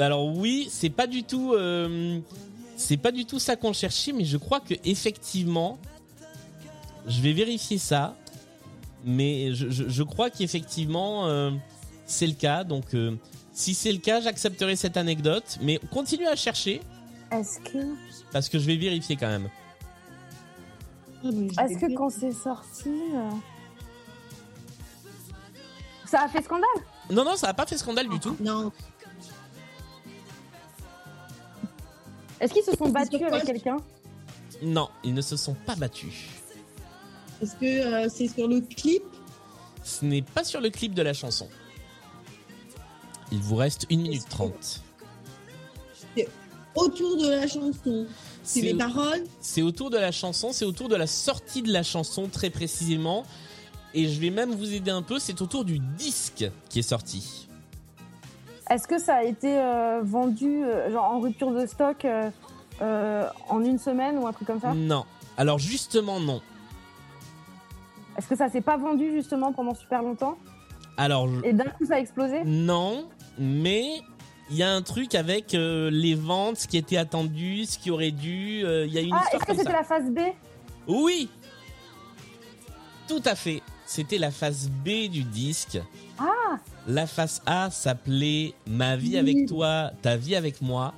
alors 0.00 0.26
oui, 0.36 0.68
c'est 0.70 0.90
pas 0.90 1.06
du 1.06 1.24
tout, 1.24 1.54
c'est 2.76 2.96
pas 2.96 3.12
du 3.12 3.24
tout 3.26 3.38
ça 3.38 3.56
qu'on 3.56 3.72
cherchait, 3.72 4.12
mais 4.12 4.24
je 4.24 4.36
crois 4.36 4.60
que 4.60 4.74
effectivement, 4.84 5.78
je 7.06 7.20
vais 7.20 7.32
vérifier 7.32 7.78
ça, 7.78 8.14
mais 9.04 9.54
je, 9.54 9.70
je- 9.70 9.88
je 9.88 10.02
crois 10.02 10.30
qu'effectivement 10.30 11.50
c'est 12.06 12.26
le 12.26 12.34
cas. 12.34 12.64
Donc, 12.64 12.94
si 13.52 13.74
c'est 13.74 13.92
le 13.92 13.98
cas, 13.98 14.20
j'accepterai 14.20 14.76
cette 14.76 14.96
anecdote, 14.96 15.58
mais 15.62 15.78
continuez 15.90 16.26
à 16.26 16.36
chercher 16.36 16.80
Est-ce 17.30 17.58
que, 17.60 17.78
parce 18.32 18.48
que 18.48 18.58
je 18.58 18.66
vais 18.66 18.76
vérifier 18.76 19.16
quand 19.16 19.28
même. 19.28 19.48
Est-ce 21.24 21.78
que 21.78 21.94
quand 21.94 22.10
c'est 22.10 22.32
sorti, 22.32 22.88
euh, 22.88 23.30
ça 26.04 26.22
a 26.22 26.28
fait 26.28 26.42
scandale? 26.42 26.68
Non, 27.10 27.24
non, 27.24 27.36
ça 27.36 27.48
n'a 27.48 27.54
pas 27.54 27.66
fait 27.66 27.78
scandale 27.78 28.08
du 28.08 28.18
tout. 28.18 28.36
Non. 28.40 28.72
Est-ce 32.40 32.52
qu'ils 32.52 32.64
se 32.64 32.72
sont 32.72 32.86
C'est 32.86 32.92
battus 32.92 33.22
avec 33.22 33.44
quelqu'un? 33.44 33.76
Non, 34.62 34.88
ils 35.04 35.14
ne 35.14 35.20
se 35.20 35.36
sont 35.36 35.54
pas 35.54 35.76
battus. 35.76 36.28
Est-ce 37.40 37.54
que 37.56 37.64
euh, 37.66 38.08
c'est 38.08 38.28
sur 38.28 38.48
le 38.48 38.60
clip? 38.60 39.02
Ce 39.84 40.04
n'est 40.04 40.22
pas 40.22 40.42
sur 40.44 40.60
le 40.60 40.70
clip 40.70 40.94
de 40.94 41.02
la 41.02 41.12
chanson. 41.12 41.48
Il 43.30 43.38
vous 43.38 43.56
reste 43.56 43.86
1 43.90 43.96
minute 43.96 44.28
30. 44.28 44.82
autour 46.74 47.16
de 47.16 47.28
la 47.28 47.46
chanson 47.46 48.06
C'est 48.44 48.60
les 48.60 48.74
paroles 48.74 49.22
c'est 49.40 49.62
autour 49.62 49.90
de 49.90 49.96
la 49.98 50.10
chanson, 50.12 50.52
c'est 50.52 50.64
autour 50.64 50.88
de 50.88 50.96
la 50.96 51.06
sortie 51.06 51.62
de 51.62 51.72
la 51.72 51.82
chanson 51.82 52.28
très 52.28 52.50
précisément. 52.50 53.24
Et 53.94 54.08
je 54.08 54.18
vais 54.20 54.30
même 54.30 54.50
vous 54.52 54.72
aider 54.72 54.90
un 54.90 55.02
peu, 55.02 55.18
c'est 55.18 55.40
autour 55.42 55.64
du 55.64 55.78
disque 55.78 56.50
qui 56.70 56.78
est 56.78 56.82
sorti. 56.82 57.48
Est-ce 58.70 58.88
que 58.88 58.98
ça 58.98 59.16
a 59.16 59.22
été 59.24 59.58
euh, 59.58 60.00
vendu 60.02 60.64
euh, 60.64 60.90
genre 60.90 61.04
en 61.04 61.20
rupture 61.20 61.52
de 61.52 61.66
stock 61.66 62.04
euh, 62.04 62.30
euh, 62.80 63.26
en 63.48 63.62
une 63.62 63.78
semaine 63.78 64.16
ou 64.18 64.26
un 64.26 64.32
truc 64.32 64.46
comme 64.46 64.60
ça? 64.60 64.72
Non. 64.74 65.04
Alors 65.36 65.58
justement 65.58 66.20
non. 66.20 66.40
Est-ce 68.16 68.26
que 68.28 68.36
ça 68.36 68.48
s'est 68.48 68.60
pas 68.60 68.76
vendu 68.76 69.10
justement 69.12 69.52
pendant 69.52 69.74
super 69.74 70.02
longtemps? 70.02 70.36
Alors, 70.96 71.26
je- 71.28 71.44
Et 71.44 71.52
d'un 71.54 71.64
coup, 71.64 71.86
ça 71.86 71.94
a 71.94 71.98
explosé? 71.98 72.44
Non, 72.44 73.06
mais 73.38 74.02
il 74.52 74.56
y 74.58 74.62
a 74.62 74.70
un 74.72 74.82
truc 74.82 75.14
avec 75.16 75.54
euh, 75.54 75.90
les 75.90 76.14
ventes, 76.14 76.58
ce 76.58 76.68
qui 76.68 76.76
était 76.76 76.96
attendu, 76.98 77.64
ce 77.66 77.78
qui 77.78 77.90
aurait 77.90 78.10
dû. 78.12 78.62
euh, 78.64 78.86
y 78.86 78.98
a 78.98 79.00
une 79.00 79.12
Ah, 79.14 79.24
est-ce 79.32 79.44
que 79.44 79.56
c'était 79.56 79.72
la 79.72 79.82
phase 79.82 80.10
B? 80.10 80.18
Oui, 80.86 81.28
tout 83.08 83.22
à 83.24 83.34
fait. 83.34 83.62
C'était 83.86 84.18
la 84.18 84.30
face 84.30 84.68
B 84.68 85.08
du 85.10 85.22
disque. 85.24 85.78
Ah 86.18 86.56
La 86.86 87.06
face 87.06 87.42
A 87.46 87.70
s'appelait 87.70 88.54
Ma 88.66 88.96
vie 88.96 89.18
avec 89.18 89.46
toi, 89.46 89.90
ta 90.00 90.16
vie 90.16 90.34
avec 90.36 90.62
moi. 90.62 90.94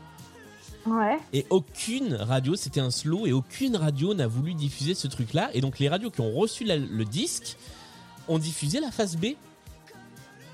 Ouais. 0.87 1.19
Et 1.33 1.47
aucune 1.51 2.15
radio, 2.15 2.57
c'était 2.57 2.81
un 2.81 2.91
slow, 2.91 3.27
et 3.27 3.33
aucune 3.33 3.75
radio 3.77 4.13
n'a 4.15 4.27
voulu 4.27 4.53
diffuser 4.55 4.95
ce 4.95 5.09
truc-là. 5.09 5.51
Et 5.55 5.61
donc 5.61 5.79
les 5.79 5.89
radios 5.89 6.11
qui 6.11 6.21
ont 6.21 6.31
reçu 6.33 6.65
la- 6.65 6.77
le 6.77 7.05
disque 7.05 7.57
ont 8.29 8.39
diffusé 8.39 8.81
la 8.81 8.91
face 8.91 9.17
B. 9.17 9.29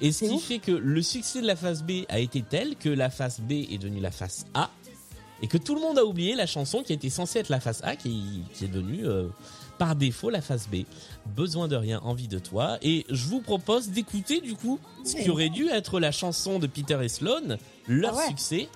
Et 0.00 0.12
ce 0.12 0.24
qui 0.24 0.38
fait 0.38 0.58
que 0.58 0.72
le 0.72 1.02
succès 1.02 1.40
de 1.42 1.46
la 1.46 1.56
face 1.56 1.82
B 1.82 2.04
a 2.08 2.18
été 2.18 2.42
tel 2.42 2.76
que 2.76 2.88
la 2.88 3.10
face 3.10 3.40
B 3.40 3.52
est 3.70 3.78
devenue 3.78 4.00
la 4.00 4.10
face 4.10 4.46
A. 4.54 4.70
Et 5.42 5.46
que 5.46 5.56
tout 5.58 5.74
le 5.74 5.80
monde 5.80 5.98
a 5.98 6.04
oublié 6.04 6.34
la 6.34 6.46
chanson 6.46 6.82
qui 6.82 6.92
était 6.92 7.08
censée 7.10 7.38
être 7.38 7.48
la 7.48 7.60
face 7.60 7.80
A, 7.82 7.96
qui, 7.96 8.42
qui 8.54 8.66
est 8.66 8.68
devenue 8.68 9.06
euh, 9.06 9.28
par 9.78 9.96
défaut 9.96 10.28
la 10.28 10.42
face 10.42 10.68
B. 10.68 10.84
Besoin 11.34 11.66
de 11.66 11.76
rien, 11.76 12.00
envie 12.04 12.28
de 12.28 12.38
toi. 12.38 12.76
Et 12.82 13.06
je 13.08 13.26
vous 13.26 13.40
propose 13.40 13.88
d'écouter 13.88 14.40
du 14.42 14.54
coup 14.54 14.78
ce 15.04 15.16
qui 15.16 15.30
aurait 15.30 15.48
dû 15.48 15.68
être 15.68 15.98
la 15.98 16.12
chanson 16.12 16.58
de 16.58 16.66
Peter 16.66 16.98
et 17.02 17.08
Sloan, 17.08 17.56
leur 17.88 18.12
Ah 18.14 18.18
ouais. 18.18 18.28
succès. 18.28 18.68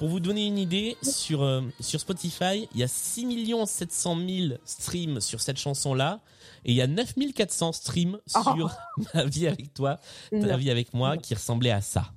Pour 0.00 0.08
vous 0.08 0.18
donner 0.18 0.46
une 0.46 0.56
idée, 0.56 0.96
sur, 1.02 1.42
euh, 1.42 1.60
sur 1.78 2.00
Spotify, 2.00 2.66
il 2.72 2.80
y 2.80 2.82
a 2.82 2.88
6 2.88 3.52
700 3.66 4.16
000 4.16 4.54
streams 4.64 5.20
sur 5.20 5.42
cette 5.42 5.58
chanson-là. 5.58 6.20
Et 6.64 6.70
il 6.70 6.74
y 6.74 6.80
a 6.80 6.86
9 6.86 7.12
400 7.34 7.72
streams 7.72 8.18
Oh. 8.34 8.40
sur 8.42 8.70
Ma 9.14 9.24
vie 9.26 9.46
avec 9.46 9.74
toi, 9.74 10.00
ta 10.30 10.36
Énorme. 10.38 10.58
vie 10.58 10.70
avec 10.70 10.94
moi, 10.94 11.18
qui 11.18 11.34
ressemblait 11.34 11.70
à 11.70 11.82
ça. 11.82 12.12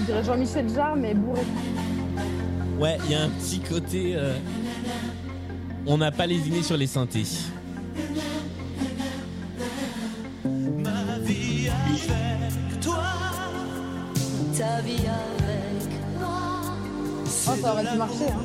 Je 0.00 0.04
dirais 0.06 0.24
Jean-Michel 0.24 0.68
Jarre, 0.68 0.96
mais 0.96 1.14
bourré. 1.14 1.42
Ouais, 2.80 2.96
il 3.04 3.10
y 3.10 3.14
a 3.14 3.24
un 3.24 3.28
petit 3.28 3.60
côté. 3.60 4.14
euh, 4.16 4.34
on 5.86 5.98
n'a 5.98 6.10
pas 6.10 6.26
lésiné 6.26 6.62
sur 6.62 6.78
les 6.78 6.86
synthés. 6.86 7.26
Ma 10.44 11.18
vie 11.18 11.68
avec 11.68 12.80
toi. 12.80 13.02
Ta 14.56 14.80
vie 14.80 14.92
avec 14.94 15.90
moi. 16.18 16.40
Oh, 17.48 17.50
ça 17.60 17.72
aurait 17.74 17.84
pu 17.84 17.98
marcher. 17.98 18.30
Hein. 18.30 18.44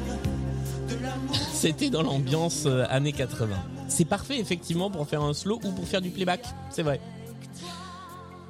C'était 1.53 1.89
dans 1.89 2.03
l'ambiance 2.03 2.63
euh, 2.65 2.83
années 2.89 3.13
80. 3.13 3.55
C'est 3.87 4.03
parfait 4.03 4.37
effectivement 4.39 4.91
pour 4.91 5.07
faire 5.07 5.21
un 5.21 5.33
slow 5.33 5.61
ou 5.63 5.71
pour 5.71 5.87
faire 5.87 6.01
du 6.01 6.09
playback, 6.09 6.43
c'est 6.69 6.83
vrai. 6.83 6.99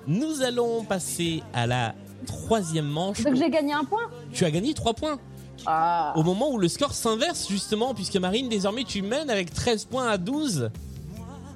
Nous 0.07 0.41
allons 0.41 0.83
passer 0.83 1.43
à 1.53 1.67
la 1.67 1.93
troisième 2.25 2.87
manche. 2.87 3.21
Donc 3.21 3.35
j'ai 3.35 3.51
gagné 3.51 3.73
un 3.73 3.83
point 3.83 4.09
Tu 4.33 4.45
as 4.45 4.51
gagné 4.51 4.73
3 4.73 4.93
points. 4.95 5.19
Ah. 5.65 6.13
Au 6.15 6.23
moment 6.23 6.51
où 6.51 6.57
le 6.57 6.67
score 6.67 6.93
s'inverse 6.93 7.47
justement, 7.49 7.93
puisque 7.93 8.17
Marine, 8.17 8.49
désormais 8.49 8.83
tu 8.83 9.01
mènes 9.01 9.29
avec 9.29 9.53
13 9.53 9.85
points 9.85 10.07
à 10.07 10.17
12. 10.17 10.69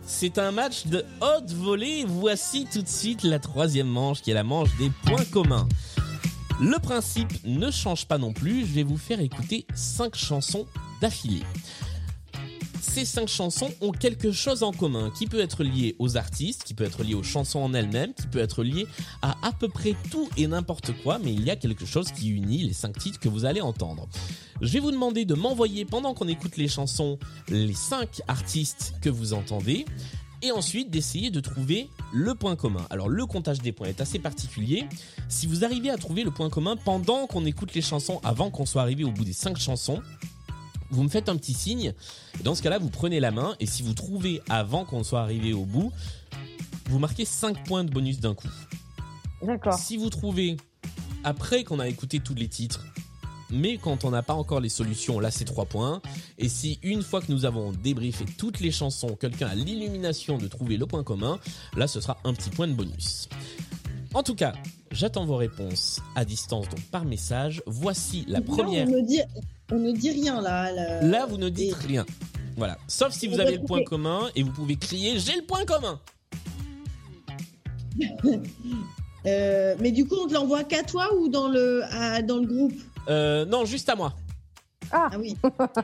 C'est 0.05 0.39
un 0.39 0.51
match 0.51 0.87
de 0.87 1.05
haute 1.21 1.51
volée. 1.51 2.03
Voici 2.07 2.65
tout 2.71 2.81
de 2.81 2.87
suite 2.87 3.23
la 3.23 3.37
troisième 3.37 3.87
manche, 3.87 4.21
qui 4.21 4.31
est 4.31 4.33
la 4.33 4.43
manche 4.43 4.75
des 4.77 4.91
points 5.05 5.25
communs. 5.31 5.67
Le 6.59 6.77
principe 6.79 7.31
ne 7.45 7.69
change 7.71 8.07
pas 8.07 8.17
non 8.17 8.33
plus. 8.33 8.65
Je 8.65 8.73
vais 8.73 8.83
vous 8.83 8.97
faire 8.97 9.21
écouter 9.21 9.67
5 9.75 10.15
chansons 10.15 10.65
d'affilée. 10.99 11.43
Ces 12.81 13.05
5 13.05 13.27
chansons 13.27 13.69
ont 13.81 13.91
quelque 13.91 14.31
chose 14.31 14.63
en 14.63 14.71
commun 14.71 15.11
qui 15.17 15.27
peut 15.27 15.39
être 15.39 15.63
lié 15.63 15.95
aux 15.99 16.17
artistes, 16.17 16.63
qui 16.63 16.73
peut 16.73 16.83
être 16.83 17.03
lié 17.03 17.13
aux 17.13 17.23
chansons 17.23 17.59
en 17.59 17.73
elles-mêmes, 17.73 18.13
qui 18.13 18.27
peut 18.27 18.39
être 18.39 18.63
lié 18.63 18.87
à 19.21 19.37
à 19.41 19.51
peu 19.51 19.67
près 19.67 19.95
tout 20.11 20.29
et 20.37 20.47
n'importe 20.47 20.91
quoi, 21.03 21.19
mais 21.19 21.33
il 21.33 21.43
y 21.43 21.49
a 21.49 21.55
quelque 21.55 21.85
chose 21.85 22.11
qui 22.11 22.29
unit 22.29 22.63
les 22.63 22.73
5 22.73 22.97
titres 22.97 23.19
que 23.19 23.29
vous 23.29 23.45
allez 23.45 23.61
entendre. 23.61 24.07
Je 24.61 24.71
vais 24.73 24.79
vous 24.79 24.91
demander 24.91 25.25
de 25.25 25.33
m'envoyer 25.33 25.85
pendant 25.85 26.13
qu'on 26.13 26.27
écoute 26.27 26.57
les 26.57 26.67
chansons 26.67 27.17
les 27.49 27.73
5 27.73 28.21
artistes 28.27 28.93
que 29.01 29.09
vous 29.09 29.33
entendez 29.33 29.85
et 30.41 30.51
ensuite 30.51 30.89
d'essayer 30.89 31.31
de 31.31 31.39
trouver 31.39 31.89
le 32.13 32.35
point 32.35 32.55
commun. 32.55 32.85
Alors 32.89 33.09
le 33.09 33.25
comptage 33.25 33.59
des 33.59 33.71
points 33.71 33.87
est 33.87 34.01
assez 34.01 34.19
particulier. 34.19 34.85
Si 35.27 35.47
vous 35.47 35.63
arrivez 35.63 35.89
à 35.89 35.97
trouver 35.97 36.23
le 36.23 36.31
point 36.31 36.49
commun 36.49 36.75
pendant 36.77 37.27
qu'on 37.27 37.45
écoute 37.45 37.73
les 37.73 37.81
chansons, 37.81 38.19
avant 38.23 38.49
qu'on 38.49 38.65
soit 38.65 38.81
arrivé 38.81 39.03
au 39.03 39.11
bout 39.11 39.25
des 39.25 39.33
5 39.33 39.57
chansons, 39.57 40.01
vous 40.91 41.03
me 41.03 41.09
faites 41.09 41.29
un 41.29 41.37
petit 41.37 41.53
signe. 41.53 41.93
Et 42.39 42.43
Dans 42.43 42.55
ce 42.55 42.61
cas-là, 42.61 42.79
vous 42.79 42.89
prenez 42.89 43.19
la 43.19 43.31
main 43.31 43.55
et 43.59 43.65
si 43.65 43.83
vous 43.83 43.93
trouvez 43.93 44.41
avant 44.49 44.85
qu'on 44.85 45.03
soit 45.03 45.21
arrivé 45.21 45.53
au 45.53 45.65
bout, 45.65 45.91
vous 46.89 46.99
marquez 46.99 47.25
5 47.25 47.65
points 47.65 47.83
de 47.83 47.91
bonus 47.91 48.19
d'un 48.19 48.33
coup. 48.33 48.49
D'accord. 49.41 49.77
Si 49.77 49.97
vous 49.97 50.09
trouvez 50.09 50.57
après 51.23 51.63
qu'on 51.63 51.79
a 51.79 51.87
écouté 51.87 52.19
tous 52.19 52.35
les 52.35 52.47
titres, 52.47 52.85
mais 53.51 53.77
quand 53.77 54.05
on 54.05 54.11
n'a 54.11 54.21
pas 54.21 54.33
encore 54.33 54.59
les 54.59 54.69
solutions, 54.69 55.19
là 55.19 55.31
c'est 55.31 55.45
3 55.45 55.65
points. 55.65 56.01
Et 56.37 56.49
si 56.49 56.79
une 56.83 57.01
fois 57.01 57.21
que 57.21 57.31
nous 57.31 57.45
avons 57.45 57.71
débriefé 57.71 58.25
toutes 58.37 58.59
les 58.59 58.71
chansons, 58.71 59.15
quelqu'un 59.15 59.47
a 59.47 59.55
l'illumination 59.55 60.37
de 60.37 60.47
trouver 60.47 60.77
le 60.77 60.85
point 60.85 61.03
commun, 61.03 61.39
là 61.75 61.87
ce 61.87 62.01
sera 62.01 62.17
un 62.23 62.33
petit 62.33 62.49
point 62.49 62.67
de 62.67 62.73
bonus. 62.73 63.29
En 64.13 64.23
tout 64.23 64.35
cas, 64.35 64.53
j'attends 64.91 65.25
vos 65.25 65.35
réponses 65.35 66.01
à 66.15 66.25
distance, 66.25 66.67
donc 66.69 66.81
par 66.89 67.05
message. 67.05 67.61
Voici 67.67 68.25
la 68.27 68.41
première. 68.41 68.87
on, 68.87 68.91
ne 68.91 69.01
dit, 69.01 69.21
on 69.71 69.79
ne 69.79 69.91
dit 69.91 70.11
rien 70.11 70.41
là. 70.41 70.71
là. 70.71 71.01
Là, 71.01 71.25
vous 71.25 71.37
ne 71.37 71.49
dites 71.49 71.75
Et- 71.83 71.87
rien. 71.87 72.05
Voilà. 72.57 72.77
Sauf 72.87 73.13
si 73.13 73.27
vous 73.27 73.39
avez 73.39 73.57
le 73.57 73.63
point 73.63 73.83
commun 73.83 74.29
et 74.35 74.43
vous 74.43 74.51
pouvez 74.51 74.75
crier 74.75 75.17
J'ai 75.19 75.35
le 75.35 75.43
point 75.43 75.65
commun 75.65 75.99
Euh, 79.25 79.75
mais 79.81 79.91
du 79.91 80.07
coup, 80.07 80.15
on 80.23 80.27
te 80.29 80.33
l'envoie 80.33 80.63
qu'à 80.63 80.81
toi 80.81 81.09
ou 81.17 81.27
dans 81.27 81.49
le, 81.49 81.83
à- 81.91 82.21
dans 82.21 82.37
le 82.37 82.47
groupe? 82.47 82.73
Euh, 83.09 83.43
Non, 83.45 83.65
juste 83.65 83.89
à 83.89 83.95
moi. 83.95 84.13
Ah 84.91 85.09
oui. 85.19 85.35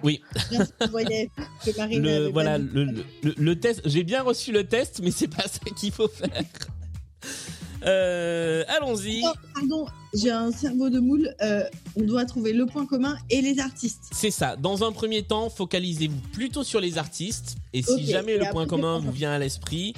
Oui. 0.04 0.22
Merci, 0.52 0.72
Marine 1.78 2.02
Le, 2.02 2.28
voilà, 2.30 2.58
le, 2.58 2.86
le, 2.86 3.04
le- 3.24 3.36
le 3.38 3.60
test. 3.60 3.82
J'ai 3.84 4.04
bien 4.04 4.24
reçu 4.24 4.54
le 4.54 4.66
test, 4.66 5.02
mais 5.04 5.12
c'est 5.12 5.28
pas 5.28 5.44
ça 5.50 5.60
qu'il 5.78 5.92
faut 5.92 6.08
faire. 6.08 6.30
Euh, 7.86 8.64
Allons-y. 8.70 9.22
Oh, 9.26 9.34
pardon, 9.54 9.86
j'ai 10.16 10.32
un 10.32 10.52
cerveau 10.52 10.90
de 10.90 11.00
moule. 11.00 11.34
euh, 11.42 11.64
on 11.96 12.04
doit 12.04 12.26
trouver 12.26 12.54
le 12.54 12.66
point 12.66 12.86
commun 12.86 13.18
et 13.30 13.42
les 13.42 13.60
artistes. 13.60 14.10
C'est 14.12 14.32
ça. 14.32 14.56
Dans 14.56 14.84
un 14.84 14.92
premier 14.92 15.24
temps, 15.24 15.50
focalisez-vous 15.50 16.20
plutôt 16.34 16.64
sur 16.64 16.80
les 16.80 16.98
artistes. 16.98 17.56
Et 17.74 17.82
si 17.82 18.06
jamais 18.06 18.34
et 18.34 18.38
le 18.38 18.50
point 18.52 18.68
commun 18.68 19.00
vous 19.00 19.12
vient 19.12 19.32
à 19.32 19.40
l'esprit, 19.40 19.94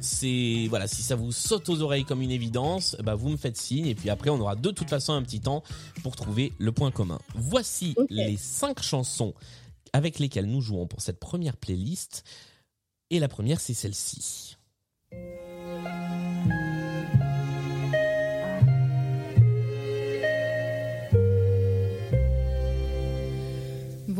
c'est 0.00 0.66
voilà, 0.68 0.88
si 0.88 1.02
ça 1.02 1.14
vous 1.14 1.32
saute 1.32 1.68
aux 1.68 1.80
oreilles 1.80 2.04
comme 2.04 2.22
une 2.22 2.30
évidence, 2.30 2.96
bah 3.04 3.14
vous 3.14 3.28
me 3.28 3.36
faites 3.36 3.56
signe 3.56 3.86
et 3.86 3.94
puis 3.94 4.10
après 4.10 4.30
on 4.30 4.40
aura 4.40 4.56
de 4.56 4.70
toute 4.70 4.90
façon 4.90 5.12
un 5.12 5.22
petit 5.22 5.40
temps 5.40 5.62
pour 6.02 6.16
trouver 6.16 6.52
le 6.58 6.72
point 6.72 6.90
commun. 6.90 7.20
Voici 7.34 7.94
les 8.10 8.36
cinq 8.36 8.82
chansons 8.82 9.34
avec 9.92 10.18
lesquelles 10.18 10.46
nous 10.46 10.60
jouons 10.60 10.86
pour 10.86 11.00
cette 11.00 11.20
première 11.20 11.56
playlist. 11.56 12.24
Et 13.10 13.18
la 13.18 13.28
première, 13.28 13.60
c'est 13.60 13.74
celle-ci. 13.74 14.56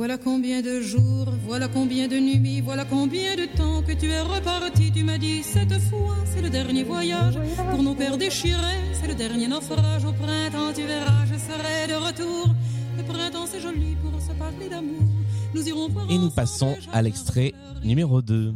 Voilà 0.03 0.19
combien 0.19 0.63
de 0.63 0.81
jours, 0.81 1.29
voilà 1.47 1.69
combien 1.69 2.09
de 2.09 2.17
nuits, 2.17 2.61
voilà 2.61 2.85
combien 2.85 3.37
de 3.37 3.47
temps 3.57 3.83
que 3.83 3.93
tu 3.93 4.11
es 4.11 4.21
reparti. 4.21 4.91
Tu 4.91 5.05
m'as 5.05 5.17
dit 5.17 5.45
cette 5.45 5.79
fois, 5.79 6.17
c'est 6.25 6.43
le 6.43 6.51
dernier 6.51 6.83
voyage 6.83 7.39
pour 7.71 7.85
nos 7.85 7.95
pères 7.95 8.19
déchirés, 8.19 8.83
c'est 9.01 9.07
le 9.07 9.15
dernier 9.15 9.47
naufrage. 9.47 10.05
Au 10.05 10.13
printemps, 10.13 10.73
tu 10.75 10.83
verras, 10.83 11.25
je 11.27 11.39
serai 11.39 11.87
de 11.87 12.05
retour. 12.05 12.49
Le 12.99 13.05
printemps, 13.05 13.47
c'est 13.47 13.61
joli 13.61 13.95
pour 14.03 14.21
se 14.21 14.33
parler 14.33 14.69
d'amour. 14.69 15.07
Nous 15.55 15.69
irons 15.69 15.89
voir 15.89 16.11
Et 16.11 16.19
nous 16.19 16.31
passons 16.31 16.77
à 16.93 17.01
l'extrait 17.01 17.55
numéro 17.85 18.23
2. 18.23 18.55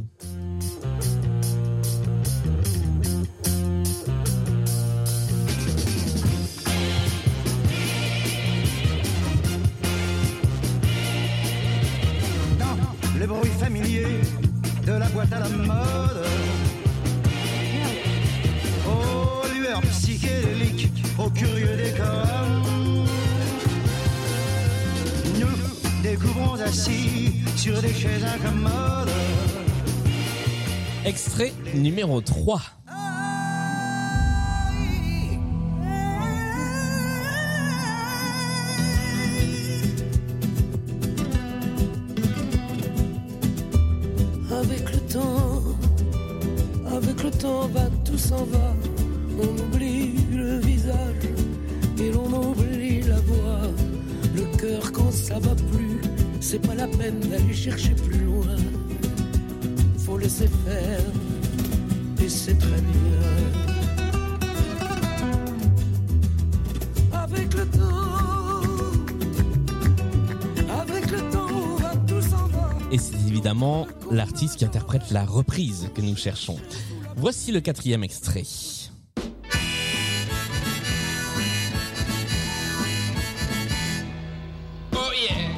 Dans 13.27 13.35
le 13.35 13.41
bruit 13.41 13.51
familier 13.59 14.07
de 14.87 14.93
la 14.93 15.09
boîte 15.09 15.33
à 15.33 15.41
la 15.41 15.49
mode. 15.49 16.27
Aux 18.87 19.47
lueurs 19.53 19.81
psychédéliques, 19.81 20.93
aux 21.18 21.31
curieux 21.31 21.77
décors. 21.77 22.62
Nous 25.41 26.03
découvrons 26.03 26.55
assis 26.55 27.43
sur 27.57 27.81
des 27.83 27.93
chaises 27.93 28.24
incommodes. 28.24 29.11
Extrait 31.05 31.53
numéro 31.74 32.20
3. 32.20 32.61
Temps 47.39 47.68
va, 47.68 47.89
tout 48.05 48.18
s'en 48.18 48.45
va. 48.45 48.74
On 49.39 49.49
oublie 49.64 50.14
le 50.32 50.59
visage 50.59 51.28
et 51.99 52.11
l'on 52.11 52.51
oublie 52.51 53.03
la 53.03 53.20
voix. 53.20 53.61
Le 54.34 54.45
cœur 54.57 54.93
quand 54.93 55.12
ça 55.12 55.39
va 55.39 55.55
plus, 55.55 56.01
c'est 56.41 56.61
pas 56.66 56.74
la 56.74 56.87
peine 56.87 57.20
d'aller 57.20 57.55
chercher 57.55 57.95
plus 57.95 58.24
loin. 58.24 58.57
Faut 59.99 60.18
laisser 60.18 60.49
faire 60.66 61.01
et 62.22 62.28
c'est 62.28 62.59
très 62.59 62.80
bien. 62.80 63.22
Avec 67.12 67.55
le 67.55 67.66
temps, 67.66 68.62
avec 70.80 71.11
le 71.11 71.20
temps 71.30 71.76
va, 71.80 71.93
tout 72.07 72.22
s'en 72.22 72.47
va. 72.49 72.70
Et 72.93 72.99
c'est 72.99 73.16
évidemment 73.26 73.87
l'artiste 74.11 74.57
qui 74.57 74.64
interprète 74.64 75.11
la 75.11 75.24
reprise 75.24 75.91
que 75.95 76.01
nous 76.01 76.16
cherchons. 76.16 76.57
Voici 77.19 77.51
le 77.51 77.61
quatrième 77.61 78.05
extrait. 78.05 78.43
Oh 84.93 84.99
yeah 85.14 85.49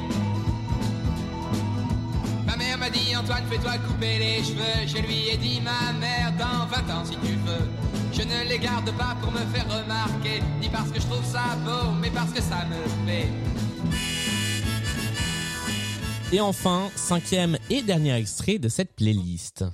Ma 2.45 2.55
mère 2.55 2.77
m'a 2.77 2.89
dit 2.89 3.13
Antoine 3.13 3.43
fais-toi 3.49 3.77
couper 3.79 4.19
les 4.19 4.41
cheveux 4.41 4.87
Je 4.87 5.01
lui 5.05 5.27
ai 5.27 5.37
dit 5.37 5.59
ma 5.59 5.91
mère 5.99 6.31
dans 6.39 6.65
20 6.67 6.93
ans 6.93 7.03
si 7.03 7.17
tu 7.17 7.33
veux 7.45 7.67
Je 8.13 8.21
ne 8.21 8.49
les 8.49 8.59
garde 8.59 8.91
pas 8.97 9.17
pour 9.21 9.31
me 9.33 9.39
faire 9.53 9.65
remarquer 9.65 10.41
Ni 10.61 10.69
parce 10.69 10.89
que 10.91 11.01
je 11.01 11.07
trouve 11.07 11.25
ça 11.25 11.57
beau 11.65 11.91
mais 12.01 12.09
parce 12.09 12.31
que 12.31 12.41
ça 12.41 12.65
me 12.69 13.05
plaît 13.05 13.27
Et 16.31 16.39
enfin, 16.39 16.89
cinquième 16.95 17.57
et 17.69 17.81
dernier 17.81 18.13
extrait 18.15 18.59
de 18.59 18.69
cette 18.69 18.95
playlist. 18.95 19.65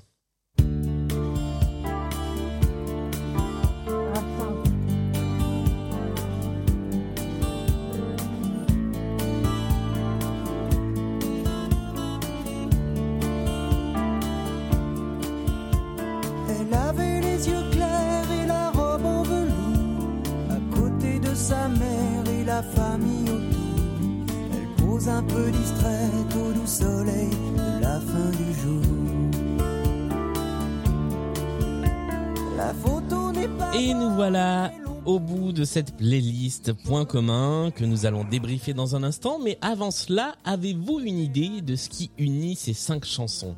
Voilà 34.30 34.72
au 35.06 35.20
bout 35.20 35.52
de 35.52 35.64
cette 35.64 35.96
playlist 35.98 36.74
point 36.74 37.06
commun 37.06 37.70
que 37.70 37.86
nous 37.86 38.08
allons 38.08 38.24
débriefer 38.24 38.74
dans 38.74 38.96
un 38.96 39.04
instant. 39.04 39.38
Mais 39.38 39.60
avant 39.62 39.92
cela, 39.92 40.34
avez-vous 40.44 41.00
une 41.00 41.20
idée 41.20 41.62
de 41.62 41.76
ce 41.76 41.90
qui 41.90 42.10
unit 42.18 42.56
ces 42.56 42.74
cinq 42.74 43.06
chansons? 43.06 43.56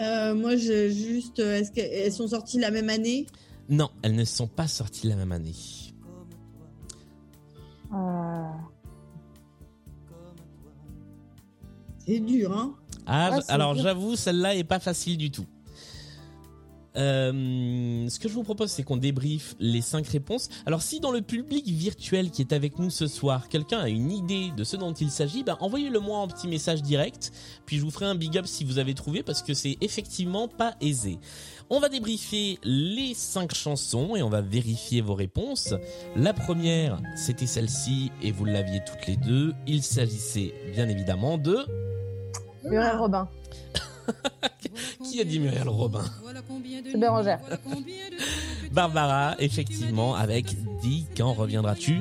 Euh, 0.00 0.34
moi, 0.34 0.56
je 0.56 0.88
juste. 0.88 1.40
euh, 1.40 1.56
Est-ce 1.58 1.72
qu'elles 1.72 2.10
sont 2.10 2.28
sorties 2.28 2.58
la 2.58 2.70
même 2.70 2.88
année? 2.88 3.26
Non, 3.68 3.90
elles 4.00 4.14
ne 4.14 4.24
sont 4.24 4.46
pas 4.48 4.66
sorties 4.66 5.06
la 5.06 5.16
même 5.16 5.32
année. 5.32 5.52
Euh, 7.92 8.44
C'est 12.06 12.20
dur, 12.20 12.50
hein? 12.56 12.74
Ah, 13.04 13.36
Ouais, 13.36 13.42
alors 13.48 13.74
j'avoue, 13.74 14.16
celle-là 14.16 14.54
est 14.56 14.64
pas 14.64 14.80
facile 14.80 15.18
du 15.18 15.30
tout. 15.30 15.44
Euh, 16.96 18.08
ce 18.08 18.18
que 18.18 18.28
je 18.28 18.34
vous 18.34 18.42
propose, 18.42 18.70
c'est 18.70 18.82
qu'on 18.82 18.96
débriefe 18.96 19.54
les 19.58 19.80
cinq 19.80 20.06
réponses. 20.08 20.48
Alors, 20.66 20.82
si 20.82 21.00
dans 21.00 21.12
le 21.12 21.22
public 21.22 21.66
virtuel 21.66 22.30
qui 22.30 22.42
est 22.42 22.52
avec 22.52 22.78
nous 22.78 22.90
ce 22.90 23.06
soir, 23.06 23.48
quelqu'un 23.48 23.78
a 23.78 23.88
une 23.88 24.10
idée 24.10 24.50
de 24.56 24.64
ce 24.64 24.76
dont 24.76 24.92
il 24.92 25.10
s'agit, 25.10 25.42
ben, 25.44 25.56
envoyez-le 25.60 26.00
moi 26.00 26.18
en 26.18 26.28
petit 26.28 26.48
message 26.48 26.82
direct. 26.82 27.32
Puis 27.66 27.78
je 27.78 27.84
vous 27.84 27.90
ferai 27.90 28.06
un 28.06 28.14
big 28.14 28.36
up 28.38 28.46
si 28.46 28.64
vous 28.64 28.78
avez 28.78 28.94
trouvé, 28.94 29.22
parce 29.22 29.42
que 29.42 29.54
c'est 29.54 29.76
effectivement 29.80 30.48
pas 30.48 30.74
aisé. 30.80 31.18
On 31.72 31.78
va 31.78 31.88
débriefer 31.88 32.58
les 32.64 33.14
cinq 33.14 33.54
chansons 33.54 34.16
et 34.16 34.22
on 34.22 34.28
va 34.28 34.40
vérifier 34.40 35.00
vos 35.02 35.14
réponses. 35.14 35.72
La 36.16 36.32
première, 36.32 37.00
c'était 37.14 37.46
celle-ci 37.46 38.10
et 38.22 38.32
vous 38.32 38.44
l'aviez 38.44 38.80
toutes 38.84 39.06
les 39.06 39.16
deux. 39.16 39.54
Il 39.68 39.84
s'agissait 39.84 40.52
bien 40.72 40.88
évidemment 40.88 41.38
de... 41.38 41.58
Muriel 42.64 42.96
Robin. 42.96 43.28
Qui 45.04 45.20
a 45.20 45.24
dit 45.24 45.40
Muriel 45.40 45.68
Robin 45.68 46.04
C'est 46.84 46.98
Bérangère. 46.98 47.40
Barbara, 48.72 49.34
effectivement, 49.38 50.14
avec 50.14 50.46
Dis 50.82 51.06
quand 51.16 51.32
reviendras-tu? 51.32 52.00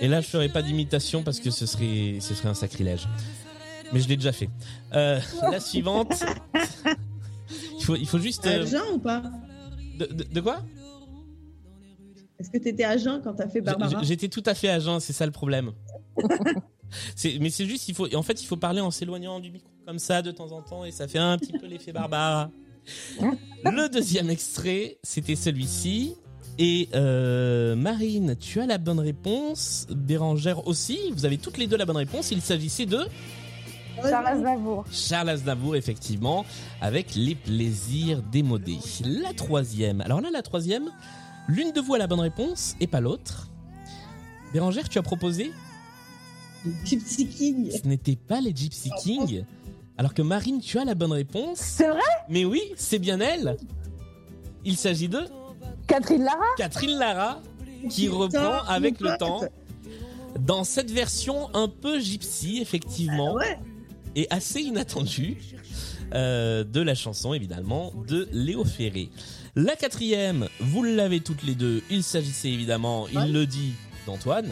Et 0.00 0.08
là, 0.08 0.20
je 0.20 0.26
ferai 0.26 0.48
pas 0.48 0.62
d'imitation 0.62 1.22
parce 1.22 1.40
que 1.40 1.50
ce 1.50 1.66
serait, 1.66 2.18
ce 2.20 2.34
serait 2.34 2.48
un 2.48 2.54
sacrilège. 2.54 3.08
Mais 3.92 4.00
je 4.00 4.08
l'ai 4.08 4.16
déjà 4.16 4.32
fait. 4.32 4.48
Euh, 4.94 5.20
la 5.50 5.60
suivante. 5.60 6.24
il, 7.78 7.84
faut, 7.84 7.96
il 7.96 8.06
faut 8.06 8.18
juste. 8.18 8.46
Euh, 8.46 8.62
à 8.62 8.66
jeun 8.66 8.82
ou 8.94 8.98
pas? 8.98 9.22
de, 9.98 10.06
de- 10.06 10.24
de 10.24 10.40
quoi? 10.40 10.62
Est-ce 12.38 12.50
que 12.50 12.58
t'étais 12.58 12.84
à 12.84 12.96
jeun 12.96 13.20
quand 13.22 13.34
t'as 13.34 13.48
fait 13.48 13.60
Barbara? 13.60 14.02
J'étais 14.02 14.28
tout 14.28 14.42
à 14.46 14.54
fait 14.54 14.68
à 14.70 14.80
jeun, 14.80 14.98
c'est 15.00 15.12
ça 15.12 15.26
le 15.26 15.32
problème. 15.32 15.72
Mais 17.40 17.50
c'est 17.50 17.66
juste, 17.66 17.88
il 17.88 17.94
faut, 17.94 18.14
en 18.14 18.22
fait, 18.22 18.42
il 18.42 18.46
faut 18.46 18.56
parler 18.56 18.80
en 18.80 18.90
s'éloignant 18.90 19.40
du 19.40 19.50
micro 19.50 19.68
comme 19.86 19.98
ça 19.98 20.22
de 20.22 20.30
temps 20.30 20.52
en 20.52 20.62
temps 20.62 20.84
et 20.84 20.92
ça 20.92 21.08
fait 21.08 21.18
un 21.18 21.36
petit 21.38 21.52
peu 21.52 21.66
l'effet 21.66 21.92
Barbara. 21.92 22.50
Le 23.64 23.88
deuxième 23.88 24.30
extrait, 24.30 24.98
c'était 25.02 25.36
celui-ci. 25.36 26.14
Et 26.58 26.88
euh, 26.94 27.74
Marine, 27.76 28.36
tu 28.38 28.60
as 28.60 28.66
la 28.66 28.78
bonne 28.78 29.00
réponse. 29.00 29.86
Bérangère 29.90 30.66
aussi. 30.66 30.98
Vous 31.12 31.24
avez 31.24 31.38
toutes 31.38 31.58
les 31.58 31.66
deux 31.66 31.76
la 31.76 31.86
bonne 31.86 31.96
réponse. 31.96 32.30
Il 32.30 32.42
s'agissait 32.42 32.86
de 32.86 33.06
Charles 34.02 34.26
Aznavour. 34.26 34.84
Charles 34.90 35.30
Aznavour, 35.30 35.76
effectivement, 35.76 36.44
avec 36.80 37.14
les 37.14 37.34
plaisirs 37.34 38.22
démodés. 38.22 38.78
La 39.04 39.32
troisième. 39.32 40.00
Alors 40.02 40.20
là, 40.20 40.28
la 40.32 40.42
troisième, 40.42 40.90
l'une 41.48 41.72
de 41.72 41.80
vous 41.80 41.94
a 41.94 41.98
la 41.98 42.06
bonne 42.06 42.20
réponse 42.20 42.74
et 42.80 42.86
pas 42.86 43.00
l'autre. 43.00 43.48
Bérangère, 44.52 44.88
tu 44.88 44.98
as 44.98 45.02
proposé 45.02 45.52
Gypsy 46.84 47.28
King. 47.28 47.70
Ce 47.70 47.86
n'était 47.86 48.16
pas 48.16 48.40
les 48.40 48.54
Gypsy 48.54 48.90
King. 49.02 49.44
Alors 49.98 50.14
que 50.14 50.22
Marine, 50.22 50.60
tu 50.60 50.78
as 50.78 50.84
la 50.84 50.94
bonne 50.94 51.12
réponse. 51.12 51.58
C'est 51.58 51.88
vrai? 51.88 52.00
Mais 52.28 52.44
oui, 52.44 52.60
c'est 52.76 52.98
bien 52.98 53.20
elle. 53.20 53.56
Il 54.64 54.76
s'agit 54.76 55.08
de 55.08 55.20
Catherine 55.86 56.22
Lara? 56.22 56.46
Catherine 56.56 56.98
Lara 56.98 57.40
qui 57.90 58.06
Putain, 58.06 58.16
reprend 58.16 58.62
avec 58.68 59.00
le 59.00 59.16
temps 59.18 59.40
dans 60.38 60.62
cette 60.64 60.90
version 60.90 61.54
un 61.54 61.68
peu 61.68 61.98
gypsy 62.00 62.58
effectivement 62.62 63.34
Ouais? 63.34 63.58
et 64.14 64.26
assez 64.30 64.60
inattendue 64.60 65.36
euh, 66.14 66.62
de 66.64 66.80
la 66.80 66.94
chanson 66.94 67.34
évidemment 67.34 67.92
de 68.06 68.28
Léo 68.32 68.64
Ferré. 68.64 69.10
La 69.56 69.74
quatrième, 69.76 70.48
vous 70.60 70.82
l'avez 70.84 71.20
toutes 71.20 71.42
les 71.42 71.54
deux, 71.54 71.82
il 71.90 72.02
s'agissait 72.02 72.50
évidemment, 72.50 73.06
il 73.08 73.32
le 73.32 73.46
dit, 73.46 73.72
d'Antoine. 74.06 74.48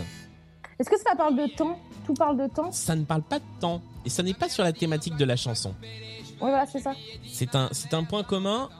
Est-ce 0.81 0.89
que 0.89 0.99
ça 0.99 1.15
parle 1.15 1.37
de 1.37 1.47
temps? 1.55 1.79
Tout 2.07 2.15
parle 2.15 2.39
de 2.39 2.47
temps? 2.53 2.73
Ça 2.73 2.97
ne 2.97 3.05
parle 3.05 3.23
pas 3.23 3.39
de 3.39 3.45
temps 3.61 3.83
et 4.07 4.09
ça 4.09 4.23
n'est 4.23 4.33
pas 4.35 4.49
sur 4.49 4.65
la 4.65 4.73
thématique 4.73 5.17
de 5.19 5.25
la 5.27 5.37
chanson. 5.37 5.75
Ouais, 6.41 6.49
voilà, 6.49 6.65
c'est 6.67 6.81
ça. 6.81 6.95
C'est 7.31 7.55
un, 7.55 7.69
c'est 7.71 7.93
un 7.93 8.03
point 8.05 8.23
commun 8.25 8.71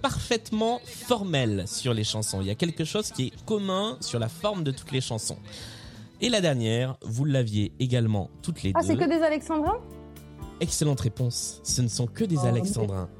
parfaitement 0.00 0.80
formel 0.84 1.64
sur 1.68 1.92
les 1.92 2.04
chansons. 2.04 2.40
Il 2.40 2.46
y 2.46 2.50
a 2.50 2.54
quelque 2.54 2.84
chose 2.86 3.10
qui 3.10 3.26
est 3.26 3.44
commun 3.44 3.98
sur 4.00 4.18
la 4.18 4.28
forme 4.28 4.64
de 4.64 4.70
toutes 4.70 4.92
les 4.92 5.02
chansons. 5.02 5.36
Et 6.22 6.30
la 6.30 6.40
dernière, 6.40 6.96
vous 7.02 7.26
l'aviez 7.26 7.70
également 7.80 8.30
toutes 8.40 8.62
les 8.62 8.72
Ah, 8.74 8.80
deux. 8.80 8.86
c'est 8.86 8.96
que 8.96 9.04
des 9.04 9.22
Alexandrins? 9.22 9.78
Excellente 10.60 11.00
réponse. 11.02 11.60
Ce 11.64 11.82
ne 11.82 11.88
sont 11.88 12.06
que 12.06 12.24
des 12.24 12.38
Oh, 12.42 12.46
Alexandrins. 12.46 13.10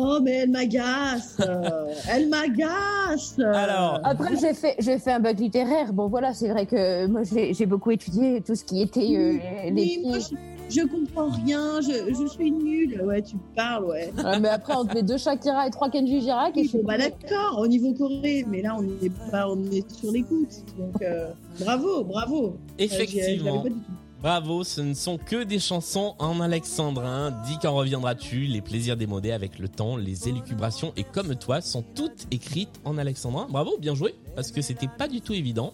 Oh, 0.00 0.18
mais 0.22 0.30
elle 0.32 0.50
m'agace. 0.50 1.36
euh, 1.40 1.92
elle 2.08 2.28
m'agace. 2.28 3.34
euh. 3.40 3.52
Alors, 3.52 4.00
Après, 4.04 4.36
j'ai 4.40 4.54
fait, 4.54 4.76
j'ai 4.78 4.98
fait 4.98 5.10
un 5.12 5.20
bac 5.20 5.38
littéraire. 5.38 5.92
Bon, 5.92 6.06
voilà, 6.06 6.32
c'est 6.34 6.48
vrai 6.48 6.66
que 6.66 7.06
moi, 7.06 7.22
j'ai 7.24 7.52
j'ai 7.52 7.66
beaucoup 7.66 7.90
étudié 7.90 8.40
tout 8.40 8.54
ce 8.54 8.62
qui 8.64 8.80
était 8.80 9.00
euh, 9.00 9.38
les 9.70 9.72
Oui, 9.72 10.00
moi, 10.04 10.18
pieds. 10.18 10.36
je, 10.70 10.80
je 10.82 10.86
comprends 10.86 11.30
rien. 11.44 11.80
Je, 11.80 12.14
je 12.14 12.26
suis 12.28 12.50
nulle. 12.52 13.02
Ouais, 13.04 13.22
tu 13.22 13.34
parles, 13.56 13.86
ouais. 13.86 14.12
Ah, 14.24 14.38
mais 14.38 14.48
après, 14.50 14.74
on 14.76 14.84
te 14.84 14.94
met 14.94 15.02
deux 15.02 15.18
Shakira 15.18 15.66
et 15.66 15.70
trois 15.70 15.90
Kenji 15.90 16.20
Girac. 16.20 16.56
Et 16.56 16.62
je 16.64 16.68
suis 16.68 16.82
Bah 16.84 16.96
d'accord, 16.96 17.58
au 17.58 17.66
niveau 17.66 17.92
Corée, 17.94 18.44
mais 18.48 18.62
là 18.62 18.76
on 18.78 18.84
est 19.04 19.12
pas, 19.32 19.48
on 19.50 19.60
est 19.72 19.90
sur 19.90 20.12
l'écoute. 20.12 20.62
Donc 20.78 21.02
euh, 21.02 21.30
bravo, 21.60 22.04
bravo. 22.04 22.46
Euh, 22.46 22.52
effectivement. 22.78 23.62
pas 23.62 23.68
du 23.68 23.74
tout. 23.74 23.92
Bravo, 24.20 24.64
ce 24.64 24.80
ne 24.80 24.94
sont 24.94 25.16
que 25.16 25.44
des 25.44 25.60
chansons 25.60 26.16
en 26.18 26.40
alexandrin. 26.40 27.30
Dis 27.46 27.56
quand 27.62 27.72
reviendras-tu? 27.72 28.46
Les 28.46 28.60
plaisirs 28.60 28.96
démodés 28.96 29.30
avec 29.30 29.60
le 29.60 29.68
temps, 29.68 29.96
les 29.96 30.28
élucubrations 30.28 30.92
et 30.96 31.04
comme 31.04 31.36
toi 31.36 31.60
sont 31.60 31.84
toutes 31.94 32.26
écrites 32.32 32.80
en 32.84 32.98
alexandrin. 32.98 33.46
Bravo, 33.48 33.78
bien 33.78 33.94
joué, 33.94 34.16
parce 34.34 34.50
que 34.50 34.60
c'était 34.60 34.88
pas 34.88 35.06
du 35.06 35.20
tout 35.20 35.34
évident. 35.34 35.72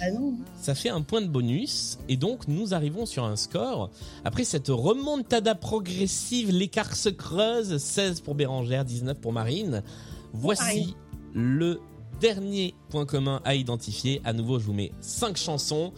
Ah 0.00 0.10
non. 0.10 0.34
Ça 0.60 0.74
fait 0.74 0.88
un 0.88 1.02
point 1.02 1.20
de 1.20 1.28
bonus 1.28 1.98
et 2.08 2.16
donc 2.16 2.48
nous 2.48 2.74
arrivons 2.74 3.06
sur 3.06 3.24
un 3.24 3.36
score. 3.36 3.90
Après 4.24 4.42
cette 4.42 4.66
remontada 4.68 5.54
progressive, 5.54 6.50
l'écart 6.50 6.96
se 6.96 7.08
creuse. 7.08 7.76
16 7.76 8.20
pour 8.20 8.34
Bérangère, 8.34 8.84
19 8.84 9.20
pour 9.20 9.32
Marine. 9.32 9.84
Voici 10.32 10.96
le 11.34 11.80
dernier 12.20 12.74
point 12.88 13.06
commun 13.06 13.40
à 13.44 13.54
identifier. 13.54 14.20
À 14.24 14.32
nouveau, 14.32 14.58
je 14.58 14.64
vous 14.64 14.72
mets 14.72 14.90
5 15.00 15.36
chansons. 15.36 15.92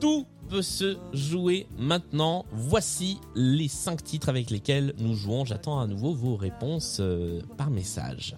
Tout 0.00 0.26
peut 0.46 0.62
se 0.62 0.96
jouer 1.12 1.66
maintenant. 1.78 2.46
Voici 2.52 3.18
les 3.34 3.68
5 3.68 4.02
titres 4.02 4.28
avec 4.28 4.50
lesquels 4.50 4.94
nous 4.98 5.14
jouons. 5.14 5.44
J'attends 5.44 5.80
à 5.80 5.86
nouveau 5.86 6.14
vos 6.14 6.36
réponses 6.36 6.98
euh, 7.00 7.40
par 7.56 7.70
message. 7.70 8.36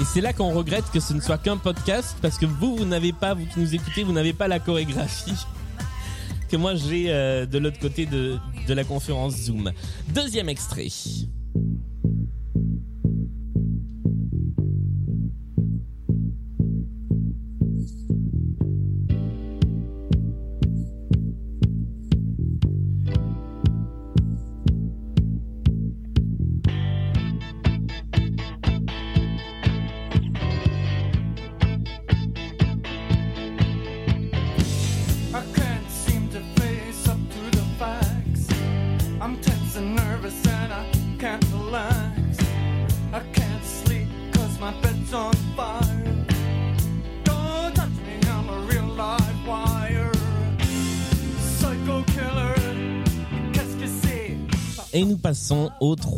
Et 0.00 0.04
c'est 0.04 0.20
là 0.20 0.32
qu'on 0.32 0.50
regrette 0.50 0.90
que 0.92 1.00
ce 1.00 1.12
ne 1.12 1.20
soit 1.20 1.38
qu'un 1.38 1.56
podcast 1.56 2.16
parce 2.20 2.36
que 2.36 2.46
vous, 2.46 2.76
vous 2.76 2.84
n'avez 2.84 3.12
pas, 3.12 3.34
vous 3.34 3.46
qui 3.46 3.60
nous 3.60 3.74
écoutez, 3.74 4.02
vous 4.02 4.12
n'avez 4.12 4.32
pas 4.32 4.48
la 4.48 4.58
chorégraphie 4.58 5.46
que 6.50 6.56
moi 6.56 6.74
j'ai 6.74 7.06
euh, 7.08 7.46
de 7.46 7.58
l'autre 7.58 7.78
côté 7.78 8.06
de, 8.06 8.38
de 8.66 8.74
la 8.74 8.84
conférence 8.84 9.34
Zoom. 9.34 9.72
Deuxième 10.08 10.48
extrait. 10.48 10.88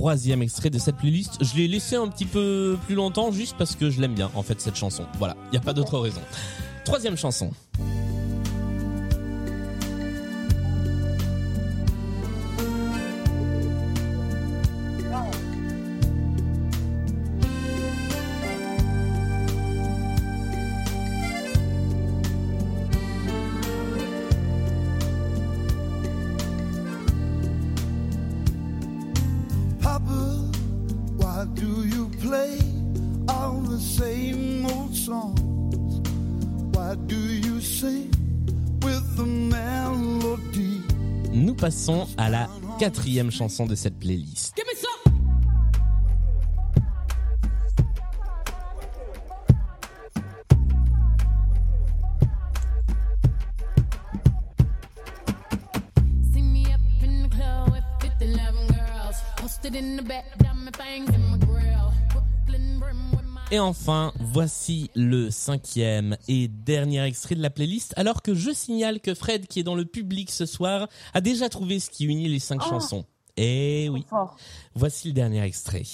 Troisième 0.07 0.41
extrait 0.41 0.71
de 0.71 0.79
cette 0.79 0.99
playlist. 0.99 1.37
Je 1.43 1.57
l'ai 1.57 1.67
laissé 1.67 1.97
un 1.97 2.07
petit 2.07 2.27
peu 2.27 2.79
plus 2.87 2.95
longtemps 2.95 3.33
juste 3.33 3.57
parce 3.59 3.75
que 3.75 3.91
je 3.91 4.01
l'aime 4.01 4.15
bien 4.15 4.31
en 4.37 4.45
fait 4.45 4.61
cette 4.61 4.77
chanson. 4.77 5.05
Voilà, 5.19 5.35
il 5.47 5.51
n'y 5.51 5.57
a 5.57 5.61
pas 5.61 5.73
d'autre 5.73 5.99
raison. 5.99 6.21
Troisième 6.85 7.17
chanson. 7.17 7.51
Quatrième 42.79 43.31
chanson 43.31 43.67
de 43.67 43.75
cette 43.75 43.99
playlist. 43.99 44.55
In 57.03 57.23
the 57.23 57.29
club 57.29 57.71
with 57.71 57.85
50, 58.01 58.25
11 58.25 58.67
girls. 58.69 59.17
Posted 59.37 59.77
in 59.77 59.97
the 59.97 60.03
back, 60.03 60.25
diamond 60.39 60.75
things 60.75 61.16
Et 63.53 63.61
enfin, 63.61 64.13
voici 64.19 64.91
le 64.97 65.31
cinquième 65.31 66.17
et 66.27 66.49
dernier 66.49 67.05
extrait 67.05 67.37
de 67.37 67.43
la 67.43 67.51
playlist, 67.51 67.95
alors 67.97 68.23
que 68.23 68.35
je 68.35 68.51
signale 68.51 69.01
que 69.01 69.15
Fred, 69.15 69.47
qui 69.47 69.61
est 69.61 69.63
dans 69.63 69.77
le 69.77 69.85
public 69.85 70.33
ce 70.33 70.47
soir, 70.47 70.89
a 71.15 71.21
déjà 71.21 71.49
trouvé 71.49 71.79
ce 71.79 71.89
qui 71.89 72.07
unit 72.07 72.29
les 72.29 72.41
cinq 72.41 72.61
Oh. 72.65 72.71
chansons. 72.71 73.05
Eh 73.37 73.89
oui. 73.93 74.05
Fort. 74.11 74.37
Voici 74.75 75.09
le 75.09 75.15
dernier 75.15 75.43
extrait. 75.43 75.85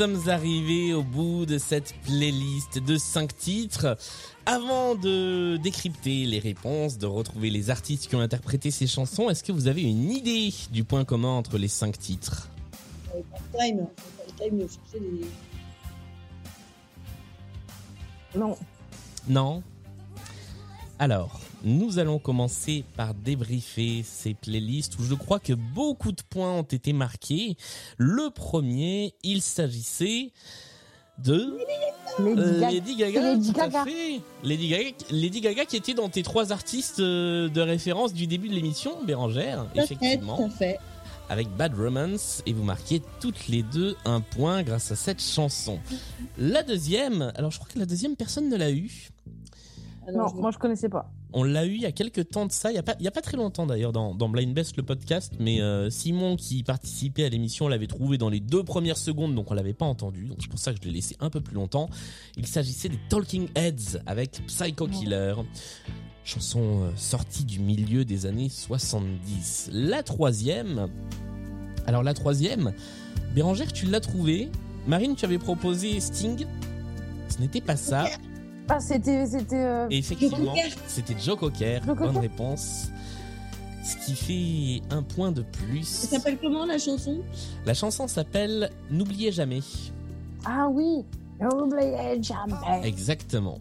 Sommes 0.00 0.30
arrivés 0.30 0.94
au 0.94 1.02
bout 1.02 1.44
de 1.44 1.58
cette 1.58 1.94
playlist 2.06 2.78
de 2.78 2.96
5 2.96 3.36
titres. 3.36 3.98
Avant 4.46 4.94
de 4.94 5.58
décrypter 5.58 6.24
les 6.24 6.38
réponses, 6.38 6.96
de 6.96 7.04
retrouver 7.04 7.50
les 7.50 7.68
artistes 7.68 8.08
qui 8.08 8.16
ont 8.16 8.20
interprété 8.20 8.70
ces 8.70 8.86
chansons, 8.86 9.28
est-ce 9.28 9.44
que 9.44 9.52
vous 9.52 9.68
avez 9.68 9.82
une 9.82 10.10
idée 10.10 10.54
du 10.72 10.84
point 10.84 11.04
commun 11.04 11.28
entre 11.28 11.58
les 11.58 11.68
5 11.68 11.98
titres? 11.98 12.48
Le 13.14 13.22
time. 13.58 13.86
Time. 14.38 14.66
Non. 18.34 18.56
Non? 19.28 19.62
Alors, 20.98 21.42
nous 21.64 21.98
allons 21.98 22.18
commencer 22.18 22.84
par 22.96 23.14
débriefer 23.14 24.02
ces 24.04 24.34
playlists 24.34 24.98
où 24.98 25.02
je 25.04 25.14
crois 25.14 25.38
que 25.40 25.52
beaucoup 25.52 26.12
de 26.12 26.22
points 26.28 26.52
ont 26.52 26.62
été 26.62 26.92
marqués. 26.92 27.56
Le 27.98 28.30
premier, 28.30 29.14
il 29.22 29.42
s'agissait 29.42 30.30
de 31.18 31.58
Lady 32.18 32.40
Euh, 32.40 32.60
Gaga. 32.60 32.70
Lady 32.70 32.96
Gaga, 32.96 33.22
Lady 33.34 33.52
tout 33.52 33.60
à 33.60 33.68
Gaga. 33.68 33.84
fait. 33.84 34.20
Lady 34.42 34.68
Gaga, 34.68 34.90
Lady 35.10 35.40
Gaga 35.42 35.64
qui 35.66 35.76
était 35.76 35.94
dans 35.94 36.08
tes 36.08 36.22
trois 36.22 36.50
artistes 36.52 37.00
euh, 37.00 37.48
de 37.48 37.60
référence 37.60 38.14
du 38.14 38.26
début 38.26 38.48
de 38.48 38.54
l'émission, 38.54 38.92
Bérangère, 39.04 39.66
Tout 39.74 39.80
effectivement, 39.80 40.36
tout 40.38 40.44
à 40.44 40.50
fait. 40.50 40.78
avec 41.28 41.48
Bad 41.56 41.74
Romance, 41.78 42.42
et 42.46 42.54
vous 42.54 42.64
marquez 42.64 43.02
toutes 43.20 43.48
les 43.48 43.62
deux 43.62 43.96
un 44.06 44.22
point 44.22 44.62
grâce 44.62 44.90
à 44.92 44.96
cette 44.96 45.22
chanson. 45.22 45.78
La 46.38 46.62
deuxième, 46.62 47.32
alors 47.36 47.50
je 47.50 47.58
crois 47.58 47.70
que 47.72 47.78
la 47.78 47.86
deuxième 47.86 48.16
personne 48.16 48.48
ne 48.48 48.56
l'a 48.56 48.70
eu. 48.70 49.10
Non, 50.12 50.32
moi 50.34 50.50
je 50.52 50.58
connaissais 50.58 50.88
pas. 50.88 51.10
On 51.32 51.44
l'a 51.44 51.64
eu 51.64 51.74
il 51.74 51.80
y 51.80 51.86
a 51.86 51.92
quelques 51.92 52.30
temps 52.30 52.46
de 52.46 52.52
ça, 52.52 52.72
il 52.72 52.74
y 52.74 52.78
a 52.78 52.82
pas, 52.82 52.96
il 52.98 53.04
y 53.04 53.08
a 53.08 53.12
pas 53.12 53.20
très 53.20 53.36
longtemps 53.36 53.66
d'ailleurs 53.66 53.92
dans, 53.92 54.14
dans 54.14 54.28
Blind 54.28 54.52
Best 54.52 54.76
le 54.76 54.82
podcast, 54.82 55.34
mais 55.38 55.60
euh, 55.60 55.88
Simon 55.90 56.36
qui 56.36 56.62
participait 56.62 57.24
à 57.24 57.28
l'émission 57.28 57.68
l'avait 57.68 57.86
trouvé 57.86 58.18
dans 58.18 58.28
les 58.28 58.40
deux 58.40 58.64
premières 58.64 58.96
secondes, 58.96 59.34
donc 59.34 59.50
on 59.50 59.54
l'avait 59.54 59.72
pas 59.72 59.84
entendu, 59.86 60.26
donc 60.26 60.38
c'est 60.40 60.50
pour 60.50 60.58
ça 60.58 60.72
que 60.72 60.78
je 60.82 60.88
l'ai 60.88 60.94
laissé 60.94 61.16
un 61.20 61.30
peu 61.30 61.40
plus 61.40 61.54
longtemps. 61.54 61.88
Il 62.36 62.46
s'agissait 62.46 62.88
des 62.88 62.98
Talking 63.08 63.48
Heads 63.54 64.00
avec 64.06 64.42
Psycho 64.46 64.88
Killer. 64.88 65.34
chanson 66.24 66.82
euh, 66.82 66.90
sortie 66.96 67.44
du 67.44 67.60
milieu 67.60 68.04
des 68.04 68.26
années 68.26 68.48
70. 68.48 69.70
La 69.72 70.02
troisième, 70.02 70.88
alors 71.86 72.02
la 72.02 72.14
troisième, 72.14 72.72
Bérangère, 73.34 73.72
tu 73.72 73.86
l'as 73.86 74.00
trouvée? 74.00 74.48
Marine, 74.86 75.14
tu 75.14 75.24
avais 75.24 75.38
proposé 75.38 76.00
Sting? 76.00 76.46
Ce 77.28 77.38
n'était 77.40 77.60
pas 77.60 77.76
ça. 77.76 78.06
Ah, 78.68 78.78
c'était. 78.80 79.26
c'était 79.26 79.56
euh, 79.56 79.86
Et 79.90 79.98
effectivement, 79.98 80.36
Joe 80.36 80.46
Cocker. 80.46 80.74
c'était 80.86 81.18
Joe 81.18 81.38
Cocker. 81.38 81.80
Joe 81.84 81.96
Bonne 81.96 82.06
Cocker. 82.14 82.20
réponse. 82.20 82.88
Ce 83.82 83.96
qui 84.04 84.14
fait 84.14 84.94
un 84.94 85.02
point 85.02 85.32
de 85.32 85.42
plus. 85.42 85.84
Ça 85.86 86.18
s'appelle 86.18 86.38
comment 86.38 86.66
la 86.66 86.78
chanson? 86.78 87.22
La 87.66 87.74
chanson 87.74 88.06
s'appelle 88.06 88.70
N'oubliez 88.90 89.32
jamais. 89.32 89.60
Ah 90.44 90.68
oui. 90.70 91.04
N'oubliez 91.40 92.22
jamais. 92.22 92.86
Exactement. 92.86 93.58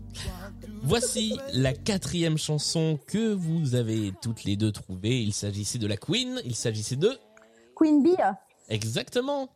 Voici 0.84 1.38
la 1.54 1.74
quatrième 1.74 2.38
chanson 2.38 3.00
que 3.08 3.34
vous 3.34 3.76
avez 3.76 4.14
toutes 4.22 4.44
les 4.44 4.56
deux 4.58 4.72
trouvée. 4.72 5.22
Il 5.24 5.34
s'agissait 5.34 5.80
de 5.80 5.88
la 5.88 5.98
Queen. 5.98 6.40
Il 6.46 6.56
s'agissait 6.56 6.96
de 6.98 7.18
Queen 7.76 8.04
Bee. 8.04 8.16
exactement 8.68 9.50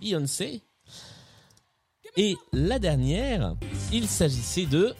Beyoncé. 0.00 0.62
Et 2.16 2.36
la 2.52 2.78
dernière, 2.78 3.54
il 3.92 4.06
s'agissait 4.08 4.66
de 4.66 4.94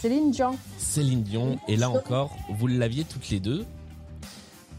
Céline 0.00 0.30
Dion. 0.30 0.56
Céline 0.78 1.22
Dion. 1.22 1.58
Et 1.68 1.76
là 1.76 1.90
encore, 1.90 2.36
vous 2.50 2.66
l'aviez 2.66 3.04
toutes 3.04 3.28
les 3.30 3.40
deux. 3.40 3.64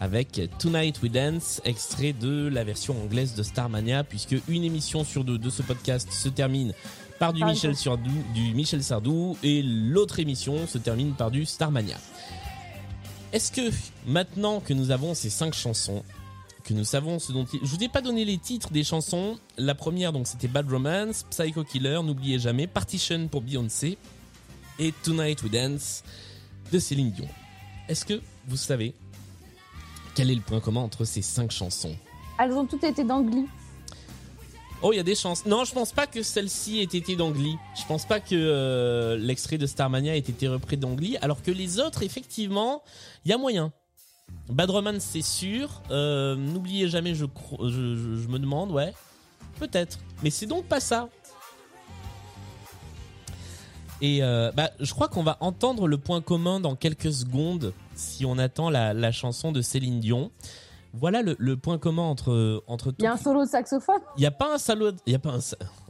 Avec 0.01 0.41
Tonight 0.59 1.01
We 1.01 1.11
Dance, 1.11 1.61
extrait 1.65 2.13
de 2.13 2.47
la 2.47 2.63
version 2.63 2.95
anglaise 3.03 3.35
de 3.35 3.43
Starmania, 3.43 4.05
puisque 4.05 4.35
une 4.47 4.63
émission 4.63 5.03
sur 5.03 5.25
deux 5.25 5.37
de 5.37 5.49
ce 5.49 5.61
podcast 5.61 6.09
se 6.11 6.29
termine 6.29 6.73
par 7.19 7.33
du. 7.33 7.43
Michel 7.43 7.75
Sardou, 7.75 8.09
du 8.33 8.53
Michel 8.53 8.81
Sardou, 8.81 9.37
et 9.43 9.61
l'autre 9.61 10.19
émission 10.19 10.67
se 10.67 10.77
termine 10.77 11.13
par 11.13 11.31
du 11.31 11.45
Starmania. 11.45 11.97
Est-ce 13.33 13.51
que 13.51 13.75
maintenant 14.07 14.61
que 14.61 14.73
nous 14.73 14.91
avons 14.91 15.13
ces 15.13 15.29
cinq 15.29 15.53
chansons, 15.53 16.03
que 16.69 16.73
nous 16.75 16.85
savons 16.85 17.17
ce 17.17 17.31
dont 17.31 17.45
il... 17.51 17.59
je 17.63 17.75
vous 17.75 17.83
ai 17.83 17.89
pas 17.89 18.01
donné 18.01 18.25
les 18.25 18.37
titres 18.37 18.69
des 18.69 18.83
chansons. 18.83 19.39
La 19.57 19.73
première 19.73 20.13
donc 20.13 20.27
c'était 20.27 20.47
Bad 20.47 20.69
Romance, 20.69 21.25
Psycho 21.31 21.63
Killer, 21.63 21.99
n'oubliez 22.03 22.37
jamais, 22.37 22.67
Partition 22.67 23.27
pour 23.27 23.41
Beyoncé 23.41 23.97
et 24.77 24.93
Tonight 25.03 25.41
We 25.41 25.51
Dance 25.51 26.03
de 26.71 26.77
Céline 26.77 27.11
Dion. 27.11 27.27
Est-ce 27.87 28.05
que 28.05 28.21
vous 28.47 28.55
savez 28.55 28.93
quel 30.13 30.29
est 30.29 30.35
le 30.35 30.41
point 30.41 30.59
commun 30.59 30.81
entre 30.81 31.05
ces 31.05 31.23
cinq 31.23 31.49
chansons? 31.49 31.95
Elles 32.39 32.51
ont 32.51 32.67
toutes 32.67 32.83
été 32.83 33.03
dans 33.03 33.21
Glee. 33.21 33.47
Oh, 34.83 34.93
il 34.93 34.97
y 34.97 34.99
a 34.99 35.03
des 35.03 35.15
chances. 35.15 35.45
Non, 35.45 35.65
je 35.65 35.73
pense 35.73 35.91
pas 35.91 36.05
que 36.05 36.21
celle-ci 36.21 36.79
ait 36.79 36.83
été 36.83 37.15
d'Angly. 37.15 37.57
Je 37.75 37.85
pense 37.85 38.05
pas 38.05 38.19
que 38.19 38.33
euh, 38.33 39.17
l'extrait 39.17 39.57
de 39.57 39.65
Starmania 39.65 40.15
ait 40.15 40.19
été 40.19 40.47
repris 40.47 40.77
d'Angly, 40.77 41.17
alors 41.17 41.41
que 41.41 41.51
les 41.51 41.79
autres, 41.79 42.03
effectivement, 42.03 42.83
il 43.25 43.31
y 43.31 43.33
a 43.33 43.37
moyen. 43.37 43.73
Bad 44.49 44.69
Romance, 44.69 45.01
c'est 45.03 45.21
sûr. 45.21 45.81
Euh, 45.91 46.35
N'oubliez 46.35 46.89
jamais, 46.89 47.13
je, 47.15 47.25
je, 47.61 47.67
je- 47.67 48.15
je 48.15 48.27
me 48.27 48.39
demande, 48.39 48.71
ouais. 48.71 48.93
Peut-être. 49.59 49.99
Mais 50.23 50.29
c'est 50.29 50.45
donc 50.47 50.65
pas 50.65 50.79
ça. 50.79 51.09
Et 54.01 54.23
euh, 54.23 54.51
bah, 54.55 54.69
je 54.79 54.93
crois 54.93 55.09
qu'on 55.09 55.23
va 55.23 55.37
entendre 55.41 55.87
le 55.87 55.97
point 55.97 56.21
commun 56.21 56.59
dans 56.61 56.75
quelques 56.75 57.11
secondes 57.11 57.73
si 57.95 58.25
on 58.25 58.37
attend 58.37 58.69
la, 58.69 58.93
la 58.93 59.11
chanson 59.11 59.51
de 59.51 59.61
Céline 59.61 59.99
Dion. 59.99 60.31
Voilà 60.93 61.21
le, 61.21 61.35
le 61.37 61.57
point 61.57 61.77
commun 61.77 62.03
entre, 62.03 62.63
entre 62.67 62.93
Il 62.97 63.03
y 63.03 63.07
a 63.07 63.13
un 63.13 63.17
solo 63.17 63.43
de 63.43 63.49
saxophone? 63.49 63.99
il 64.17 64.21
n'y 64.21 64.25
a 64.25 64.31
pas 64.31 64.53
un 64.55 64.57
solo, 64.57 64.91
il 65.05 65.11
y 65.11 65.15
a 65.15 65.19
pas 65.19 65.35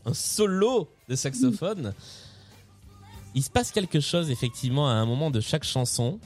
un 0.06 0.14
solo 0.14 0.90
de 1.08 1.16
saxophone. 1.16 1.94
Il 3.36 3.44
se 3.44 3.50
passe 3.52 3.72
quelque 3.72 4.00
chose 4.00 4.32
effectivement 4.32 4.90
à 4.90 4.94
un 4.94 5.06
moment 5.06 5.30
de 5.30 5.40
chaque 5.40 5.64
chanson. 5.64 6.20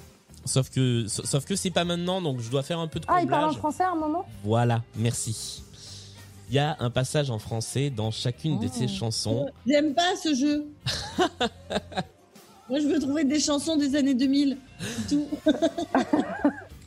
Sauf 0.46 0.70
que, 0.70 1.06
sauf 1.08 1.46
que 1.46 1.56
c'est 1.56 1.70
pas 1.72 1.86
maintenant, 1.86 2.22
donc 2.22 2.40
je 2.42 2.50
dois 2.50 2.64
faire 2.64 2.80
un 2.80 2.88
peu 2.88 3.00
de 3.00 3.06
Ah, 3.08 3.22
il 3.22 3.28
parle 3.28 3.50
en 3.52 3.54
français 3.54 3.84
à 3.84 3.92
un 3.92 3.96
moment? 3.96 4.26
Voilà, 4.44 4.84
merci. 4.96 5.64
Il 6.50 6.56
y 6.56 6.60
a 6.60 6.76
un 6.80 6.90
passage 6.90 7.30
en 7.32 7.40
français 7.40 7.90
dans 7.90 8.12
chacune 8.12 8.60
de 8.60 8.68
Oh. 8.68 8.72
ces 8.74 8.88
chansons. 8.88 9.48
J'aime 9.66 9.94
pas 9.94 10.16
ce 10.22 10.36
jeu. 10.36 10.68
Moi, 12.70 12.80
je 12.80 12.88
veux 12.88 13.00
trouver 13.00 13.24
des 13.24 13.40
chansons 13.40 13.76
des 13.78 13.96
années 13.96 14.14
2000. 14.14 14.58
c'est 14.80 15.16
Tout. 15.16 15.28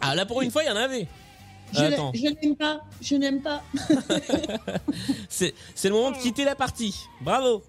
Ah 0.01 0.15
là 0.15 0.25
pour 0.27 0.41
une 0.43 0.51
fois 0.53 0.63
il 0.63 0.67
y 0.67 0.71
en 0.71 0.77
avait. 0.77 1.09
Je 1.73 1.81
Euh, 1.81 1.89
l'ai- 1.89 1.95
attends, 1.95 2.13
je 2.15 2.23
n'aime 2.29 2.55
pas. 2.55 2.81
Je 3.01 3.15
n'aime 3.17 3.43
pas. 3.43 3.63
c'est 5.29 5.53
c'est 5.75 5.89
le 5.89 5.95
moment 5.95 6.13
de 6.13 6.19
quitter 6.19 6.45
la 6.45 6.55
partie. 6.55 6.95
Bravo. 7.23 7.63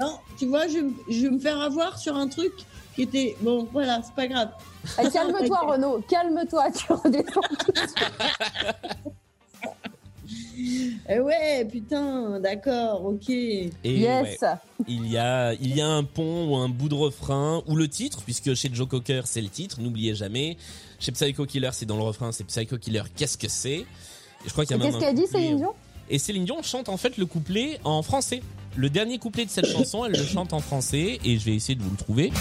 Non, 0.00 0.18
tu 0.38 0.46
vois, 0.46 0.66
je, 0.66 0.78
je 1.10 1.22
vais 1.22 1.30
me 1.30 1.38
faire 1.38 1.60
avoir 1.60 1.98
sur 1.98 2.16
un 2.16 2.26
truc 2.28 2.52
qui 2.94 3.02
était. 3.02 3.36
Bon, 3.40 3.68
voilà, 3.72 4.00
c'est 4.04 4.14
pas 4.14 4.26
grave. 4.26 4.50
Eh, 5.02 5.08
calme-toi, 5.10 5.58
Renaud. 5.72 6.02
Calme-toi. 6.08 6.70
Tu 6.72 6.92
redescends 6.92 7.40
tout 7.64 7.72
de 7.72 7.78
suite. 7.78 7.94
Eh 11.08 11.18
ouais, 11.20 11.66
putain, 11.70 12.40
d'accord, 12.40 13.04
ok. 13.04 13.28
Et 13.28 13.70
Yes. 13.84 14.40
ouais, 14.40 14.48
il 14.88 15.06
y 15.10 15.18
a 15.18 15.52
il 15.54 15.76
y 15.76 15.80
a 15.82 15.86
un 15.88 16.02
pont 16.04 16.48
ou 16.48 16.56
un 16.56 16.68
bout 16.70 16.88
de 16.88 16.94
refrain 16.94 17.62
ou 17.66 17.76
le 17.76 17.88
titre 17.88 18.22
puisque 18.22 18.54
chez 18.54 18.70
Joe 18.72 18.88
Cocker 18.88 19.22
c'est 19.26 19.42
le 19.42 19.48
titre 19.48 19.80
n'oubliez 19.80 20.14
jamais 20.14 20.56
chez 20.98 21.12
Psycho 21.12 21.44
Killer 21.44 21.70
c'est 21.72 21.84
dans 21.86 21.96
le 21.98 22.02
refrain 22.04 22.32
c'est 22.32 22.44
Psycho 22.44 22.78
Killer 22.78 23.02
qu'est-ce 23.14 23.36
que 23.36 23.48
c'est? 23.48 23.80
Et 23.80 23.86
je 24.46 24.50
crois 24.52 24.64
qu'il 24.64 24.76
y 24.76 24.80
a 24.80 24.82
qu'est-ce 24.82 24.98
qu'elle 24.98 25.14
dit, 25.14 25.22
couplet- 25.24 25.38
Céline 25.42 25.56
Dion? 25.58 25.72
Et 26.08 26.18
Céline 26.18 26.44
Dion 26.46 26.62
chante 26.62 26.88
en 26.88 26.96
fait 26.96 27.18
le 27.18 27.26
couplet 27.26 27.78
en 27.84 28.02
français 28.02 28.42
le 28.76 28.88
dernier 28.88 29.18
couplet 29.18 29.44
de 29.44 29.50
cette 29.50 29.66
chanson 29.72 30.06
elle 30.06 30.12
le 30.12 30.24
chante 30.24 30.52
en 30.54 30.60
français 30.60 31.18
et 31.24 31.38
je 31.38 31.44
vais 31.44 31.54
essayer 31.54 31.74
de 31.74 31.82
vous 31.82 31.90
le 31.90 31.96
trouver 31.96 32.32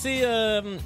c'est 0.00 0.24
euh, 0.24 0.78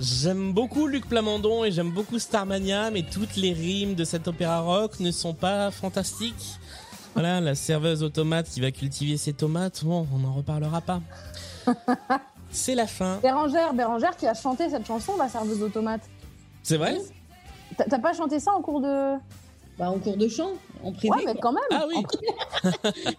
J'aime 0.00 0.52
beaucoup 0.52 0.86
Luc 0.86 1.06
Plamondon 1.06 1.64
et 1.64 1.70
j'aime 1.70 1.90
beaucoup 1.90 2.18
Starmania, 2.18 2.90
mais 2.90 3.02
toutes 3.02 3.36
les 3.36 3.52
rimes 3.52 3.94
de 3.94 4.02
cet 4.02 4.26
opéra 4.26 4.60
rock 4.60 4.98
ne 4.98 5.10
sont 5.10 5.34
pas 5.34 5.70
fantastiques. 5.70 6.58
Voilà, 7.14 7.40
la 7.40 7.54
serveuse 7.54 8.02
automate 8.02 8.48
qui 8.48 8.60
va 8.60 8.70
cultiver 8.70 9.16
ses 9.16 9.32
tomates, 9.32 9.84
bon, 9.84 10.06
on 10.12 10.18
n'en 10.18 10.32
reparlera 10.32 10.80
pas. 10.80 11.00
C'est 12.50 12.74
la 12.74 12.86
fin. 12.86 13.18
Bérangère, 13.18 13.74
Bérangère 13.74 14.16
qui 14.16 14.26
a 14.26 14.34
chanté 14.34 14.70
cette 14.70 14.86
chanson, 14.86 15.16
la 15.16 15.28
serveuse 15.28 15.62
automate. 15.62 16.02
C'est 16.62 16.78
vrai 16.78 16.98
T'as 17.76 17.84
t'as 17.84 17.98
pas 17.98 18.12
chanté 18.12 18.40
ça 18.40 18.52
en 18.52 18.62
cours 18.62 18.80
de. 18.80 19.16
Bah, 19.78 19.90
en 19.90 19.98
cours 19.98 20.16
de 20.16 20.28
chant, 20.28 20.50
en 20.82 20.92
privé. 20.92 21.14
Ouais, 21.14 21.22
mais 21.26 21.34
quand 21.40 21.52
même. 21.52 21.62
Ah 21.70 21.84
oui. 21.86 22.02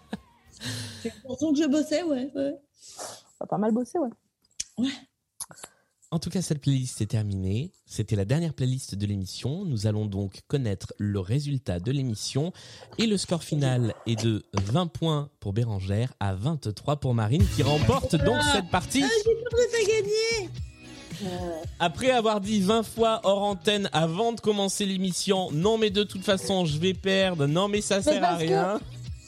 C'est 1.02 1.08
une 1.08 1.30
chanson 1.30 1.52
que 1.52 1.58
je 1.62 1.68
bossais, 1.68 2.02
ouais. 2.02 2.30
ouais. 2.34 2.54
T'as 3.38 3.46
pas 3.46 3.58
mal 3.58 3.72
bossé, 3.72 3.98
ouais. 3.98 4.10
En 6.10 6.18
tout 6.18 6.28
cas, 6.28 6.42
cette 6.42 6.60
playlist 6.60 7.00
est 7.00 7.06
terminée. 7.06 7.72
C'était 7.86 8.16
la 8.16 8.26
dernière 8.26 8.52
playlist 8.52 8.94
de 8.94 9.06
l'émission. 9.06 9.64
Nous 9.64 9.86
allons 9.86 10.04
donc 10.04 10.40
connaître 10.46 10.92
le 10.98 11.18
résultat 11.20 11.80
de 11.80 11.90
l'émission. 11.90 12.52
Et 12.98 13.06
le 13.06 13.16
score 13.16 13.42
final 13.42 13.94
est 14.06 14.22
de 14.22 14.42
20 14.52 14.88
points 14.88 15.30
pour 15.40 15.54
Bérangère 15.54 16.12
à 16.20 16.34
23 16.34 16.96
pour 16.96 17.14
Marine, 17.14 17.46
qui 17.56 17.62
remporte 17.62 18.14
donc 18.16 18.42
cette 18.52 18.68
partie. 18.68 19.02
Ah, 19.04 19.08
gagner. 19.86 20.50
Après 21.78 22.10
avoir 22.10 22.40
dit 22.40 22.60
20 22.60 22.82
fois 22.82 23.20
hors 23.24 23.42
antenne 23.42 23.88
avant 23.92 24.32
de 24.32 24.40
commencer 24.40 24.84
l'émission, 24.84 25.50
non 25.52 25.78
mais 25.78 25.90
de 25.90 26.02
toute 26.02 26.24
façon 26.24 26.64
je 26.66 26.78
vais 26.78 26.94
perdre, 26.94 27.46
non 27.46 27.68
mais 27.68 27.80
ça 27.80 28.02
sert 28.02 28.22
à 28.24 28.34
que- 28.34 28.40
rien. 28.40 28.80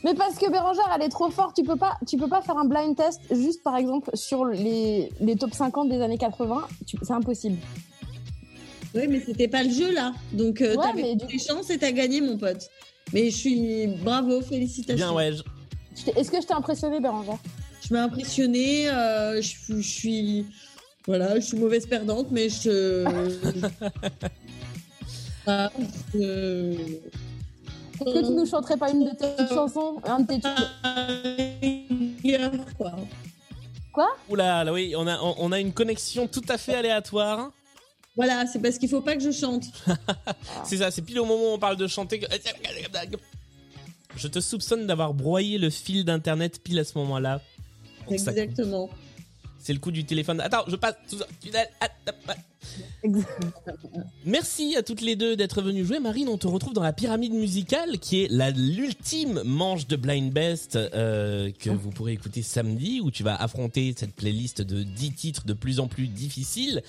Mais 0.05 0.15
parce 0.15 0.37
que 0.37 0.51
Bérangère, 0.51 0.85
elle 0.95 1.03
est 1.03 1.09
trop 1.09 1.31
forte, 1.31 1.57
tu 1.57 1.65
peux 1.65 1.77
pas, 1.77 1.97
tu 2.07 2.17
peux 2.19 2.29
pas 2.29 2.43
faire 2.43 2.59
un 2.59 2.67
blind 2.67 2.95
test 2.95 3.21
juste 3.31 3.63
par 3.63 3.75
exemple 3.77 4.11
sur 4.15 4.45
les, 4.45 5.09
les 5.21 5.35
top 5.35 5.55
50 5.55 5.89
des 5.89 6.01
années 6.03 6.19
80, 6.19 6.67
tu- 6.87 6.99
c'est 7.03 7.13
impossible. 7.15 7.57
Oui, 8.95 9.07
mais 9.09 9.21
c'était 9.25 9.49
pas 9.49 9.63
le 9.65 9.71
jeu 9.71 9.93
là. 9.93 10.13
Donc, 10.33 10.61
euh, 10.61 10.77
Ouais, 10.77 10.85
t'avais 10.87 11.15
les 11.29 11.39
chances 11.39 11.71
et 11.71 11.79
t'as 11.79 11.91
gagné, 11.91 12.21
mon 12.21 12.37
pote. 12.37 12.69
Mais 13.13 13.31
je 13.31 13.37
suis. 13.37 13.87
Bravo, 14.05 14.41
félicitations. 14.43 15.07
Bien 15.07 15.13
ouais, 15.15 15.33
je- 15.33 16.11
Est-ce 16.19 16.31
que 16.31 16.41
je 16.41 16.47
t'ai 16.47 16.55
impressionné, 16.55 17.01
Bérangère 17.01 17.39
Je 17.87 17.93
m'ai 17.93 18.01
impressionnée. 18.01 18.89
euh, 18.91 19.37
je, 19.43 19.49
suis- 19.49 19.83
je 19.83 19.89
suis. 19.89 20.47
Voilà, 21.07 21.35
je 21.41 21.47
suis 21.47 21.57
mauvaise 21.59 21.87
perdante, 21.87 22.29
mais 22.31 22.49
je. 22.49 23.05
Ah, 25.47 25.71
je- 26.15 26.75
que 27.99 28.27
tu 28.27 28.33
nous 28.33 28.47
chanterais 28.47 28.77
pas 28.77 28.91
une 28.91 29.05
de 29.05 29.11
tes 29.11 29.29
petites 29.29 29.49
chansons, 29.55 30.01
un 30.05 30.21
de 30.21 30.27
tes 30.27 30.41
tubes 30.41 30.51
quoi. 32.77 32.93
Quoi? 33.93 34.09
Oula, 34.29 34.65
là 34.65 34.73
oui, 34.73 34.95
on 34.97 35.07
a, 35.07 35.21
on, 35.21 35.35
on 35.39 35.53
a 35.53 35.61
une 35.61 35.73
connexion 35.73 36.27
tout 36.27 36.43
à 36.49 36.59
fait 36.59 36.75
aléatoire. 36.75 37.53
Voilà, 38.17 38.47
c'est 38.47 38.61
parce 38.61 38.79
qu'il 38.79 38.89
faut 38.89 39.01
pas 39.01 39.17
que 39.17 39.23
je 39.23 39.31
chante. 39.33 39.65
C'est 40.65 40.77
ça, 40.79 40.91
c'est 40.91 41.03
pile 41.03 41.19
au 41.19 41.25
moment 41.25 41.51
où 41.51 41.55
on 41.55 41.59
parle 41.59 41.77
de 41.77 41.87
chanter 41.89 42.21
que... 42.21 42.27
Je 44.17 44.29
te 44.29 44.39
soupçonne 44.39 44.87
d'avoir 44.87 45.15
broyé 45.15 45.59
le 45.59 45.69
fil 45.71 46.05
d'internet 46.05 46.63
pile 46.63 46.79
à 46.79 46.85
ce 46.85 46.97
moment-là. 46.99 47.41
ça. 48.09 48.15
Exactement. 48.15 48.89
C'est 49.59 49.73
le 49.73 49.81
coup 49.81 49.91
du 49.91 50.05
téléphone. 50.05 50.41
Attends, 50.41 50.65
je 50.69 50.77
passe 50.77 50.95
sous 51.09 51.21
un 51.21 51.27
Merci 54.25 54.77
à 54.77 54.83
toutes 54.83 55.01
les 55.01 55.17
deux 55.17 55.37
d'être 55.37 55.63
venues 55.63 55.85
jouer. 55.85 56.01
Marine, 56.01 56.29
on 56.29 56.39
te 56.39 56.47
retrouve 56.47 56.73
dans 56.73 56.83
la 56.83 56.93
pyramide 56.93 57.33
musicale 57.33 57.99
qui 57.99 58.23
est 58.23 58.29
l'ultime 58.57 59.43
manche 59.45 59.87
de 59.87 59.97
Blind 59.97 60.33
Best 60.33 60.77
euh, 60.77 61.51
que 61.59 61.71
vous 61.71 61.91
pourrez 61.91 62.13
écouter 62.13 62.43
samedi 62.43 63.01
où 63.01 63.11
tu 63.11 63.23
vas 63.23 63.37
affronter 63.37 63.95
cette 63.97 64.15
playlist 64.15 64.63
de 64.63 64.83
10 64.83 65.13
titres 65.13 65.47
de 65.47 65.53
plus 65.53 65.81
en 65.81 65.89
plus 65.89 66.09
difficiles. 66.09 66.83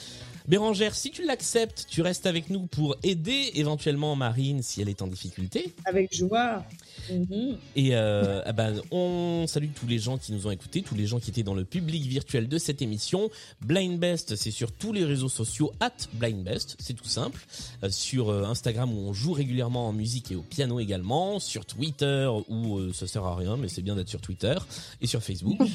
Bérangère, 0.47 0.93
si 0.93 1.09
tu 1.09 1.25
l'acceptes, 1.25 1.87
tu 1.89 2.03
restes 2.03 2.27
avec 2.27 2.51
nous 2.51 2.67
pour 2.67 2.95
aider 3.01 3.51
éventuellement 3.55 4.15
Marine 4.15 4.61
si 4.61 4.79
elle 4.79 4.89
est 4.89 5.01
en 5.01 5.07
difficulté. 5.07 5.73
Avec 5.85 6.15
joie. 6.15 6.63
Mhm. 7.11 7.57
Et 7.75 7.95
euh, 7.95 8.43
ah 8.45 8.53
ben, 8.53 8.79
on 8.91 9.45
salue 9.47 9.69
tous 9.73 9.87
les 9.87 9.97
gens 9.97 10.19
qui 10.19 10.33
nous 10.33 10.45
ont 10.45 10.51
écoutés, 10.51 10.83
tous 10.83 10.93
les 10.93 11.07
gens 11.07 11.19
qui 11.19 11.31
étaient 11.31 11.43
dans 11.43 11.55
le 11.55 11.65
public 11.65 12.03
virtuel 12.03 12.47
de 12.47 12.57
cette 12.59 12.83
émission. 12.83 13.31
Blind 13.61 13.99
Best, 13.99 14.35
c'est 14.35 14.51
sur 14.51 14.71
tous 14.71 14.93
les 14.93 15.03
réseaux 15.03 15.29
sociaux, 15.29 15.64
at 15.79 15.91
Blind 16.13 16.43
Best, 16.43 16.75
c'est 16.79 16.93
tout 16.93 17.05
simple. 17.05 17.45
Euh, 17.83 17.89
sur 17.89 18.29
euh, 18.29 18.43
Instagram 18.45 18.91
où 18.93 19.07
on 19.07 19.13
joue 19.13 19.33
régulièrement 19.33 19.87
en 19.87 19.93
musique 19.93 20.31
et 20.31 20.35
au 20.35 20.41
piano 20.41 20.79
également. 20.79 21.39
Sur 21.39 21.65
Twitter 21.65 22.29
où 22.47 22.77
euh, 22.77 22.93
ça 22.93 23.07
sert 23.07 23.23
à 23.23 23.35
rien, 23.35 23.57
mais 23.57 23.67
c'est 23.67 23.81
bien 23.81 23.95
d'être 23.95 24.09
sur 24.09 24.21
Twitter. 24.21 24.55
Et 25.01 25.07
sur 25.07 25.21
Facebook. 25.21 25.59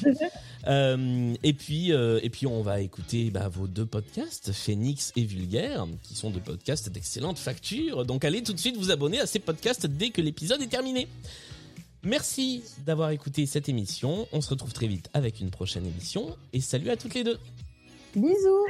Et 1.43 1.53
puis, 1.53 1.89
et 1.89 2.29
puis 2.29 2.45
on 2.45 2.61
va 2.61 2.81
écouter 2.81 3.31
bah, 3.31 3.49
vos 3.49 3.67
deux 3.67 3.85
podcasts, 3.85 4.51
Phoenix 4.51 5.11
et 5.15 5.23
Vulgaire, 5.23 5.87
qui 6.03 6.15
sont 6.15 6.29
deux 6.29 6.39
podcasts 6.39 6.89
d'excellente 6.89 7.39
facture. 7.39 8.05
Donc 8.05 8.23
allez 8.23 8.43
tout 8.43 8.53
de 8.53 8.59
suite 8.59 8.77
vous 8.77 8.91
abonner 8.91 9.19
à 9.19 9.25
ces 9.25 9.39
podcasts 9.39 9.87
dès 9.87 10.11
que 10.11 10.21
l'épisode 10.21 10.61
est 10.61 10.67
terminé. 10.67 11.07
Merci 12.03 12.63
d'avoir 12.85 13.11
écouté 13.11 13.45
cette 13.45 13.69
émission. 13.69 14.27
On 14.31 14.41
se 14.41 14.49
retrouve 14.49 14.73
très 14.73 14.87
vite 14.87 15.09
avec 15.13 15.39
une 15.39 15.51
prochaine 15.51 15.85
émission. 15.85 16.35
Et 16.53 16.61
salut 16.61 16.89
à 16.89 16.97
toutes 16.97 17.13
les 17.13 17.23
deux. 17.23 17.37
Bisous. 18.13 18.67